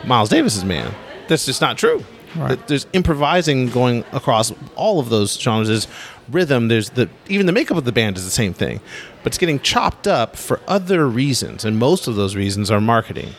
Miles 0.05 0.29
Davis's 0.29 0.65
man. 0.65 0.93
That's 1.27 1.45
just 1.45 1.61
not 1.61 1.77
true. 1.77 2.03
Right. 2.35 2.67
There's 2.67 2.87
improvising 2.93 3.69
going 3.69 4.03
across 4.11 4.51
all 4.75 4.99
of 4.99 5.09
those 5.09 5.39
genres. 5.39 5.67
There's 5.67 5.87
rhythm. 6.33 6.67
There's 6.67 6.89
the 6.91 7.09
even 7.27 7.45
the 7.45 7.51
makeup 7.51 7.77
of 7.77 7.85
the 7.85 7.91
band 7.91 8.17
is 8.17 8.25
the 8.25 8.31
same 8.31 8.53
thing, 8.53 8.81
but 9.23 9.27
it's 9.27 9.37
getting 9.37 9.59
chopped 9.59 10.07
up 10.07 10.35
for 10.35 10.59
other 10.67 11.07
reasons, 11.07 11.63
and 11.65 11.77
most 11.77 12.07
of 12.07 12.15
those 12.15 12.35
reasons 12.35 12.69
are 12.71 12.81
marketing. 12.81 13.29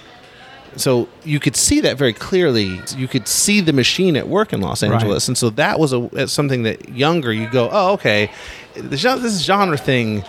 So 0.76 1.08
you 1.22 1.38
could 1.38 1.54
see 1.54 1.80
that 1.82 1.96
very 1.96 2.12
clearly. 2.12 2.80
You 2.96 3.06
could 3.06 3.28
see 3.28 3.60
the 3.60 3.72
machine 3.72 4.16
at 4.16 4.26
work 4.28 4.52
in 4.52 4.60
Los 4.60 4.82
Right. 4.82 4.92
Angeles, 4.92 5.28
and 5.28 5.38
so 5.38 5.50
that 5.50 5.78
was 5.78 5.92
a 5.92 6.26
something 6.26 6.64
that 6.64 6.88
younger 6.88 7.32
you 7.32 7.48
go, 7.50 7.68
oh 7.70 7.92
okay, 7.94 8.30
this 8.74 9.44
genre 9.44 9.76
thing. 9.76 10.24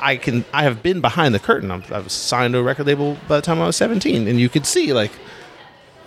I 0.00 0.16
can 0.16 0.44
I 0.52 0.64
have 0.64 0.82
been 0.82 1.00
behind 1.00 1.32
the 1.32 1.38
curtain. 1.38 1.70
I'm, 1.70 1.84
I 1.92 2.00
was 2.00 2.12
signed 2.12 2.54
to 2.54 2.58
a 2.58 2.62
record 2.62 2.86
label 2.88 3.16
by 3.28 3.36
the 3.36 3.42
time 3.42 3.60
I 3.60 3.66
was 3.66 3.76
17, 3.76 4.26
and 4.26 4.40
you 4.40 4.48
could 4.48 4.66
see 4.66 4.92
like, 4.92 5.12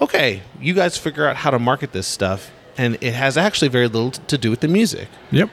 okay, 0.02 0.42
you 0.60 0.74
guys 0.74 0.98
figure 0.98 1.26
out 1.26 1.38
how 1.38 1.50
to 1.50 1.60
market 1.60 1.94
this 1.94 2.08
stuff, 2.08 2.52
and 2.78 2.98
it 3.00 3.14
has 3.14 3.38
actually 3.38 3.70
very 3.70 3.88
little 3.88 4.12
to 4.12 4.38
do 4.38 4.50
with 4.50 4.60
the 4.60 4.68
music. 4.68 5.08
Yep. 5.32 5.50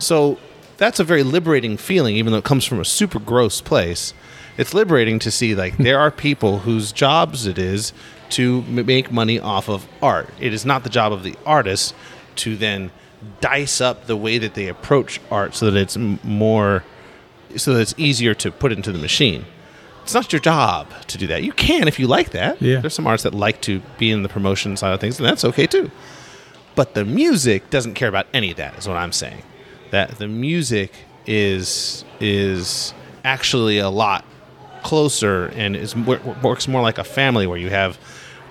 So 0.00 0.38
that's 0.76 0.98
a 0.98 1.04
very 1.04 1.22
liberating 1.22 1.76
feeling, 1.76 2.16
even 2.16 2.32
though 2.32 2.38
it 2.38 2.44
comes 2.44 2.64
from 2.64 2.80
a 2.80 2.84
super 2.84 3.18
gross 3.20 3.60
place. 3.60 4.12
It's 4.58 4.74
liberating 4.74 5.18
to 5.20 5.30
see 5.30 5.54
like 5.54 5.76
there 5.78 5.98
are 6.00 6.10
people 6.10 6.60
whose 6.60 6.90
jobs 6.92 7.46
it 7.46 7.58
is 7.58 7.92
to 8.30 8.64
m- 8.66 8.86
make 8.86 9.12
money 9.12 9.38
off 9.38 9.68
of 9.68 9.86
art. 10.02 10.28
It 10.40 10.52
is 10.52 10.64
not 10.66 10.82
the 10.84 10.90
job 10.90 11.12
of 11.12 11.22
the 11.22 11.36
artist 11.46 11.94
to 12.36 12.56
then 12.56 12.90
dice 13.40 13.80
up 13.80 14.06
the 14.06 14.16
way 14.16 14.38
that 14.38 14.54
they 14.54 14.66
approach 14.68 15.20
art 15.30 15.54
so 15.54 15.70
that 15.70 15.78
it's 15.78 15.96
m- 15.96 16.18
more, 16.24 16.82
so 17.56 17.74
that 17.74 17.80
it's 17.80 17.94
easier 17.96 18.34
to 18.34 18.50
put 18.50 18.72
into 18.72 18.92
the 18.92 18.98
machine. 18.98 19.44
It's 20.02 20.14
not 20.14 20.32
your 20.32 20.40
job 20.40 20.88
to 21.08 21.18
do 21.18 21.26
that. 21.28 21.42
You 21.42 21.52
can 21.52 21.86
if 21.86 21.98
you 21.98 22.06
like 22.06 22.30
that. 22.30 22.60
Yeah. 22.62 22.80
There's 22.80 22.94
some 22.94 23.06
artists 23.06 23.24
that 23.24 23.34
like 23.34 23.60
to 23.62 23.82
be 23.98 24.10
in 24.10 24.22
the 24.22 24.28
promotion 24.30 24.76
side 24.76 24.94
of 24.94 25.00
things, 25.00 25.18
and 25.18 25.28
that's 25.28 25.44
okay 25.44 25.66
too. 25.66 25.90
But 26.74 26.94
the 26.94 27.04
music 27.04 27.68
doesn't 27.70 27.94
care 27.94 28.08
about 28.08 28.26
any 28.32 28.50
of 28.52 28.56
that. 28.56 28.78
Is 28.78 28.88
what 28.88 28.96
I'm 28.96 29.12
saying. 29.12 29.42
That 29.90 30.18
the 30.18 30.28
music 30.28 30.92
is 31.26 32.04
is 32.20 32.94
actually 33.24 33.78
a 33.78 33.90
lot 33.90 34.24
closer 34.82 35.46
and 35.48 35.76
is 35.76 35.94
works 35.96 36.66
more 36.66 36.82
like 36.82 36.98
a 36.98 37.04
family 37.04 37.46
where 37.46 37.58
you 37.58 37.70
have 37.70 37.98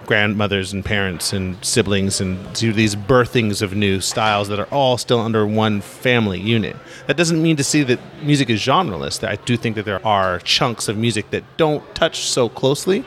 grandmothers 0.06 0.74
and 0.74 0.84
parents 0.84 1.34
and 1.34 1.64
siblings 1.64 2.20
and 2.20 2.52
do 2.54 2.74
these 2.74 2.96
birthings 2.96 3.62
of 3.62 3.76
new 3.76 4.02
styles 4.02 4.48
that 4.48 4.60
are 4.60 4.68
all 4.72 4.98
still 4.98 5.20
under 5.20 5.46
one 5.46 5.82
family 5.82 6.40
unit. 6.40 6.76
That 7.06 7.16
doesn't 7.16 7.42
mean 7.42 7.58
to 7.58 7.64
say 7.64 7.84
that 7.84 8.00
music 8.24 8.50
is 8.50 8.60
genreless. 8.60 9.24
I 9.28 9.36
do 9.36 9.56
think 9.56 9.76
that 9.76 9.86
there 9.86 10.04
are 10.06 10.40
chunks 10.40 10.88
of 10.88 10.98
music 10.98 11.30
that 11.30 11.44
don't 11.58 11.84
touch 11.94 12.22
so 12.22 12.50
closely, 12.50 13.06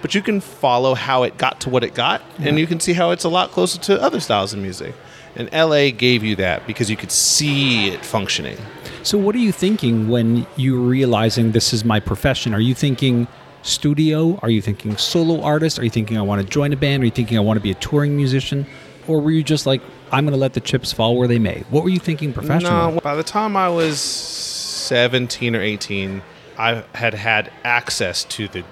but 0.00 0.14
you 0.14 0.22
can 0.22 0.40
follow 0.40 0.94
how 0.94 1.22
it 1.22 1.36
got 1.36 1.60
to 1.62 1.70
what 1.70 1.84
it 1.84 1.92
got, 1.94 2.22
and 2.38 2.58
you 2.58 2.66
can 2.66 2.80
see 2.80 2.94
how 2.94 3.10
it's 3.10 3.24
a 3.24 3.28
lot 3.28 3.50
closer 3.50 3.78
to 3.80 4.00
other 4.00 4.20
styles 4.20 4.54
of 4.54 4.58
music. 4.60 4.94
And 5.36 5.48
LA 5.52 5.90
gave 5.90 6.24
you 6.24 6.36
that 6.36 6.66
because 6.66 6.90
you 6.90 6.96
could 6.96 7.12
see 7.12 7.88
it 7.88 8.04
functioning. 8.04 8.56
So, 9.02 9.16
what 9.18 9.34
are 9.34 9.38
you 9.38 9.52
thinking 9.52 10.08
when 10.08 10.46
you're 10.56 10.80
realizing 10.80 11.52
this 11.52 11.72
is 11.72 11.84
my 11.84 12.00
profession? 12.00 12.52
Are 12.54 12.60
you 12.60 12.74
thinking 12.74 13.28
studio? 13.62 14.38
Are 14.42 14.50
you 14.50 14.60
thinking 14.60 14.96
solo 14.96 15.40
artist? 15.42 15.78
Are 15.78 15.84
you 15.84 15.90
thinking 15.90 16.16
I 16.18 16.22
want 16.22 16.42
to 16.42 16.48
join 16.48 16.72
a 16.72 16.76
band? 16.76 17.02
Are 17.02 17.06
you 17.06 17.12
thinking 17.12 17.36
I 17.36 17.40
want 17.40 17.56
to 17.58 17.62
be 17.62 17.70
a 17.70 17.74
touring 17.74 18.16
musician? 18.16 18.66
Or 19.06 19.20
were 19.20 19.30
you 19.30 19.42
just 19.42 19.64
like, 19.66 19.80
I'm 20.12 20.24
going 20.24 20.32
to 20.34 20.38
let 20.40 20.52
the 20.54 20.60
chips 20.60 20.92
fall 20.92 21.16
where 21.16 21.28
they 21.28 21.38
may? 21.38 21.64
What 21.70 21.82
were 21.84 21.90
you 21.90 21.98
thinking 21.98 22.32
professionally? 22.32 22.94
No, 22.94 23.00
by 23.00 23.14
the 23.14 23.22
time 23.22 23.56
I 23.56 23.68
was 23.68 24.00
17 24.00 25.54
or 25.56 25.60
18, 25.60 26.22
I 26.58 26.82
had 26.94 27.14
had 27.14 27.50
access 27.64 28.24
to 28.24 28.48
the 28.48 28.64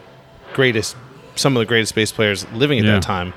greatest, 0.55 0.97
some 1.37 1.57
of 1.57 1.61
the 1.61 1.67
greatest 1.67 1.95
bass 1.95 2.13
players 2.13 2.47
living 2.53 2.79
at 2.79 2.85
Yeah. 2.85 2.93
that 2.95 3.03
time. 3.03 3.33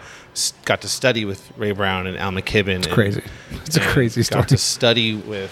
Got 0.66 0.82
to 0.82 0.88
study 0.88 1.26
with 1.26 1.52
Ray 1.58 1.72
Brown 1.72 2.08
and 2.08 2.18
Al 2.18 2.32
McKibbon. 2.32 2.78
It's 2.78 2.86
and- 2.88 2.94
crazy. 2.96 3.24
It's 3.66 3.78
a 3.78 3.82
crazy 3.82 4.24
story. 4.24 4.42
Got 4.42 4.50
to 4.50 4.58
study 4.58 5.16
with 5.16 5.52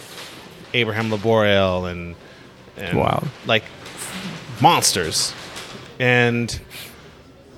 Abraham 0.73 1.09
Laboriel 1.09 1.89
and, 1.91 2.15
and 2.78 2.97
Wow. 2.97 3.23
like 3.45 3.63
monsters. 4.61 5.34
And 5.99 6.59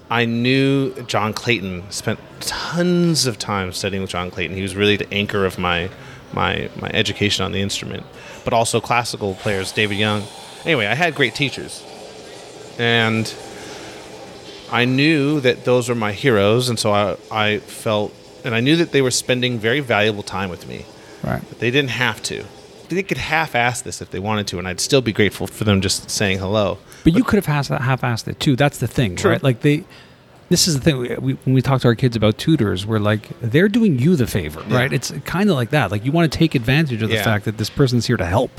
I 0.09 0.26
knew 0.26 0.93
John 1.03 1.34
Clayton. 1.34 1.84
Spent 1.91 2.20
tons 2.39 3.26
of 3.26 3.38
time 3.38 3.72
studying 3.74 4.01
with 4.01 4.11
John 4.11 4.32
Clayton. 4.32 4.55
He 4.55 4.61
was 4.61 4.76
really 4.76 4.95
the 4.97 5.11
anchor 5.13 5.45
of 5.45 5.57
my 5.59 5.89
my 6.34 6.70
my 6.80 6.89
education 6.93 7.43
on 7.43 7.51
the 7.51 7.61
instrument, 7.61 8.03
but 8.43 8.53
also 8.53 8.80
classical 8.80 9.36
players, 9.36 9.72
David 9.72 9.97
Young. 9.97 10.24
Anyway, 10.63 10.86
I 10.86 10.93
had 10.95 11.15
great 11.15 11.36
teachers, 11.36 11.84
and 12.78 13.34
I 14.72 14.86
knew 14.86 15.39
that 15.41 15.65
those 15.65 15.89
were 15.89 15.95
my 15.95 16.11
heroes, 16.11 16.70
and 16.70 16.78
so 16.80 16.91
I 16.93 17.17
I 17.32 17.57
felt, 17.59 18.13
and 18.45 18.53
I 18.55 18.59
knew 18.59 18.76
that 18.78 18.91
they 18.91 19.01
were 19.01 19.11
spending 19.11 19.59
very 19.59 19.80
valuable 19.80 20.24
time 20.24 20.49
with 20.49 20.67
me. 20.67 20.86
right. 21.24 21.41
They 21.59 21.72
didn't 21.72 21.91
have 21.91 22.22
to. 22.24 22.43
They 22.89 23.03
could 23.03 23.17
half-ass 23.20 23.82
this 23.84 24.01
if 24.01 24.09
they 24.09 24.20
wanted 24.20 24.47
to, 24.47 24.57
and 24.59 24.67
I'd 24.67 24.80
still 24.80 25.01
be 25.01 25.11
grateful 25.13 25.45
for 25.47 25.63
them 25.63 25.80
just 25.82 26.09
saying 26.09 26.39
hello. 26.39 26.78
But 27.03 27.13
you 27.13 27.24
could 27.24 27.36
have 27.36 27.45
half- 27.45 27.67
half-assed 27.67 28.28
it 28.28 28.39
too. 28.39 28.55
That's 28.55 28.80
the 28.80 28.88
thing, 28.88 29.15
True. 29.15 29.32
right? 29.32 29.43
Like 29.43 29.61
they, 29.61 29.84
this 30.49 30.67
is 30.67 30.74
the 30.76 30.82
thing. 30.82 30.97
We, 30.97 31.15
we, 31.17 31.34
when 31.45 31.53
we 31.53 31.61
talk 31.61 31.82
to 31.82 31.88
our 31.88 31.93
kids 31.95 32.15
about 32.15 32.39
tutors, 32.39 32.86
we're 32.88 32.97
like, 32.99 33.30
they're 33.41 33.70
doing 33.70 33.99
you 33.99 34.15
the 34.15 34.26
favor, 34.26 34.63
Yeah. 34.67 34.78
right? 34.78 34.91
It's 34.93 35.11
kind 35.26 35.49
of 35.51 35.55
like 35.55 35.70
that. 35.70 35.91
Like 35.91 36.03
you 36.03 36.11
want 36.11 36.32
to 36.32 36.36
take 36.38 36.55
advantage 36.55 37.03
of 37.03 37.09
the 37.09 37.15
Yeah. 37.17 37.24
fact 37.24 37.45
that 37.45 37.57
this 37.59 37.70
person's 37.70 38.07
here 38.07 38.17
to 38.17 38.26
help. 38.26 38.49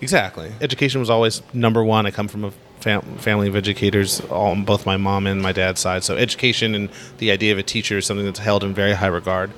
Exactly. 0.00 0.50
Education 0.60 0.98
was 1.00 1.10
always 1.10 1.42
number 1.52 1.84
one. 1.84 2.04
I 2.06 2.10
come 2.10 2.26
from 2.28 2.44
a 2.44 2.52
fam- 2.80 3.02
family 3.18 3.48
of 3.48 3.56
educators, 3.56 4.20
all, 4.22 4.52
on 4.52 4.64
both 4.64 4.86
my 4.86 4.96
mom 4.96 5.26
and 5.26 5.42
my 5.42 5.52
dad's 5.52 5.80
side. 5.80 6.04
So 6.04 6.16
education 6.16 6.74
and 6.74 6.90
the 7.18 7.30
idea 7.30 7.52
of 7.52 7.58
a 7.58 7.62
teacher 7.62 7.98
is 7.98 8.06
something 8.06 8.26
that's 8.26 8.38
held 8.38 8.64
in 8.64 8.74
very 8.74 8.94
high 8.94 9.08
regard. 9.08 9.50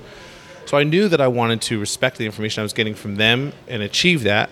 So 0.65 0.77
I 0.77 0.83
knew 0.83 1.09
that 1.09 1.19
I 1.19 1.27
wanted 1.27 1.61
to 1.63 1.79
respect 1.79 2.17
the 2.17 2.25
information 2.25 2.61
I 2.61 2.63
was 2.63 2.73
getting 2.73 2.95
from 2.95 3.15
them 3.15 3.53
and 3.67 3.81
achieve 3.81 4.23
that, 4.23 4.49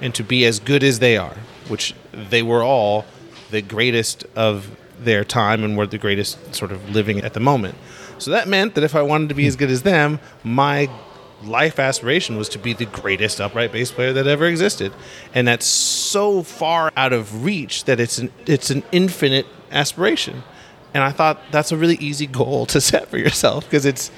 and 0.00 0.14
to 0.14 0.22
be 0.22 0.46
as 0.46 0.60
good 0.60 0.82
as 0.82 0.98
they 0.98 1.16
are, 1.16 1.34
which 1.68 1.94
they 2.12 2.42
were 2.42 2.62
all 2.62 3.04
the 3.50 3.62
greatest 3.62 4.24
of 4.36 4.70
their 4.98 5.24
time 5.24 5.64
and 5.64 5.76
were 5.76 5.86
the 5.86 5.98
greatest 5.98 6.54
sort 6.54 6.72
of 6.72 6.90
living 6.90 7.20
at 7.20 7.34
the 7.34 7.40
moment. 7.40 7.74
So 8.18 8.30
that 8.32 8.48
meant 8.48 8.74
that 8.74 8.84
if 8.84 8.94
I 8.94 9.02
wanted 9.02 9.28
to 9.28 9.34
be 9.34 9.46
as 9.46 9.56
good 9.56 9.70
as 9.70 9.82
them, 9.82 10.18
my 10.42 10.90
life 11.42 11.78
aspiration 11.78 12.36
was 12.36 12.48
to 12.50 12.58
be 12.58 12.72
the 12.72 12.86
greatest 12.86 13.40
upright 13.40 13.72
bass 13.72 13.90
player 13.92 14.12
that 14.12 14.26
ever 14.26 14.46
existed. 14.46 14.92
And 15.34 15.46
that's 15.46 15.66
so 15.66 16.42
far 16.42 16.92
out 16.96 17.12
of 17.12 17.44
reach 17.44 17.84
that 17.84 18.00
it's 18.00 18.18
an 18.18 18.32
it's 18.46 18.70
an 18.70 18.82
infinite 18.92 19.46
aspiration. 19.70 20.42
And 20.94 21.02
I 21.04 21.10
thought 21.12 21.40
that's 21.50 21.70
a 21.72 21.76
really 21.76 21.96
easy 21.96 22.26
goal 22.40 22.66
to 22.66 22.80
set 22.80 23.08
for 23.08 23.18
yourself 23.18 23.64
because 23.64 23.84
it's 23.86 24.10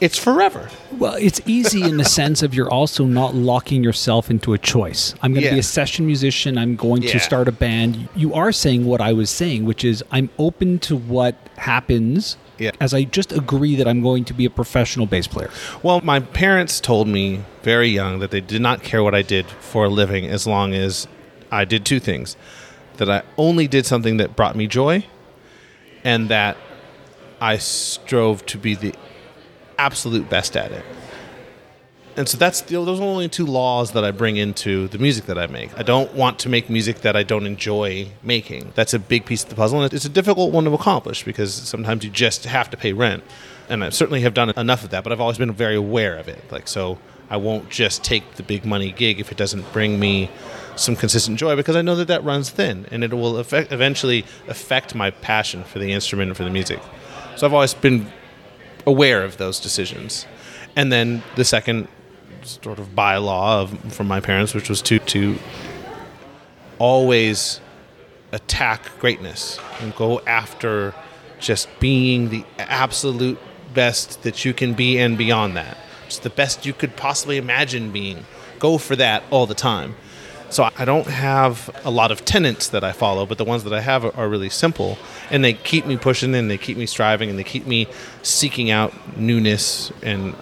it's 0.00 0.16
forever. 0.16 0.68
Well, 0.92 1.14
it's 1.14 1.40
easy 1.44 1.82
in 1.82 1.96
the 1.96 2.04
sense 2.20 2.44
of 2.44 2.54
you're 2.54 2.70
also 2.70 3.04
not 3.04 3.34
locking 3.34 3.82
yourself 3.82 4.30
into 4.30 4.52
a 4.52 4.58
choice. 4.58 5.12
I'm 5.22 5.32
going 5.32 5.42
to 5.42 5.50
be 5.50 5.58
a 5.58 5.62
session 5.64 6.06
musician. 6.06 6.56
I'm 6.56 6.76
going 6.76 7.02
Yeah. 7.02 7.12
to 7.14 7.18
start 7.18 7.48
a 7.48 7.52
band. 7.52 8.08
You 8.14 8.32
are 8.34 8.52
saying 8.52 8.84
what 8.84 9.00
I 9.00 9.12
was 9.12 9.28
saying, 9.28 9.64
which 9.64 9.84
is 9.84 10.04
I'm 10.12 10.30
open 10.38 10.78
to 10.80 10.96
what 10.96 11.34
happens 11.56 12.36
Yeah. 12.58 12.72
as 12.80 12.92
I 12.92 13.04
just 13.04 13.32
agree 13.32 13.76
that 13.76 13.86
I'm 13.86 14.02
going 14.02 14.24
to 14.24 14.34
be 14.34 14.44
a 14.44 14.50
professional 14.50 15.06
bass 15.06 15.26
player. 15.26 15.50
Well, 15.82 16.00
my 16.00 16.20
parents 16.20 16.80
told 16.80 17.06
me 17.06 17.44
very 17.62 17.88
young 17.88 18.18
that 18.18 18.30
they 18.30 18.40
did 18.40 18.60
not 18.60 18.82
care 18.82 19.02
what 19.02 19.14
I 19.14 19.22
did 19.22 19.46
for 19.46 19.84
a 19.84 19.88
living 19.88 20.26
as 20.26 20.46
long 20.46 20.74
as 20.74 21.06
I 21.50 21.64
did 21.64 21.84
two 21.84 22.00
things 22.00 22.36
that 22.98 23.08
I 23.08 23.22
only 23.36 23.66
did 23.68 23.86
something 23.86 24.16
that 24.18 24.36
brought 24.36 24.56
me 24.56 24.66
joy 24.66 25.06
and 26.04 26.28
that 26.28 26.56
I 27.40 27.58
strove 27.58 28.44
to 28.46 28.58
be 28.58 28.74
the 28.74 28.94
absolute 29.78 30.28
best 30.28 30.56
at 30.56 30.72
it. 30.72 30.84
And 32.18 32.28
so 32.28 32.36
that's 32.36 32.62
the, 32.62 32.84
those 32.84 32.98
are 32.98 33.04
only 33.04 33.28
two 33.28 33.46
laws 33.46 33.92
that 33.92 34.04
I 34.04 34.10
bring 34.10 34.38
into 34.38 34.88
the 34.88 34.98
music 34.98 35.26
that 35.26 35.38
I 35.38 35.46
make. 35.46 35.70
I 35.78 35.84
don't 35.84 36.12
want 36.14 36.40
to 36.40 36.48
make 36.48 36.68
music 36.68 37.02
that 37.02 37.14
I 37.14 37.22
don't 37.22 37.46
enjoy 37.46 38.08
making. 38.24 38.72
That's 38.74 38.92
a 38.92 38.98
big 38.98 39.24
piece 39.24 39.44
of 39.44 39.50
the 39.50 39.54
puzzle, 39.54 39.80
and 39.80 39.94
it's 39.94 40.04
a 40.04 40.08
difficult 40.08 40.52
one 40.52 40.64
to 40.64 40.72
accomplish 40.72 41.22
because 41.22 41.54
sometimes 41.54 42.04
you 42.04 42.10
just 42.10 42.44
have 42.44 42.70
to 42.70 42.76
pay 42.76 42.92
rent. 42.92 43.22
And 43.68 43.84
I 43.84 43.90
certainly 43.90 44.22
have 44.22 44.34
done 44.34 44.50
enough 44.50 44.82
of 44.82 44.90
that, 44.90 45.04
but 45.04 45.12
I've 45.12 45.20
always 45.20 45.38
been 45.38 45.52
very 45.52 45.76
aware 45.76 46.16
of 46.16 46.26
it. 46.26 46.42
Like 46.50 46.66
so, 46.66 46.98
I 47.30 47.36
won't 47.36 47.70
just 47.70 48.02
take 48.02 48.34
the 48.34 48.42
big 48.42 48.64
money 48.64 48.90
gig 48.90 49.20
if 49.20 49.30
it 49.30 49.38
doesn't 49.38 49.72
bring 49.72 50.00
me 50.00 50.28
some 50.74 50.96
consistent 50.96 51.38
joy 51.38 51.54
because 51.54 51.76
I 51.76 51.82
know 51.82 51.94
that 51.94 52.08
that 52.08 52.24
runs 52.24 52.50
thin 52.50 52.86
and 52.90 53.04
it 53.04 53.14
will 53.14 53.36
affect, 53.36 53.70
eventually 53.70 54.24
affect 54.48 54.92
my 54.92 55.12
passion 55.12 55.62
for 55.62 55.78
the 55.78 55.92
instrument 55.92 56.30
and 56.30 56.36
for 56.36 56.42
the 56.42 56.50
music. 56.50 56.80
So 57.36 57.46
I've 57.46 57.54
always 57.54 57.74
been 57.74 58.10
aware 58.86 59.22
of 59.22 59.36
those 59.36 59.60
decisions. 59.60 60.26
And 60.74 60.90
then 60.90 61.22
the 61.36 61.44
second 61.44 61.86
sort 62.48 62.78
of 62.78 62.94
bylaw 62.94 63.62
of, 63.62 63.92
from 63.92 64.06
my 64.08 64.20
parents, 64.20 64.54
which 64.54 64.68
was 64.68 64.82
to 64.82 64.98
to 64.98 65.38
always 66.78 67.60
attack 68.32 68.82
greatness 68.98 69.58
and 69.80 69.94
go 69.96 70.20
after 70.20 70.94
just 71.40 71.68
being 71.80 72.28
the 72.30 72.44
absolute 72.58 73.38
best 73.74 74.22
that 74.22 74.44
you 74.44 74.52
can 74.52 74.74
be 74.74 74.98
and 74.98 75.16
beyond 75.16 75.56
that. 75.56 75.76
Just 76.06 76.22
the 76.22 76.30
best 76.30 76.66
you 76.66 76.72
could 76.72 76.96
possibly 76.96 77.36
imagine 77.36 77.92
being. 77.92 78.26
Go 78.58 78.78
for 78.78 78.96
that 78.96 79.22
all 79.30 79.46
the 79.46 79.54
time. 79.54 79.94
So 80.50 80.68
I 80.76 80.86
don't 80.86 81.06
have 81.06 81.70
a 81.84 81.90
lot 81.90 82.10
of 82.10 82.24
tenets 82.24 82.68
that 82.68 82.82
I 82.82 82.92
follow, 82.92 83.26
but 83.26 83.36
the 83.36 83.44
ones 83.44 83.64
that 83.64 83.72
I 83.74 83.82
have 83.82 84.04
are, 84.04 84.16
are 84.16 84.28
really 84.28 84.48
simple, 84.48 84.96
and 85.30 85.44
they 85.44 85.52
keep 85.52 85.84
me 85.84 85.98
pushing, 85.98 86.34
and 86.34 86.50
they 86.50 86.56
keep 86.56 86.78
me 86.78 86.86
striving, 86.86 87.28
and 87.28 87.38
they 87.38 87.44
keep 87.44 87.66
me 87.66 87.86
seeking 88.22 88.70
out 88.70 89.18
newness. 89.18 89.92
And 90.02 90.34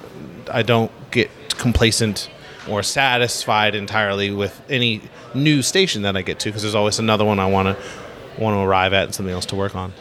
I 0.50 0.62
don't 0.62 0.92
get 1.10 1.30
complacent 1.58 2.30
or 2.68 2.82
satisfied 2.82 3.74
entirely 3.74 4.30
with 4.30 4.60
any 4.68 5.00
new 5.34 5.62
station 5.62 6.02
that 6.02 6.16
I 6.16 6.22
get 6.22 6.38
to, 6.40 6.48
because 6.48 6.62
there's 6.62 6.74
always 6.74 6.98
another 6.98 7.24
one 7.24 7.38
I 7.38 7.46
want 7.46 7.76
to 7.76 8.40
want 8.40 8.54
to 8.54 8.60
arrive 8.60 8.92
at 8.92 9.04
and 9.04 9.14
something 9.14 9.32
else 9.32 9.46
to 9.46 9.56
work 9.56 9.74
on. 9.74 9.92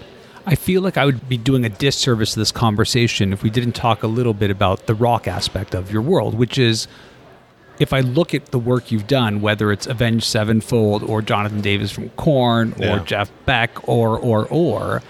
I 0.45 0.55
feel 0.55 0.81
like 0.81 0.97
I 0.97 1.05
would 1.05 1.27
be 1.27 1.37
doing 1.37 1.65
a 1.65 1.69
disservice 1.69 2.33
to 2.33 2.39
this 2.39 2.51
conversation 2.51 3.33
if 3.33 3.41
we 3.43 3.49
didn't 3.49 3.71
talk 3.73 4.03
a 4.03 4.07
little 4.07 4.33
bit 4.33 4.51
about 4.51 4.85
the 4.87 4.93
rock 4.93 5.27
aspect 5.27 5.73
of 5.73 5.91
your 5.91 6.01
world, 6.01 6.35
which 6.35 6.57
is 6.57 6.87
if 7.79 7.93
I 7.93 8.01
look 8.01 8.33
at 8.33 8.47
the 8.47 8.59
work 8.59 8.91
you've 8.91 9.07
done, 9.07 9.41
whether 9.41 9.71
it's 9.71 9.87
Avenged 9.87 10.25
Sevenfold 10.25 11.03
or 11.03 11.21
Jonathan 11.21 11.61
Davis 11.61 11.91
from 11.91 12.09
Korn 12.09 12.73
or 12.79 12.85
Yeah. 12.85 13.03
Jeff 13.05 13.31
Beck 13.45 13.87
or 13.87 14.17
or 14.19 14.47
or, 14.49 15.01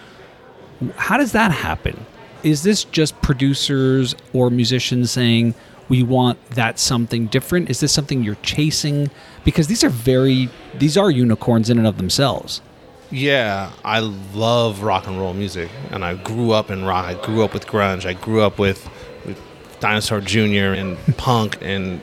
how 0.96 1.18
does 1.18 1.32
that 1.34 1.52
happen? 1.52 2.06
Is 2.44 2.64
this 2.64 2.84
just 2.84 3.20
producers 3.22 4.16
or 4.34 4.50
musicians 4.50 5.12
saying 5.12 5.54
we 5.90 6.02
want 6.04 6.44
that 6.52 6.80
something 6.80 7.28
different? 7.28 7.70
Is 7.70 7.80
this 7.80 7.92
something 7.92 8.24
you're 8.24 8.38
chasing? 8.42 9.12
Because 9.44 9.68
these 9.68 9.84
are 9.84 9.90
very 9.90 10.50
these 10.74 10.98
are 10.98 11.12
unicorns 11.12 11.70
in 11.70 11.78
and 11.78 11.86
of 11.88 11.98
themselves. 11.98 12.62
Yeah, 13.12 13.72
I 13.84 14.00
love 14.00 14.82
rock 14.82 15.06
and 15.08 15.20
roll 15.20 15.34
music, 15.36 15.70
and 15.92 16.04
I 16.04 16.16
grew 16.16 16.52
up 16.52 16.72
in 16.72 16.84
rock. 16.86 17.06
I 17.06 17.14
grew 17.26 17.44
up 17.44 17.54
with 17.54 17.68
grunge. 17.68 18.06
I 18.06 18.14
grew 18.14 18.42
up 18.42 18.58
with, 18.58 18.90
with 19.26 19.40
Dinosaur 19.80 20.22
Jr. 20.22 20.74
and 20.74 20.98
punk, 21.18 21.60
and 21.62 22.02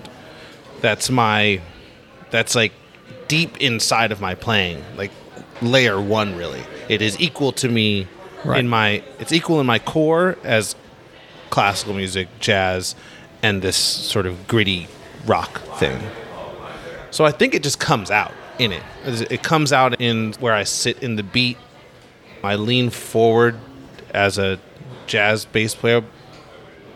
that's 0.81 1.11
my, 1.11 1.61
that's 2.31 2.55
like 2.55 2.73
deep 3.27 3.61
inside 3.61 4.13
of 4.13 4.21
my 4.21 4.37
playing, 4.37 4.83
like 4.97 5.11
layer 5.61 6.01
one. 6.01 6.37
Really, 6.37 6.63
it 6.89 7.03
is 7.03 7.21
equal 7.21 7.51
to 7.53 7.69
me 7.69 8.07
Right. 8.45 8.61
in 8.61 8.69
my. 8.69 9.03
It's 9.19 9.33
equal 9.33 9.61
in 9.61 9.67
my 9.67 9.81
core 9.81 10.39
as 10.45 10.77
classical 11.51 11.95
music, 11.95 12.29
jazz, 12.39 12.95
and 13.43 13.63
this 13.63 13.77
sort 13.77 14.27
of 14.27 14.47
gritty 14.47 14.89
rock 15.27 15.61
thing. 15.77 16.01
So 17.11 17.25
I 17.25 17.33
think 17.33 17.55
it 17.55 17.63
just 17.63 17.79
comes 17.79 18.11
out 18.11 18.33
in 18.59 18.73
it. 18.73 18.83
It 19.05 19.43
comes 19.43 19.73
out 19.73 20.01
in 20.01 20.33
where 20.35 20.55
I 20.55 20.65
sit 20.65 21.03
in 21.03 21.17
the 21.17 21.23
beat. 21.23 21.59
I 22.43 22.57
lean 22.57 22.91
forward 22.91 23.57
as 24.15 24.39
a 24.39 24.59
jazz 25.07 25.45
bass 25.45 25.75
player. 25.75 26.03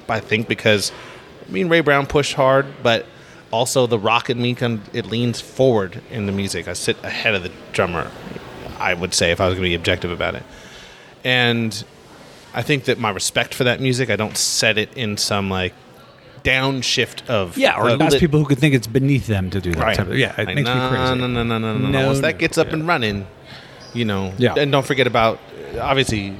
I 0.08 0.20
think 0.20 0.48
because 0.48 0.92
I 1.46 1.52
mean 1.52 1.68
Ray 1.68 1.80
Brown 1.80 2.06
pushed 2.06 2.34
hard, 2.34 2.66
but 2.82 3.06
also 3.50 3.86
the 3.86 3.98
rock 3.98 4.30
in 4.30 4.40
me 4.40 4.56
it 4.92 5.06
leans 5.06 5.40
forward 5.40 6.00
in 6.10 6.26
the 6.26 6.32
music. 6.32 6.68
I 6.68 6.72
sit 6.72 6.96
ahead 7.04 7.34
of 7.34 7.42
the 7.42 7.52
drummer. 7.72 8.10
I 8.78 8.94
would 8.94 9.14
say 9.14 9.30
if 9.30 9.40
I 9.40 9.46
was 9.46 9.54
going 9.54 9.64
to 9.64 9.70
be 9.70 9.74
objective 9.74 10.10
about 10.10 10.34
it. 10.34 10.42
And 11.24 11.84
I 12.54 12.62
think 12.62 12.84
that 12.84 12.98
my 12.98 13.10
respect 13.10 13.54
for 13.54 13.64
that 13.64 13.80
music, 13.80 14.10
I 14.10 14.16
don't 14.16 14.36
set 14.36 14.78
it 14.78 14.92
in 14.96 15.16
some 15.16 15.50
like 15.50 15.74
downshift 16.46 17.28
of 17.28 17.56
Yeah, 17.58 17.76
or 17.78 17.96
that's 17.96 18.12
lit- 18.12 18.20
people 18.20 18.38
who 18.40 18.46
could 18.46 18.58
think 18.58 18.74
it's 18.74 18.86
beneath 18.86 19.26
them 19.26 19.50
to 19.50 19.60
do 19.60 19.72
that. 19.72 19.80
Right. 19.82 19.96
Type 19.96 20.08
of, 20.08 20.16
yeah, 20.18 20.32
it 20.40 20.46
Like, 20.46 20.54
makes 20.56 20.66
no, 20.66 20.74
me 20.74 20.88
crazy. 20.88 21.14
No, 21.20 21.26
no, 21.26 21.26
no, 21.26 21.42
no, 21.42 21.58
no, 21.58 21.78
no. 21.78 21.88
No, 21.88 22.06
Once 22.06 22.20
that 22.20 22.34
no, 22.34 22.38
gets 22.38 22.58
up 22.58 22.68
and 22.72 22.86
running, 22.86 23.26
you 23.94 24.04
know. 24.04 24.32
Yeah. 24.38 24.54
And 24.56 24.70
don't 24.72 24.86
forget 24.86 25.06
about 25.06 25.38
obviously 25.80 26.34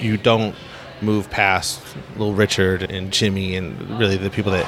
you 0.00 0.16
don't 0.16 0.54
move 1.02 1.30
past 1.30 1.80
Little 2.16 2.34
Richard 2.34 2.90
and 2.90 3.12
Jimmy 3.12 3.56
and 3.56 3.98
really 3.98 4.16
the 4.16 4.30
people 4.30 4.52
that 4.52 4.66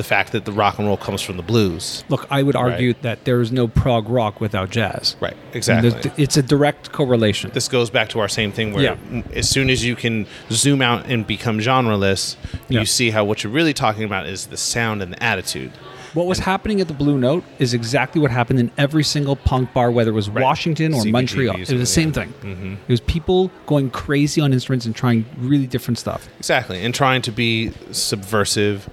the 0.00 0.04
fact 0.04 0.32
that 0.32 0.46
the 0.46 0.52
rock 0.52 0.78
and 0.78 0.86
roll 0.88 0.96
comes 0.96 1.20
from 1.20 1.36
the 1.36 1.42
blues. 1.42 2.04
Look, 2.08 2.26
I 2.30 2.42
would 2.42 2.56
argue 2.56 2.88
Right. 2.88 3.02
that 3.02 3.24
there 3.26 3.42
is 3.42 3.52
no 3.52 3.68
prog 3.68 4.08
rock 4.08 4.40
without 4.40 4.70
jazz. 4.70 5.14
Right. 5.20 5.36
Exactly. 5.52 6.10
It's 6.16 6.38
a 6.38 6.42
direct 6.42 6.90
correlation. 6.92 7.50
this 7.52 7.68
goes 7.68 7.90
back 7.90 8.08
to 8.10 8.20
our 8.20 8.28
same 8.28 8.50
thing 8.50 8.72
where 8.72 8.82
Yeah. 8.82 9.22
as 9.34 9.46
soon 9.48 9.68
as 9.68 9.84
you 9.84 9.94
can 9.94 10.26
zoom 10.50 10.80
out 10.80 11.04
and 11.06 11.26
become 11.26 11.58
genreless, 11.60 12.36
Yeah. 12.70 12.80
you 12.80 12.86
see 12.86 13.10
how 13.10 13.24
what 13.24 13.44
you're 13.44 13.52
really 13.52 13.74
talking 13.74 14.04
about 14.04 14.26
is 14.26 14.46
the 14.46 14.56
sound 14.56 15.02
and 15.02 15.12
the 15.12 15.22
attitude. 15.22 15.72
What 16.12 16.26
was 16.26 16.40
happening 16.40 16.80
at 16.80 16.88
the 16.88 16.94
Blue 16.94 17.18
Note 17.18 17.44
is 17.60 17.72
exactly 17.72 18.20
what 18.20 18.32
happened 18.32 18.58
in 18.58 18.72
every 18.76 19.04
single 19.04 19.36
punk 19.36 19.72
bar, 19.72 19.92
whether 19.92 20.10
it 20.10 20.14
was 20.14 20.28
Right. 20.28 20.42
Washington 20.42 20.92
or 20.92 21.02
CBGBs, 21.02 21.12
Montreal. 21.12 21.54
It 21.54 21.60
was 21.60 21.68
the 21.68 21.86
same 21.86 22.08
yeah. 22.08 22.14
thing. 22.14 22.34
Mm-hmm. 22.42 22.72
It 22.88 22.88
was 22.88 23.00
people 23.00 23.52
going 23.66 23.90
crazy 23.90 24.40
on 24.40 24.52
instruments 24.52 24.86
and 24.86 24.94
trying 24.96 25.24
really 25.38 25.68
different 25.68 25.98
stuff. 25.98 26.28
Exactly, 26.38 26.82
and 26.84 26.92
trying 26.92 27.22
to 27.22 27.30
be 27.30 27.70
subversive, 27.92 28.88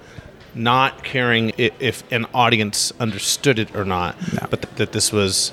not 0.57 1.03
caring 1.03 1.51
if 1.57 2.03
an 2.11 2.25
audience 2.33 2.91
understood 2.99 3.59
it 3.59 3.75
or 3.75 3.85
not, 3.85 4.15
No. 4.33 4.47
but 4.49 4.61
th- 4.63 4.75
that 4.75 4.91
this 4.91 5.11
was 5.11 5.51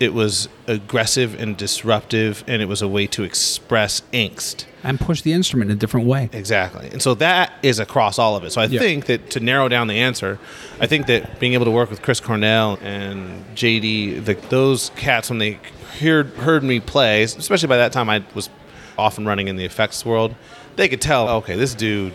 it 0.00 0.12
was 0.12 0.48
aggressive 0.66 1.40
and 1.40 1.56
disruptive, 1.56 2.42
and 2.48 2.60
it 2.60 2.64
was 2.66 2.82
a 2.82 2.88
way 2.88 3.06
to 3.06 3.22
express 3.22 4.02
angst. 4.12 4.64
And 4.82 4.98
push 4.98 5.22
the 5.22 5.32
instrument 5.32 5.70
in 5.70 5.76
a 5.76 5.80
different 5.80 6.06
way. 6.08 6.28
Exactly, 6.32 6.88
and 6.90 7.00
so 7.00 7.14
that 7.14 7.52
is 7.62 7.78
across 7.78 8.18
all 8.18 8.34
of 8.36 8.42
it. 8.42 8.50
So 8.50 8.60
I 8.60 8.64
Yeah. 8.66 8.80
think 8.80 9.06
that 9.06 9.30
to 9.30 9.40
narrow 9.40 9.68
down 9.68 9.86
the 9.86 10.00
answer, 10.00 10.40
I 10.80 10.86
think 10.86 11.06
that 11.06 11.38
being 11.38 11.54
able 11.54 11.64
to 11.66 11.70
work 11.70 11.90
with 11.90 12.02
Chris 12.02 12.18
Cornell 12.18 12.76
and 12.82 13.44
JD, 13.54 14.18
the, 14.24 14.34
those 14.48 14.90
cats 14.96 15.30
when 15.30 15.38
they 15.38 15.58
heard 16.00 16.26
heard 16.38 16.64
me 16.64 16.80
play, 16.80 17.22
especially 17.22 17.68
by 17.68 17.76
that 17.76 17.92
time 17.92 18.10
I 18.10 18.24
was 18.34 18.50
off 18.98 19.16
and 19.16 19.26
running 19.28 19.46
in 19.46 19.54
the 19.56 19.64
effects 19.64 20.04
world, 20.04 20.34
they 20.74 20.88
could 20.88 21.00
tell. 21.00 21.28
Okay, 21.28 21.54
this 21.54 21.72
dude 21.72 22.12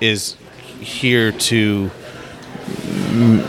is 0.00 0.36
here 0.80 1.32
to 1.32 1.90
m- 3.10 3.44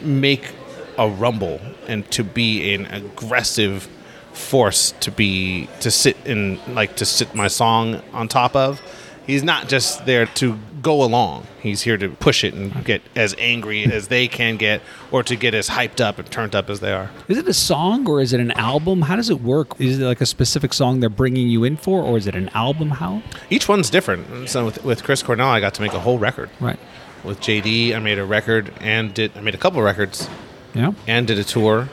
make 0.00 0.52
a 0.98 1.08
rumble 1.08 1.60
and 1.86 2.08
to 2.12 2.24
be 2.24 2.74
an 2.74 2.86
aggressive 2.86 3.88
force 4.32 4.92
to 5.00 5.10
be 5.10 5.68
to 5.80 5.90
sit 5.90 6.16
in 6.24 6.58
like 6.74 6.96
to 6.96 7.04
sit 7.04 7.34
my 7.34 7.48
song 7.48 8.02
on 8.12 8.28
top 8.28 8.56
of. 8.56 8.80
He's 9.26 9.42
not 9.42 9.68
just 9.68 10.04
there 10.06 10.26
to 10.26 10.58
go 10.84 11.02
along 11.02 11.46
he's 11.60 11.82
here 11.82 11.96
to 11.96 12.08
push 12.10 12.44
it 12.44 12.54
and 12.54 12.84
get 12.84 13.02
as 13.16 13.34
angry 13.38 13.84
as 13.84 14.06
they 14.08 14.28
can 14.28 14.56
get 14.56 14.80
or 15.10 15.22
to 15.24 15.34
get 15.34 15.52
as 15.54 15.70
hyped 15.70 16.00
up 16.00 16.18
and 16.20 16.30
turned 16.30 16.54
up 16.54 16.70
as 16.70 16.78
they 16.80 16.92
are 16.92 17.10
Is 17.26 17.38
it 17.38 17.48
a 17.48 17.52
song 17.54 18.06
or 18.08 18.20
is 18.20 18.32
it 18.32 18.38
an 18.40 18.52
album? 18.52 19.02
How 19.02 19.16
does 19.16 19.30
it 19.30 19.40
work? 19.40 19.68
Is 19.80 19.98
it 19.98 20.04
like 20.04 20.20
a 20.20 20.26
specific 20.26 20.72
song 20.72 21.00
they're 21.00 21.08
bringing 21.10 21.48
you 21.48 21.64
in 21.64 21.76
for, 21.76 22.02
or 22.02 22.16
is 22.18 22.26
it 22.26 22.34
an 22.36 22.50
album? 22.50 22.90
How? 22.90 23.22
each 23.50 23.66
one's 23.68 23.90
different 23.90 24.48
so 24.48 24.66
with, 24.66 24.84
with 24.84 25.02
chris 25.02 25.22
cornell 25.22 25.48
i 25.48 25.58
got 25.60 25.74
to 25.74 25.82
make 25.82 25.94
a 25.94 26.00
whole 26.00 26.18
record 26.18 26.48
Right. 26.60 26.78
with 27.24 27.40
jd 27.40 27.94
i 27.94 27.98
made 27.98 28.18
a 28.18 28.24
record 28.24 28.72
and 28.80 29.12
did 29.14 29.30
i 29.36 29.40
made 29.40 29.54
a 29.54 29.58
couple 29.58 29.80
records 29.82 30.28
Yeah. 30.74 30.92
and 31.06 31.26
did 31.26 31.38
a 31.38 31.44
tour 31.44 31.88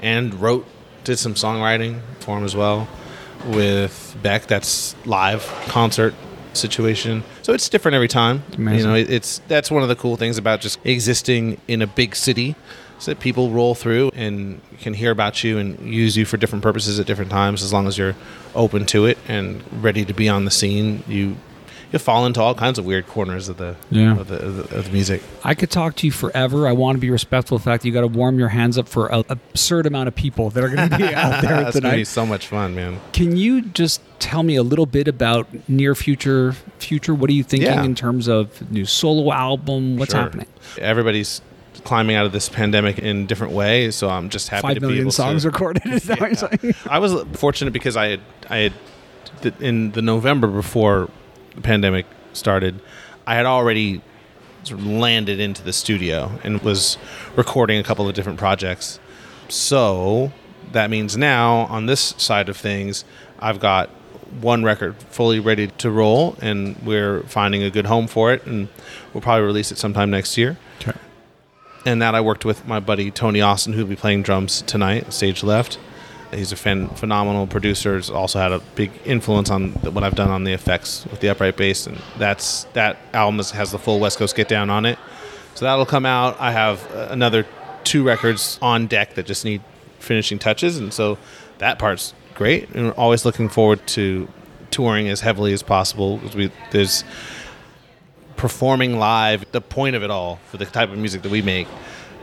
and 0.00 0.34
wrote 0.42 0.66
did 1.04 1.18
some 1.18 1.34
songwriting 1.34 2.00
for 2.20 2.36
him 2.38 2.44
as 2.44 2.54
well 2.56 2.88
with 3.46 4.16
Beck 4.22 4.46
that's 4.46 4.94
live 5.04 5.42
concert 5.66 6.14
situation. 6.56 7.22
So 7.42 7.52
it's 7.52 7.68
different 7.68 7.94
every 7.94 8.08
time. 8.08 8.42
Amazing. 8.56 8.78
you 8.78 8.86
know 8.86 8.94
it, 8.94 9.10
it's 9.10 9.40
that's 9.48 9.70
one 9.70 9.82
of 9.82 9.88
the 9.88 9.96
cool 9.96 10.16
things 10.16 10.38
about 10.38 10.60
just 10.60 10.78
existing 10.84 11.60
in 11.68 11.82
a 11.82 11.86
big 11.86 12.14
city 12.16 12.56
is 12.98 13.06
that 13.06 13.20
people 13.20 13.50
roll 13.50 13.74
through 13.74 14.10
and 14.14 14.60
can 14.78 14.94
hear 14.94 15.10
about 15.10 15.42
you 15.42 15.58
and 15.58 15.78
use 15.80 16.16
you 16.16 16.24
for 16.24 16.36
different 16.36 16.62
purposes 16.62 17.00
at 17.00 17.06
different 17.06 17.30
times 17.30 17.62
as 17.62 17.72
long 17.72 17.86
as 17.86 17.98
you're 17.98 18.14
open 18.54 18.86
to 18.86 19.06
it 19.06 19.18
and 19.28 19.62
ready 19.82 20.04
to 20.04 20.14
be 20.14 20.28
on 20.28 20.44
the 20.44 20.50
scene. 20.50 21.02
You 21.08 21.36
you 21.92 21.98
fall 21.98 22.24
into 22.26 22.40
all 22.40 22.54
kinds 22.54 22.78
of 22.78 22.84
weird 22.86 23.06
corners 23.06 23.48
of 23.48 23.58
the 23.58 23.76
Yeah. 23.90 24.18
of, 24.18 24.28
the, 24.28 24.36
of, 24.38 24.56
the, 24.70 24.76
of 24.78 24.84
the 24.86 24.90
music 24.90 25.22
I 25.44 25.54
could 25.54 25.70
talk 25.70 25.96
to 25.96 26.06
you 26.06 26.12
forever. 26.12 26.66
I 26.66 26.72
want 26.72 26.96
to 26.96 27.00
be 27.00 27.10
respectful 27.10 27.56
of 27.56 27.62
the 27.62 27.70
fact 27.70 27.82
that 27.82 27.88
you 27.88 27.94
got 27.94 28.00
to 28.02 28.06
warm 28.08 28.38
your 28.38 28.48
hands 28.48 28.78
up 28.78 28.88
for 28.88 29.12
an 29.12 29.24
absurd 29.28 29.86
amount 29.86 30.08
of 30.08 30.14
people 30.14 30.50
that 30.50 30.62
are 30.64 30.68
going 30.68 30.88
to 30.90 30.96
be 30.96 31.04
out 31.14 31.42
there 31.42 31.50
tonight. 31.50 31.62
that's 31.64 31.80
gonna 31.80 31.94
be 31.96 32.04
so 32.04 32.24
much 32.26 32.46
fun 32.46 32.74
man 32.74 32.98
Can 33.12 33.36
you 33.36 33.62
just 33.62 34.00
tell 34.18 34.42
me 34.42 34.56
a 34.56 34.62
little 34.62 34.86
bit 34.86 35.08
about 35.08 35.48
near 35.68 35.94
future? 35.94 36.52
Future, 36.78 37.14
what 37.14 37.28
are 37.30 37.32
you 37.34 37.42
thinking 37.44 37.68
Yeah. 37.68 37.84
in 37.84 37.94
terms 37.94 38.28
of 38.28 38.70
new 38.70 38.84
solo 38.86 39.32
album? 39.32 39.96
What's 39.96 40.12
Sure. 40.12 40.22
happening? 40.22 40.46
Everybody's 40.78 41.40
climbing 41.84 42.14
out 42.14 42.24
of 42.26 42.32
this 42.32 42.48
pandemic 42.48 42.98
in 43.00 43.26
different 43.26 43.52
ways, 43.52 43.96
so 43.96 44.08
I'm 44.08 44.28
just 44.28 44.48
happy 44.48 44.62
Five 44.62 44.74
to 44.76 44.80
be 44.80 44.86
million 44.86 45.02
able 45.04 45.10
songs 45.12 45.42
to. 45.42 45.48
recorded. 45.50 45.84
Is 45.86 46.04
that 46.04 46.20
what 46.20 46.30
you're 46.40 46.48
saying? 46.60 46.74
I 46.88 46.98
was 47.00 47.24
fortunate 47.32 47.72
because 47.72 47.96
I 47.96 48.06
had 48.08 48.20
I 48.48 48.56
had 48.58 48.72
in 49.60 49.90
the 49.92 50.02
November 50.02 50.46
before 50.46 51.08
the 51.54 51.60
pandemic 51.60 52.06
started, 52.32 52.80
I 53.26 53.34
had 53.34 53.46
already 53.46 54.02
sort 54.64 54.80
of 54.80 54.86
landed 54.86 55.40
into 55.40 55.62
the 55.62 55.72
studio 55.72 56.38
and 56.44 56.60
was 56.62 56.96
recording 57.36 57.78
a 57.78 57.82
couple 57.82 58.08
of 58.08 58.14
different 58.14 58.38
projects. 58.38 59.00
So 59.48 60.32
that 60.72 60.90
means 60.90 61.16
now 61.16 61.66
on 61.66 61.86
this 61.86 62.14
side 62.16 62.48
of 62.48 62.56
things, 62.56 63.04
I've 63.40 63.60
got 63.60 63.90
one 64.40 64.64
record 64.64 64.96
fully 65.10 65.40
ready 65.40 65.66
to 65.66 65.90
roll, 65.90 66.36
and 66.40 66.76
we're 66.84 67.22
finding 67.24 67.62
a 67.62 67.70
good 67.70 67.86
home 67.86 68.06
for 68.06 68.32
it, 68.32 68.46
and 68.46 68.68
we'll 69.12 69.20
probably 69.20 69.44
release 69.44 69.70
it 69.70 69.78
sometime 69.78 70.10
next 70.10 70.38
year. 70.38 70.56
Okay. 70.80 70.98
And 71.84 72.00
that 72.00 72.14
I 72.14 72.20
worked 72.20 72.44
with 72.44 72.66
my 72.66 72.80
buddy 72.80 73.10
Tony 73.10 73.40
Austin, 73.40 73.74
who'll 73.74 73.86
be 73.86 73.96
playing 73.96 74.22
drums 74.22 74.62
tonight, 74.62 75.12
stage 75.12 75.42
left. 75.42 75.78
He's 76.32 76.52
a 76.52 76.56
phen- 76.56 76.96
phenomenal 76.96 77.46
producer. 77.46 77.96
He's 77.96 78.10
also 78.10 78.38
had 78.38 78.52
a 78.52 78.60
big 78.74 78.90
influence 79.04 79.50
on 79.50 79.72
what 79.72 80.02
I've 80.02 80.14
done 80.14 80.30
on 80.30 80.44
the 80.44 80.52
effects 80.52 81.06
with 81.10 81.20
the 81.20 81.28
upright 81.28 81.56
bass, 81.56 81.86
and 81.86 82.00
that's 82.18 82.64
that 82.72 82.98
album 83.12 83.40
is, 83.40 83.50
has 83.50 83.70
the 83.70 83.78
full 83.78 84.00
West 84.00 84.18
Coast 84.18 84.34
Get 84.34 84.48
Down 84.48 84.70
on 84.70 84.86
it. 84.86 84.98
So 85.54 85.64
that'll 85.66 85.86
come 85.86 86.06
out. 86.06 86.40
I 86.40 86.52
have 86.52 86.90
uh, 86.92 87.08
another 87.10 87.46
two 87.84 88.02
records 88.02 88.58
on 88.62 88.86
deck 88.86 89.14
that 89.14 89.26
just 89.26 89.44
need 89.44 89.60
finishing 89.98 90.38
touches, 90.38 90.78
and 90.78 90.92
so 90.92 91.18
that 91.58 91.78
part's 91.78 92.14
great. 92.34 92.70
And 92.70 92.86
we're 92.86 92.92
always 92.92 93.24
looking 93.24 93.48
forward 93.48 93.86
to 93.88 94.28
touring 94.70 95.08
as 95.08 95.20
heavily 95.20 95.52
as 95.52 95.62
possible. 95.62 96.20
We, 96.34 96.50
there's 96.70 97.04
performing 98.36 98.98
live, 98.98 99.44
the 99.52 99.60
point 99.60 99.94
of 99.94 100.02
it 100.02 100.10
all 100.10 100.40
for 100.50 100.56
the 100.56 100.64
type 100.64 100.90
of 100.90 100.98
music 100.98 101.22
that 101.22 101.30
we 101.30 101.42
make, 101.42 101.68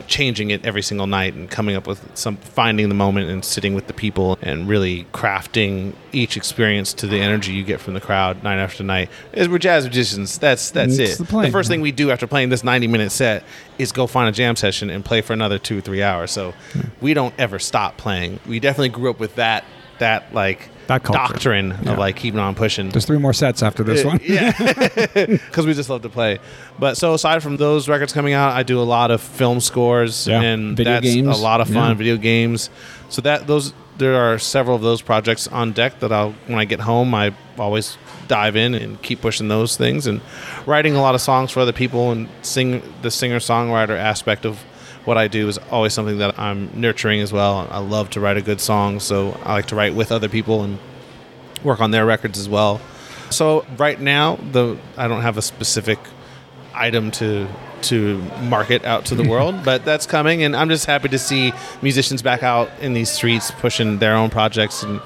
changing 0.06 0.50
it 0.50 0.64
every 0.64 0.82
single 0.82 1.06
night 1.06 1.34
and 1.34 1.50
coming 1.50 1.76
up 1.76 1.86
with 1.86 2.16
some, 2.16 2.36
finding 2.36 2.88
the 2.88 2.94
moment 2.94 3.30
and 3.30 3.44
sitting 3.44 3.74
with 3.74 3.86
the 3.86 3.92
people 3.92 4.38
and 4.42 4.68
really 4.68 5.04
crafting 5.12 5.94
each 6.12 6.36
experience 6.36 6.92
to 6.94 7.06
the 7.06 7.18
energy 7.20 7.52
you 7.52 7.62
get 7.62 7.80
from 7.80 7.94
the 7.94 8.00
crowd 8.00 8.42
night 8.42 8.58
after 8.58 8.82
night. 8.82 9.08
As 9.32 9.48
we're 9.48 9.58
jazz 9.58 9.84
musicians, 9.84 10.38
that's 10.38 10.70
that's 10.70 10.98
It's 10.98 11.14
it. 11.14 11.18
the 11.18 11.24
plan, 11.24 11.50
first 11.52 11.68
thing 11.68 11.80
we 11.80 11.92
do 11.92 12.10
after 12.10 12.26
playing 12.26 12.48
this 12.48 12.64
90 12.64 12.86
minute 12.86 13.12
set 13.12 13.44
is 13.78 13.92
go 13.92 14.06
find 14.06 14.28
a 14.28 14.32
jam 14.32 14.56
session 14.56 14.90
and 14.90 15.04
play 15.04 15.20
for 15.20 15.32
another 15.32 15.58
two 15.58 15.78
or 15.78 15.80
three 15.80 16.02
hours. 16.02 16.30
So 16.30 16.54
we 17.00 17.14
don't 17.14 17.34
ever 17.38 17.58
stop 17.58 17.96
playing. 17.96 18.40
We 18.46 18.60
definitely 18.60 18.90
grew 18.90 19.10
up 19.10 19.20
with 19.20 19.36
that 19.36 19.64
that 19.98 20.32
like 20.34 20.68
That 20.90 21.02
culture. 21.04 21.32
doctrine 21.32 21.78
Yeah. 21.82 21.92
of 21.92 21.98
like 21.98 22.16
keeping 22.16 22.40
on 22.40 22.54
pushing. 22.54 22.88
There's 22.90 23.06
three 23.06 23.18
more 23.18 23.32
sets 23.32 23.62
after 23.62 23.82
this 23.84 24.04
uh, 24.04 24.08
one. 24.08 24.20
Yeah, 24.22 24.52
because 25.14 25.64
we 25.66 25.72
just 25.74 25.88
love 25.88 26.02
to 26.02 26.08
play. 26.08 26.38
But 26.78 26.96
so 26.96 27.14
aside 27.14 27.42
from 27.42 27.56
those 27.56 27.88
records 27.88 28.12
coming 28.12 28.32
out, 28.34 28.52
I 28.52 28.62
do 28.64 28.80
a 28.80 28.82
lot 28.84 29.10
of 29.10 29.20
film 29.20 29.60
scores 29.60 30.26
Yeah. 30.26 30.40
and 30.42 30.76
Video 30.76 30.94
that's 30.94 31.04
games. 31.06 31.28
a 31.28 31.42
lot 31.42 31.60
of 31.60 31.68
fun. 31.68 31.90
Yeah. 31.90 31.94
Video 31.94 32.16
games. 32.16 32.70
So 33.08 33.22
that 33.22 33.46
those 33.46 33.72
there 33.98 34.16
are 34.16 34.38
several 34.38 34.76
of 34.76 34.82
those 34.82 35.02
projects 35.02 35.46
on 35.48 35.72
deck 35.72 36.00
that 36.00 36.10
I'll 36.12 36.32
when 36.46 36.58
I 36.58 36.64
get 36.64 36.80
home 36.80 37.14
I 37.14 37.34
always 37.58 37.98
dive 38.28 38.56
in 38.56 38.74
and 38.74 39.00
keep 39.02 39.20
pushing 39.20 39.48
those 39.48 39.76
things 39.76 40.06
and 40.06 40.20
writing 40.64 40.94
a 40.96 41.02
lot 41.02 41.14
of 41.14 41.20
songs 41.20 41.50
for 41.50 41.60
other 41.60 41.72
people 41.72 42.10
and 42.12 42.28
sing 42.42 42.82
the 43.02 43.10
singer 43.10 43.38
songwriter 43.40 43.98
aspect 43.98 44.46
of 44.46 44.58
what 45.04 45.16
I 45.16 45.28
do 45.28 45.48
is 45.48 45.58
always 45.70 45.92
something 45.92 46.18
that 46.18 46.38
I'm 46.38 46.70
nurturing 46.78 47.20
as 47.20 47.32
well. 47.32 47.66
I 47.70 47.78
love 47.78 48.10
to 48.10 48.20
write 48.20 48.36
a 48.36 48.42
good 48.42 48.60
song, 48.60 49.00
so 49.00 49.38
I 49.44 49.54
like 49.54 49.66
to 49.66 49.76
write 49.76 49.94
with 49.94 50.12
other 50.12 50.28
people 50.28 50.62
and 50.62 50.78
work 51.64 51.80
on 51.80 51.90
their 51.90 52.06
records 52.06 52.38
as 52.38 52.48
well. 52.48 52.80
So 53.30 53.64
right 53.76 54.00
now, 54.00 54.36
the 54.36 54.76
I 54.96 55.08
don't 55.08 55.22
have 55.22 55.38
a 55.38 55.42
specific 55.42 55.98
item 56.74 57.10
to 57.12 57.48
to 57.82 58.18
market 58.42 58.84
out 58.84 59.06
to 59.06 59.14
the 59.14 59.28
world, 59.28 59.64
but 59.64 59.84
that's 59.84 60.06
coming, 60.06 60.42
and 60.42 60.54
I'm 60.54 60.68
just 60.68 60.86
happy 60.86 61.08
to 61.08 61.18
see 61.18 61.52
musicians 61.80 62.22
back 62.22 62.42
out 62.42 62.70
in 62.80 62.92
these 62.92 63.10
streets 63.10 63.50
pushing 63.50 63.98
their 63.98 64.14
own 64.14 64.30
projects 64.30 64.82
and 64.82 65.00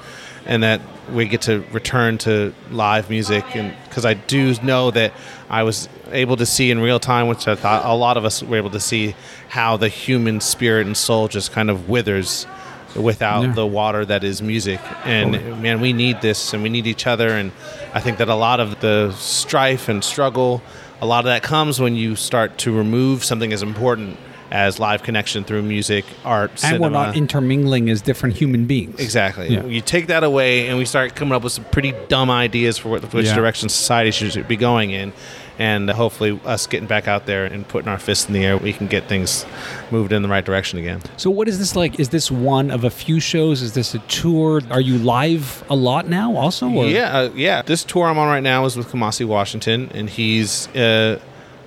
and 0.45 0.63
that 0.63 0.81
we 1.11 1.27
get 1.27 1.41
to 1.43 1.63
return 1.71 2.17
to 2.19 2.53
live 2.71 3.09
music 3.09 3.55
and 3.55 3.73
because 3.89 4.05
I 4.05 4.13
do 4.15 4.55
know 4.63 4.91
that 4.91 5.13
I 5.49 5.63
was 5.63 5.87
able 6.11 6.35
to 6.37 6.45
see 6.45 6.71
in 6.71 6.79
real 6.79 6.99
time 6.99 7.27
which 7.27 7.47
I 7.47 7.55
thought 7.55 7.85
a 7.85 7.93
lot 7.93 8.17
of 8.17 8.25
us 8.25 8.41
were 8.41 8.57
able 8.57 8.71
to 8.71 8.79
see 8.79 9.15
how 9.49 9.77
the 9.77 9.87
human 9.89 10.39
spirit 10.41 10.87
and 10.87 10.95
soul 10.97 11.27
just 11.27 11.51
kind 11.51 11.69
of 11.69 11.89
withers 11.89 12.47
without 12.95 13.43
Yeah. 13.43 13.51
the 13.53 13.65
water 13.65 14.05
that 14.05 14.23
is 14.23 14.41
music. 14.41 14.79
And 15.03 15.61
man, 15.61 15.81
we 15.81 15.91
need 15.93 16.21
this 16.21 16.53
and 16.53 16.63
we 16.63 16.69
need 16.69 16.87
each 16.87 17.05
other. 17.05 17.27
And 17.29 17.51
I 17.93 17.99
think 17.99 18.19
that 18.19 18.29
a 18.29 18.35
lot 18.35 18.59
of 18.61 18.79
the 18.79 19.11
strife 19.17 19.89
and 19.89 20.01
struggle, 20.01 20.61
a 21.01 21.05
lot 21.05 21.19
of 21.19 21.25
that 21.25 21.43
comes 21.43 21.79
when 21.81 21.95
you 21.97 22.15
start 22.15 22.57
to 22.59 22.71
remove 22.71 23.23
something 23.25 23.51
as 23.51 23.61
important 23.61 24.17
as 24.51 24.79
live 24.79 25.03
connection 25.03 25.43
through 25.43 25.63
music, 25.63 26.05
art, 26.23 26.51
And 26.51 26.59
cinema. 26.59 26.81
we're 26.83 26.89
not 26.89 27.15
intermingling 27.17 27.89
as 27.89 28.01
different 28.01 28.35
human 28.37 28.65
beings. 28.65 28.99
Exactly. 28.99 29.49
Yeah. 29.49 29.65
You 29.65 29.81
take 29.81 30.07
that 30.07 30.23
away, 30.23 30.67
and 30.67 30.77
we 30.77 30.85
start 30.85 31.15
coming 31.15 31.33
up 31.33 31.43
with 31.43 31.53
some 31.53 31.65
pretty 31.65 31.93
dumb 32.09 32.29
ideas 32.29 32.77
for 32.77 32.89
what, 32.89 33.13
which 33.13 33.25
Yeah. 33.27 33.35
direction 33.35 33.69
society 33.69 34.11
should 34.11 34.47
be 34.47 34.55
going 34.57 34.91
in. 34.91 35.13
And 35.57 35.89
hopefully, 35.89 36.37
us 36.45 36.67
getting 36.67 36.85
back 36.87 37.07
out 37.07 37.27
there 37.27 37.45
and 37.45 37.65
putting 37.65 37.87
our 37.87 37.97
fists 37.97 38.27
in 38.27 38.33
the 38.33 38.43
air, 38.43 38.57
we 38.57 38.73
can 38.73 38.87
get 38.87 39.07
things 39.07 39.45
moved 39.89 40.11
in 40.11 40.21
the 40.21 40.27
right 40.27 40.43
direction 40.43 40.79
again. 40.79 40.99
So 41.15 41.29
what 41.29 41.47
is 41.47 41.59
this 41.59 41.77
like? 41.77 41.97
Is 41.97 42.09
this 42.09 42.29
one 42.29 42.69
of 42.71 42.83
a 42.83 42.89
few 42.89 43.21
shows? 43.21 43.61
Is 43.61 43.71
this 43.71 43.95
a 43.95 43.99
tour? 43.99 44.61
Are 44.69 44.81
you 44.81 44.97
live 44.97 45.63
a 45.69 45.75
lot 45.75 46.09
now 46.09 46.35
also? 46.35 46.69
Or? 46.69 46.87
Yeah, 46.87 47.17
uh, 47.17 47.29
yeah. 47.35 47.61
This 47.61 47.85
tour 47.85 48.05
I'm 48.07 48.17
on 48.17 48.27
right 48.27 48.43
now 48.43 48.65
is 48.65 48.75
with 48.75 48.89
Kamasi 48.91 49.25
Washington, 49.25 49.89
and 49.93 50.09
he's 50.09 50.67
uh, 50.75 51.19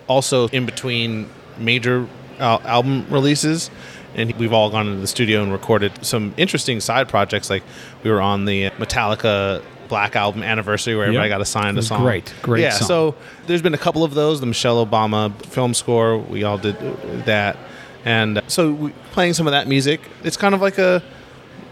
also 0.07 0.49
in 0.49 0.67
between 0.67 1.31
major 1.59 2.07
al- 2.39 2.63
album 2.65 3.07
releases. 3.11 3.71
And 4.15 4.33
we've 4.37 4.53
all 4.53 4.71
gone 4.71 4.89
into 4.89 5.01
the 5.01 5.07
studio 5.07 5.43
and 5.43 5.53
recorded 5.53 5.93
some 6.05 6.35
interesting 6.37 6.81
side 6.81 7.09
projects. 7.09 7.51
Like 7.51 7.63
we 8.03 8.11
were 8.11 8.21
on 8.21 8.47
the 8.47 8.71
Metallica 8.71 9.63
Black 9.89 10.17
Album 10.17 10.43
anniversary, 10.43 10.95
where 10.97 11.05
everybody 11.05 11.29
Yep. 11.29 11.35
got 11.37 11.41
assigned 11.43 11.79
a 11.79 11.83
song. 11.83 12.03
great, 12.03 12.33
great 12.43 12.63
Yeah. 12.63 12.71
song. 12.71 12.89
So 12.89 13.15
there's 13.47 13.63
been 13.63 13.75
a 13.75 13.79
couple 13.79 14.05
of 14.05 14.15
those. 14.15 14.41
The 14.41 14.47
Michelle 14.47 14.85
Obama 14.85 15.33
film 15.47 15.73
score, 15.73 16.19
we 16.19 16.43
all 16.45 16.59
did 16.59 16.77
that, 17.27 17.57
and 18.05 18.39
uh, 18.39 18.41
so 18.49 18.71
we, 18.73 18.91
playing 19.13 19.35
some 19.35 19.47
of 19.47 19.53
that 19.53 19.67
music. 19.69 20.01
It's 20.25 20.37
kind 20.37 20.55
of 20.55 20.61
like 20.61 20.79
a 20.79 21.03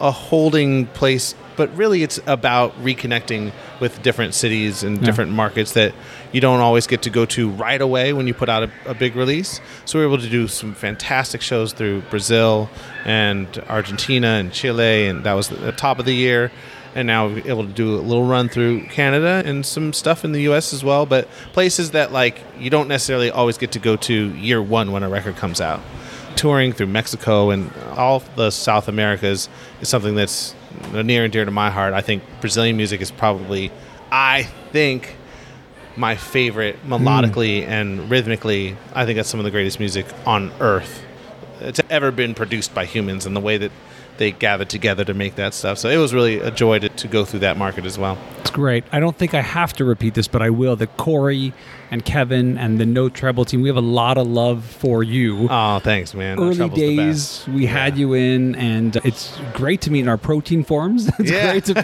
a 0.00 0.10
holding 0.10 0.86
place, 0.88 1.34
but 1.56 1.74
really 1.76 2.02
it's 2.02 2.20
about 2.26 2.78
reconnecting 2.84 3.50
with 3.80 4.02
different 4.02 4.34
cities 4.34 4.82
and 4.82 5.02
different 5.02 5.30
markets 5.30 5.72
that 5.72 5.94
you 6.32 6.40
don't 6.40 6.60
always 6.60 6.86
get 6.86 7.02
to 7.02 7.10
go 7.10 7.24
to 7.26 7.50
right 7.50 7.80
away 7.80 8.12
when 8.12 8.26
you 8.26 8.34
put 8.34 8.48
out 8.48 8.64
a, 8.64 8.70
a 8.86 8.94
big 8.94 9.16
release. 9.16 9.60
So 9.84 9.98
we're 9.98 10.06
able 10.06 10.18
to 10.18 10.28
do 10.28 10.48
some 10.48 10.74
fantastic 10.74 11.40
shows 11.40 11.72
through 11.72 12.02
Brazil 12.02 12.68
and 13.04 13.46
Argentina 13.68 14.28
and 14.28 14.52
Chile, 14.52 15.06
and 15.06 15.24
that 15.24 15.34
was 15.34 15.48
the 15.48 15.72
top 15.72 15.98
of 15.98 16.04
the 16.04 16.14
year. 16.14 16.50
And 16.94 17.06
now 17.06 17.26
we're 17.26 17.46
able 17.46 17.66
to 17.66 17.72
do 17.72 17.94
a 17.94 18.00
little 18.00 18.24
run 18.24 18.48
through 18.48 18.86
Canada 18.86 19.42
and 19.44 19.66
some 19.66 19.92
stuff 19.92 20.24
in 20.24 20.32
the 20.32 20.42
U.S. 20.42 20.72
as 20.72 20.82
well, 20.82 21.04
but 21.04 21.28
places 21.52 21.90
that 21.90 22.10
like 22.10 22.40
you 22.58 22.70
don't 22.70 22.88
necessarily 22.88 23.30
always 23.30 23.58
get 23.58 23.72
to 23.72 23.78
go 23.78 23.96
to 23.96 24.34
year 24.34 24.62
one 24.62 24.92
when 24.92 25.02
a 25.02 25.08
record 25.08 25.36
comes 25.36 25.60
out 25.60 25.80
touring 26.36 26.72
through 26.72 26.86
Mexico 26.86 27.50
and 27.50 27.72
all 27.96 28.20
the 28.36 28.50
South 28.50 28.88
Americas 28.88 29.48
is 29.80 29.88
something 29.88 30.14
that's 30.14 30.54
near 30.92 31.24
and 31.24 31.32
dear 31.32 31.44
to 31.44 31.50
my 31.50 31.70
heart. 31.70 31.94
I 31.94 32.02
think 32.02 32.22
Brazilian 32.40 32.76
music 32.76 33.00
is 33.00 33.10
probably, 33.10 33.72
I 34.12 34.44
think, 34.72 35.16
my 35.96 36.16
favorite 36.16 36.76
melodically 36.86 37.66
and 37.66 38.10
rhythmically. 38.10 38.76
I 38.94 39.04
think 39.04 39.16
that's 39.16 39.28
some 39.28 39.40
of 39.40 39.44
the 39.44 39.50
greatest 39.50 39.78
music 39.78 40.06
on 40.26 40.52
earth. 40.60 41.02
It's 41.60 41.80
ever 41.88 42.10
been 42.10 42.34
produced 42.34 42.74
by 42.74 42.84
humans 42.84 43.24
and 43.26 43.34
the 43.34 43.40
way 43.40 43.56
that 43.56 43.72
they 44.18 44.30
gathered 44.32 44.68
together 44.68 45.04
to 45.04 45.14
make 45.14 45.36
that 45.36 45.54
stuff. 45.54 45.78
So 45.78 45.88
it 45.88 45.96
was 45.96 46.14
really 46.14 46.38
a 46.38 46.50
joy 46.50 46.78
to, 46.80 46.88
to 46.88 47.08
go 47.08 47.24
through 47.24 47.40
that 47.40 47.56
market 47.56 47.84
as 47.84 47.98
well. 47.98 48.18
Great. 48.56 48.84
I 48.90 49.00
don't 49.00 49.14
think 49.14 49.34
I 49.34 49.42
have 49.42 49.74
to 49.74 49.84
repeat 49.84 50.14
this, 50.14 50.28
but 50.28 50.40
I 50.40 50.48
will. 50.48 50.76
That 50.76 50.96
Corey 50.96 51.52
and 51.90 52.02
Kevin 52.02 52.56
and 52.56 52.80
the 52.80 52.86
No 52.86 53.10
Treble 53.10 53.44
team, 53.44 53.60
we 53.60 53.68
have 53.68 53.76
a 53.76 53.82
lot 53.82 54.16
of 54.16 54.26
love 54.26 54.64
for 54.64 55.02
you. 55.02 55.46
Oh, 55.50 55.78
thanks, 55.80 56.14
man. 56.14 56.38
No 56.38 56.44
Early 56.44 56.56
Treble's 56.56 56.74
the 56.78 56.96
best. 56.96 57.44
days, 57.46 57.54
we 57.54 57.66
had 57.66 57.98
you 57.98 58.14
in, 58.14 58.54
and 58.54 58.96
it's 59.04 59.38
great 59.52 59.82
to 59.82 59.90
meet 59.90 60.00
in 60.00 60.08
our 60.08 60.16
protein 60.16 60.64
forms. 60.64 61.06
it's 61.18 61.30
Yeah. 61.30 61.50
great 61.52 61.64
to 61.66 61.82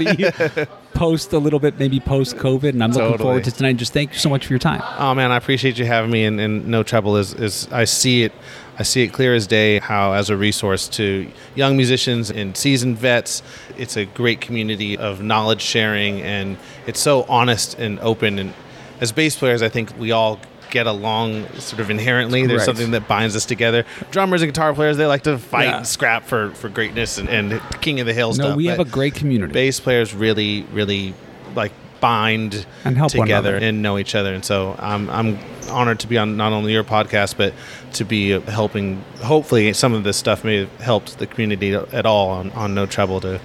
be 0.56 0.66
post 0.94 1.34
a 1.34 1.38
little 1.38 1.58
bit, 1.58 1.78
maybe 1.78 2.00
post 2.00 2.36
COVID, 2.36 2.70
and 2.70 2.82
I'm 2.82 2.92
looking 2.92 3.18
forward 3.18 3.44
to 3.44 3.50
tonight. 3.50 3.76
Just 3.76 3.92
thank 3.92 4.14
you 4.14 4.18
so 4.18 4.30
much 4.30 4.46
for 4.46 4.54
your 4.54 4.58
time. 4.58 4.80
Oh 4.98 5.14
man, 5.14 5.30
I 5.30 5.36
appreciate 5.36 5.78
you 5.78 5.84
having 5.84 6.10
me. 6.10 6.24
And, 6.24 6.40
and 6.40 6.68
no 6.68 6.82
Treble 6.82 7.18
is 7.18 7.34
is 7.34 7.68
I 7.70 7.84
see 7.84 8.22
it, 8.22 8.32
I 8.78 8.84
see 8.84 9.02
it 9.02 9.08
clear 9.12 9.34
as 9.34 9.46
day. 9.46 9.78
How 9.78 10.14
as 10.14 10.30
a 10.30 10.36
resource 10.36 10.88
to 10.90 11.28
young 11.54 11.76
musicians 11.76 12.30
and 12.30 12.56
seasoned 12.56 12.98
vets, 12.98 13.42
it's 13.76 13.96
a 13.96 14.06
great 14.06 14.40
community 14.40 14.96
of 14.96 15.20
knowledge 15.22 15.60
sharing, 15.60 16.22
and 16.22 16.56
it's 16.86 17.00
so 17.00 17.24
honest 17.28 17.78
and 17.78 17.98
open. 18.00 18.38
And 18.38 18.54
as 19.00 19.12
bass 19.12 19.36
players, 19.36 19.62
I 19.62 19.68
think 19.68 19.96
we 19.98 20.10
all 20.12 20.40
get 20.70 20.86
along 20.86 21.46
sort 21.58 21.80
of 21.80 21.90
inherently. 21.90 22.46
There's 22.46 22.60
Right. 22.60 22.64
something 22.64 22.92
that 22.92 23.06
binds 23.06 23.36
us 23.36 23.44
together. 23.44 23.84
Drummers 24.10 24.40
and 24.40 24.50
guitar 24.50 24.72
players, 24.72 24.96
they 24.96 25.04
like 25.04 25.24
to 25.24 25.36
fight 25.36 25.64
Yeah. 25.66 25.76
and 25.78 25.86
scrap 25.86 26.24
for, 26.26 26.50
for 26.52 26.70
greatness 26.70 27.18
and, 27.18 27.28
and 27.28 27.60
king 27.82 28.00
of 28.00 28.06
the 28.06 28.14
hill 28.14 28.28
No, 28.30 28.32
stuff. 28.34 28.56
we 28.56 28.66
have 28.66 28.80
a 28.80 28.86
great 28.86 29.14
community. 29.14 29.52
bass 29.52 29.80
players 29.80 30.14
really, 30.14 30.64
really 30.72 31.12
like 31.54 31.72
bind 32.02 32.66
And 32.84 32.98
help 32.98 33.12
together 33.12 33.56
and 33.56 33.80
know 33.80 33.96
each 33.96 34.14
other. 34.14 34.34
And 34.34 34.44
so 34.44 34.76
I'm 34.78 35.08
I'm 35.08 35.38
honored 35.70 36.00
to 36.00 36.06
be 36.06 36.18
on 36.18 36.36
not 36.36 36.52
only 36.52 36.72
your 36.72 36.84
podcast, 36.84 37.38
but 37.38 37.54
to 37.94 38.04
be 38.04 38.38
helping. 38.40 39.02
Hopefully, 39.22 39.72
some 39.72 39.94
of 39.94 40.04
this 40.04 40.18
stuff 40.18 40.44
may 40.44 40.58
have 40.58 40.80
helped 40.80 41.18
the 41.18 41.26
community 41.26 41.72
at 41.72 42.04
all 42.04 42.28
on, 42.28 42.50
on 42.50 42.74
No 42.74 42.84
Treble 42.84 43.20
to 43.22 43.40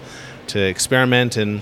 to 0.47 0.60
experiment 0.60 1.38
and 1.38 1.62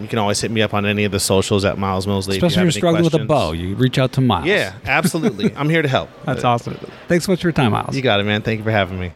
You 0.00 0.08
can 0.08 0.18
always 0.18 0.40
hit 0.40 0.50
me 0.50 0.62
up 0.62 0.72
on 0.72 0.86
any 0.86 1.04
of 1.04 1.12
the 1.12 1.20
socials 1.20 1.62
at 1.66 1.76
Miles 1.76 2.06
Mosley. 2.06 2.36
if 2.36 2.42
you 2.42 2.46
Especially 2.46 2.68
if 2.68 2.74
you're 2.82 2.88
any 2.88 3.02
struggling 3.02 3.04
with 3.04 3.14
a 3.22 3.26
bow, 3.26 3.52
you 3.52 3.74
reach 3.76 3.98
out 3.98 4.12
to 4.12 4.20
Miles. 4.22 4.46
Yeah, 4.46 4.72
absolutely. 4.86 5.54
I'm 5.54 5.68
here 5.68 5.82
to 5.82 5.88
help. 5.88 6.08
That's 6.24 6.42
Uh, 6.42 6.48
awesome. 6.52 6.74
Thanks 7.06 7.26
so 7.26 7.32
much 7.32 7.42
for 7.42 7.48
your 7.48 7.52
time, 7.52 7.72
Miles. 7.72 7.94
You 7.94 8.00
got 8.02 8.18
it, 8.18 8.24
man. 8.24 8.40
Thank 8.40 8.58
you 8.58 8.64
for 8.64 8.70
having 8.70 8.98
me. 8.98 9.12